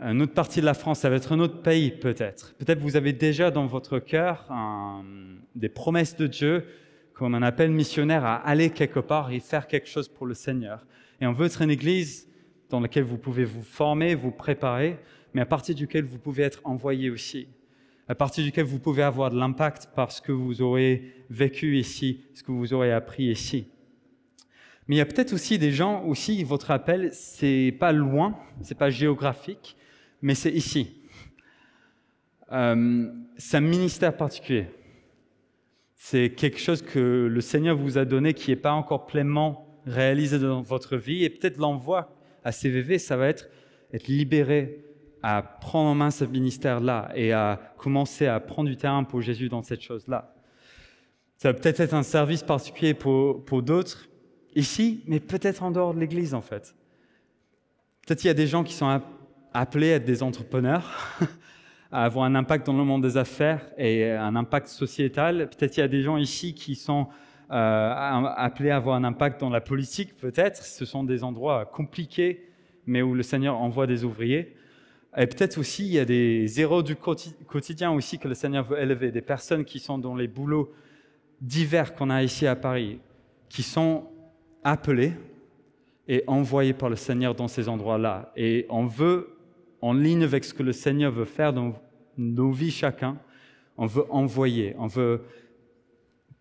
une 0.00 0.22
autre 0.22 0.34
partie 0.34 0.60
de 0.60 0.66
la 0.66 0.74
France, 0.74 1.00
ça 1.00 1.10
va 1.10 1.16
être 1.16 1.32
un 1.32 1.40
autre 1.40 1.62
pays 1.62 1.90
peut-être. 1.90 2.54
Peut-être 2.56 2.80
vous 2.80 2.96
avez 2.96 3.12
déjà 3.12 3.50
dans 3.50 3.66
votre 3.66 3.98
cœur 3.98 4.48
des 5.54 5.68
promesses 5.68 6.16
de 6.16 6.26
Dieu, 6.26 6.66
comme 7.12 7.34
un 7.34 7.42
appel 7.42 7.70
missionnaire 7.70 8.24
à 8.24 8.36
aller 8.36 8.70
quelque 8.70 8.98
part 8.98 9.30
et 9.30 9.38
faire 9.38 9.68
quelque 9.68 9.88
chose 9.88 10.08
pour 10.08 10.26
le 10.26 10.34
Seigneur. 10.34 10.84
Et 11.20 11.26
on 11.26 11.32
veut 11.32 11.46
être 11.46 11.62
une 11.62 11.70
église 11.70 12.28
dans 12.70 12.80
laquelle 12.80 13.04
vous 13.04 13.18
pouvez 13.18 13.44
vous 13.44 13.62
former, 13.62 14.16
vous 14.16 14.32
préparer, 14.32 14.98
mais 15.32 15.40
à 15.40 15.46
partir 15.46 15.76
duquel 15.76 16.04
vous 16.04 16.18
pouvez 16.18 16.42
être 16.42 16.60
envoyé 16.64 17.08
aussi, 17.10 17.46
à 18.08 18.14
partir 18.14 18.44
duquel 18.44 18.64
vous 18.64 18.78
pouvez 18.78 19.02
avoir 19.02 19.30
de 19.30 19.38
l'impact 19.38 19.88
par 19.94 20.12
ce 20.12 20.20
que 20.20 20.32
vous 20.32 20.62
aurez 20.62 21.14
vécu 21.30 21.78
ici, 21.78 22.24
ce 22.34 22.42
que 22.42 22.52
vous 22.52 22.74
aurez 22.74 22.92
appris 22.92 23.24
ici. 23.24 23.68
Mais 24.86 24.96
il 24.96 24.98
y 24.98 25.02
a 25.02 25.06
peut-être 25.06 25.32
aussi 25.32 25.58
des 25.58 25.72
gens 25.72 26.04
aussi, 26.04 26.44
votre 26.44 26.70
appel, 26.70 27.10
c'est 27.12 27.74
pas 27.78 27.92
loin, 27.92 28.38
c'est 28.60 28.76
pas 28.76 28.90
géographique, 28.90 29.76
mais 30.20 30.34
c'est 30.34 30.52
ici. 30.52 31.00
Euh, 32.52 33.10
c'est 33.38 33.56
un 33.56 33.62
ministère 33.62 34.14
particulier. 34.16 34.66
C'est 35.94 36.30
quelque 36.30 36.58
chose 36.58 36.82
que 36.82 37.28
le 37.30 37.40
Seigneur 37.40 37.76
vous 37.76 37.96
a 37.96 38.04
donné 38.04 38.34
qui 38.34 38.50
n'est 38.50 38.56
pas 38.56 38.72
encore 38.72 39.06
pleinement 39.06 39.80
réalisé 39.86 40.38
dans 40.38 40.60
votre 40.60 40.98
vie. 40.98 41.24
Et 41.24 41.30
peut-être 41.30 41.56
l'envoi 41.56 42.14
à 42.44 42.52
CVV, 42.52 42.98
ça 42.98 43.16
va 43.16 43.28
être 43.28 43.48
être 43.94 44.08
libéré 44.08 44.83
à 45.26 45.40
prendre 45.40 45.88
en 45.88 45.94
main 45.94 46.10
ce 46.10 46.22
ministère-là 46.26 47.10
et 47.14 47.32
à 47.32 47.58
commencer 47.78 48.26
à 48.26 48.38
prendre 48.40 48.68
du 48.68 48.76
terrain 48.76 49.04
pour 49.04 49.22
Jésus 49.22 49.48
dans 49.48 49.62
cette 49.62 49.80
chose-là. 49.80 50.34
Ça 51.38 51.50
va 51.50 51.58
peut-être 51.58 51.80
être 51.80 51.94
un 51.94 52.02
service 52.02 52.42
particulier 52.42 52.92
pour, 52.92 53.42
pour 53.42 53.62
d'autres 53.62 54.06
ici, 54.54 55.02
mais 55.06 55.20
peut-être 55.20 55.62
en 55.62 55.70
dehors 55.70 55.94
de 55.94 56.00
l'Église 56.00 56.34
en 56.34 56.42
fait. 56.42 56.74
Peut-être 58.06 58.22
il 58.22 58.26
y 58.26 58.30
a 58.30 58.34
des 58.34 58.46
gens 58.46 58.64
qui 58.64 58.74
sont 58.74 59.00
appelés 59.54 59.94
à 59.94 59.96
être 59.96 60.04
des 60.04 60.22
entrepreneurs, 60.22 61.18
à 61.90 62.04
avoir 62.04 62.26
un 62.26 62.34
impact 62.34 62.66
dans 62.66 62.76
le 62.76 62.84
monde 62.84 63.00
des 63.00 63.16
affaires 63.16 63.66
et 63.78 64.10
un 64.10 64.36
impact 64.36 64.66
sociétal. 64.66 65.48
Peut-être 65.48 65.78
il 65.78 65.80
y 65.80 65.84
a 65.84 65.88
des 65.88 66.02
gens 66.02 66.18
ici 66.18 66.52
qui 66.52 66.74
sont 66.74 67.08
appelés 67.48 68.68
à 68.68 68.76
avoir 68.76 68.96
un 68.96 69.04
impact 69.04 69.40
dans 69.40 69.48
la 69.48 69.62
politique 69.62 70.18
peut-être. 70.18 70.62
Ce 70.62 70.84
sont 70.84 71.02
des 71.02 71.24
endroits 71.24 71.64
compliqués, 71.64 72.46
mais 72.84 73.00
où 73.00 73.14
le 73.14 73.22
Seigneur 73.22 73.56
envoie 73.56 73.86
des 73.86 74.04
ouvriers. 74.04 74.54
Et 75.16 75.26
peut-être 75.26 75.58
aussi, 75.58 75.86
il 75.86 75.92
y 75.92 75.98
a 75.98 76.04
des 76.04 76.60
héros 76.60 76.82
du 76.82 76.96
quotidien 76.96 77.92
aussi 77.92 78.18
que 78.18 78.26
le 78.26 78.34
Seigneur 78.34 78.64
veut 78.64 78.80
élever, 78.80 79.12
des 79.12 79.22
personnes 79.22 79.64
qui 79.64 79.78
sont 79.78 79.98
dans 79.98 80.16
les 80.16 80.26
boulots 80.26 80.72
divers 81.40 81.94
qu'on 81.94 82.10
a 82.10 82.22
ici 82.22 82.46
à 82.46 82.56
Paris, 82.56 82.98
qui 83.48 83.62
sont 83.62 84.08
appelés 84.64 85.12
et 86.08 86.24
envoyés 86.26 86.72
par 86.72 86.90
le 86.90 86.96
Seigneur 86.96 87.34
dans 87.34 87.48
ces 87.48 87.68
endroits-là. 87.68 88.32
Et 88.36 88.66
on 88.68 88.86
veut, 88.86 89.36
en 89.80 89.92
ligne 89.92 90.24
avec 90.24 90.44
ce 90.44 90.52
que 90.52 90.62
le 90.62 90.72
Seigneur 90.72 91.12
veut 91.12 91.24
faire 91.24 91.52
dans 91.52 91.74
nos 92.16 92.50
vies 92.50 92.70
chacun, 92.70 93.18
on 93.76 93.86
veut 93.86 94.04
envoyer, 94.10 94.74
on 94.78 94.86
veut 94.86 95.22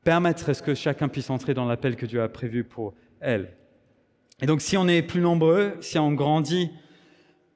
permettre 0.03 0.49
à 0.49 0.53
ce 0.53 0.61
que 0.61 0.75
chacun 0.75 1.07
puisse 1.07 1.29
entrer 1.29 1.53
dans 1.53 1.65
l'appel 1.65 1.95
que 1.95 2.05
Dieu 2.05 2.21
a 2.21 2.29
prévu 2.29 2.63
pour 2.63 2.93
elle. 3.19 3.53
Et 4.41 4.45
donc 4.45 4.61
si 4.61 4.77
on 4.77 4.87
est 4.87 5.01
plus 5.01 5.21
nombreux, 5.21 5.73
si 5.79 5.97
on 5.97 6.11
grandit 6.11 6.71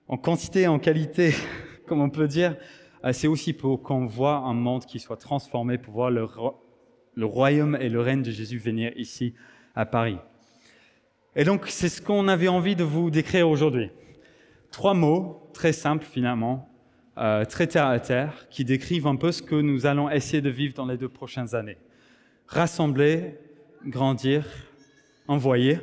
en 0.07 0.17
quantité, 0.17 0.67
en 0.67 0.79
qualité, 0.79 1.33
comme 1.87 2.01
on 2.01 2.09
peut 2.09 2.27
dire, 2.27 2.55
euh, 3.03 3.13
c'est 3.13 3.27
aussi 3.27 3.53
pour 3.53 3.81
qu'on 3.81 4.05
voit 4.05 4.37
un 4.37 4.53
monde 4.53 4.85
qui 4.85 4.99
soit 4.99 5.17
transformé, 5.17 5.77
pour 5.77 5.93
voir 5.93 6.11
le, 6.11 7.25
royaume 7.25 7.77
et 7.79 7.89
le 7.89 8.01
règne 8.01 8.21
de 8.21 8.31
Jésus 8.31 8.57
venir 8.57 8.91
ici 8.95 9.33
à 9.75 9.85
Paris. 9.85 10.17
Et 11.35 11.43
donc, 11.43 11.67
c'est 11.67 11.89
ce 11.89 12.01
qu'on 12.01 12.27
avait 12.27 12.47
envie 12.47 12.75
de 12.75 12.83
vous 12.83 13.11
décrire 13.11 13.47
aujourd'hui. 13.47 13.91
Trois 14.71 14.93
mots 14.93 15.49
très 15.53 15.73
simples 15.73 16.05
finalement, 16.05 16.69
euh, 17.17 17.45
très 17.45 17.67
terre 17.67 17.87
à 17.87 17.99
terre, 17.99 18.47
qui 18.49 18.65
décrivent 18.65 19.07
un 19.07 19.15
peu 19.15 19.31
ce 19.31 19.41
que 19.41 19.55
nous 19.55 19.85
allons 19.85 20.09
essayer 20.09 20.41
de 20.41 20.49
vivre 20.49 20.73
dans 20.73 20.85
les 20.85 20.97
deux 20.97 21.09
prochaines 21.09 21.55
années. 21.55 21.77
Rassembler, 22.47 23.35
grandir, 23.85 24.45
envoyer. 25.27 25.79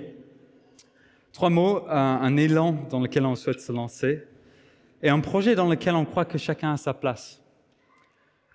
Trois 1.35 1.51
mots, 1.51 1.82
un, 1.89 2.37
élan 2.37 2.76
dans 2.91 3.01
lequel 3.01 3.26
on 3.26 3.35
souhaite 3.35 3.59
se 3.59 3.72
lancer 3.72 4.22
et 5.03 5.09
un 5.09 5.18
projet 5.18 5.57
dans 5.57 5.68
lequel 5.68 5.97
on 5.97 6.05
croit 6.05 6.24
que 6.24 6.39
chacun 6.39 6.74
a 6.74 6.76
sa 6.76 6.95
place, 6.95 7.43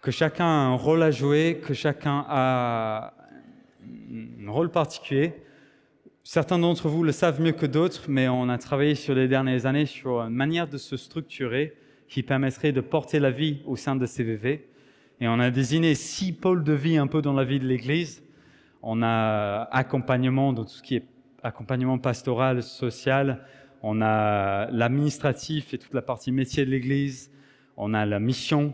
que 0.01 0.11
chacun 0.11 0.45
a 0.45 0.47
un 0.47 0.75
rôle 0.75 1.03
à 1.03 1.11
jouer, 1.11 1.59
que 1.61 1.73
chacun 1.73 2.25
a 2.29 3.13
un 3.83 4.49
rôle 4.49 4.71
particulier. 4.71 5.33
Certains 6.23 6.57
d'entre 6.57 6.87
vous 6.87 7.03
le 7.03 7.11
savent 7.11 7.41
mieux 7.41 7.51
que 7.51 7.65
d'autres, 7.65 8.05
mais 8.07 8.29
on 8.29 8.47
a 8.47 8.57
travaillé 8.57 8.95
sur 8.95 9.13
les 9.13 9.27
dernières 9.27 9.65
années 9.65 9.85
sur 9.85 10.21
une 10.21 10.33
manière 10.33 10.69
de 10.69 10.77
se 10.77 10.95
structurer 10.95 11.75
qui 12.07 12.23
permettrait 12.23 12.71
de 12.71 12.79
porter 12.79 13.19
la 13.19 13.29
vie 13.29 13.57
au 13.65 13.75
sein 13.75 13.97
de 13.97 14.05
CVV. 14.05 14.69
Et 15.19 15.27
on 15.27 15.37
a 15.41 15.51
désigné 15.51 15.95
six 15.95 16.31
pôles 16.31 16.63
de 16.63 16.73
vie 16.73 16.95
un 16.95 17.07
peu 17.07 17.21
dans 17.21 17.33
la 17.33 17.43
vie 17.43 17.59
de 17.59 17.67
l'Église. 17.67 18.23
On 18.81 19.03
a 19.03 19.63
accompagnement 19.63 20.53
dans 20.53 20.63
tout 20.63 20.71
ce 20.71 20.81
qui 20.81 20.95
est 20.95 21.05
accompagnement 21.43 21.97
pastoral, 21.97 22.63
social, 22.63 23.45
on 23.81 24.01
a 24.01 24.69
l'administratif 24.71 25.73
et 25.73 25.77
toute 25.77 25.93
la 25.93 26.01
partie 26.01 26.31
métier 26.31 26.65
de 26.65 26.71
l'Église, 26.71 27.31
on 27.77 27.93
a 27.93 28.05
la 28.05 28.19
mission, 28.19 28.73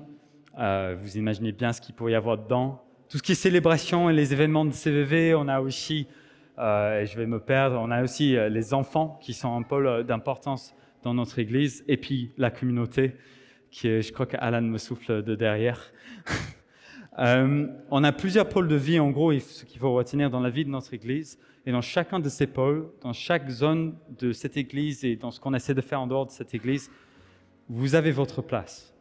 euh, 0.57 0.95
vous 0.99 1.17
imaginez 1.17 1.51
bien 1.51 1.73
ce 1.73 1.81
qu'il 1.81 1.95
pourrait 1.95 2.13
y 2.13 2.15
avoir 2.15 2.37
dedans, 2.37 2.81
tout 3.09 3.17
ce 3.17 3.23
qui 3.23 3.33
est 3.33 3.35
célébration 3.35 4.09
et 4.09 4.13
les 4.13 4.33
événements 4.33 4.65
de 4.65 4.71
CVV, 4.71 5.35
on 5.35 5.47
a 5.47 5.61
aussi, 5.61 6.07
euh, 6.57 7.01
et 7.01 7.05
je 7.05 7.17
vais 7.17 7.27
me 7.27 7.39
perdre, 7.39 7.79
on 7.79 7.91
a 7.91 8.03
aussi 8.03 8.35
euh, 8.35 8.49
les 8.49 8.73
enfants 8.73 9.19
qui 9.21 9.33
sont 9.33 9.55
un 9.55 9.61
pôle 9.61 10.03
d'importance 10.05 10.73
dans 11.03 11.13
notre 11.13 11.37
Église, 11.37 11.83
et 11.87 11.97
puis 11.97 12.31
la 12.37 12.49
communauté, 12.49 13.15
qui 13.69 13.87
est, 13.87 14.01
je 14.01 14.11
crois 14.11 14.25
qu'Alan 14.25 14.61
me 14.61 14.77
souffle 14.77 15.21
de 15.21 15.35
derrière. 15.35 15.91
on 17.17 18.03
a 18.03 18.11
plusieurs 18.11 18.49
pôles 18.49 18.67
de 18.67 18.75
vie, 18.75 18.99
en 18.99 19.11
gros, 19.11 19.37
ce 19.39 19.65
qu'il 19.65 19.79
faut 19.79 19.93
retenir 19.93 20.29
dans 20.29 20.41
la 20.41 20.49
vie 20.49 20.65
de 20.65 20.69
notre 20.69 20.93
Église. 20.93 21.39
Et 21.67 21.71
dans 21.71 21.81
chacun 21.81 22.19
de 22.19 22.29
ces 22.29 22.45
pôles, 22.45 22.87
dans 23.01 23.13
chaque 23.13 23.49
zone 23.49 23.95
de 24.19 24.31
cette 24.33 24.55
église 24.55 25.03
et 25.03 25.15
dans 25.15 25.31
ce 25.31 25.39
qu'on 25.39 25.53
essaie 25.55 25.73
de 25.73 25.81
faire 25.81 25.99
en 25.99 26.05
dehors 26.05 26.27
de 26.27 26.31
cette 26.31 26.53
église, 26.53 26.91
vous 27.69 27.95
avez 27.95 28.11
votre 28.11 28.43
place. 28.43 28.93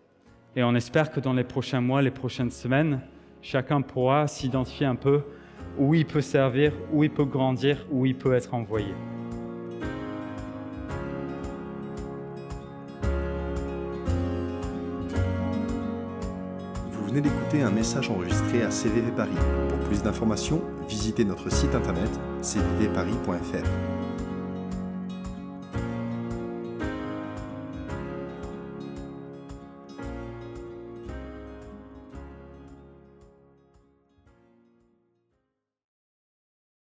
Et 0.56 0.62
on 0.62 0.74
espère 0.74 1.10
que 1.10 1.20
dans 1.20 1.34
les 1.34 1.44
prochains 1.44 1.82
mois, 1.82 2.00
les 2.00 2.10
prochaines 2.10 2.50
semaines, 2.50 3.00
chacun 3.42 3.82
pourra 3.82 4.26
s'identifier 4.26 4.86
un 4.86 4.94
peu 4.94 5.22
où 5.78 5.94
il 5.94 6.06
peut 6.06 6.22
servir, 6.22 6.72
où 6.90 7.04
il 7.04 7.10
peut 7.10 7.26
grandir, 7.26 7.86
où 7.90 8.06
il 8.06 8.16
peut 8.16 8.32
être 8.32 8.54
envoyé. 8.54 8.94
Venez 17.14 17.28
d'écouter 17.28 17.62
un 17.62 17.70
message 17.70 18.10
enregistré 18.10 18.62
à 18.62 18.72
CVV 18.72 19.12
Paris. 19.12 19.30
Pour 19.68 19.78
plus 19.86 20.02
d'informations, 20.02 20.60
visitez 20.88 21.24
notre 21.24 21.48
site 21.48 21.72
internet 21.72 22.10
cvvparis.fr. 22.42 24.03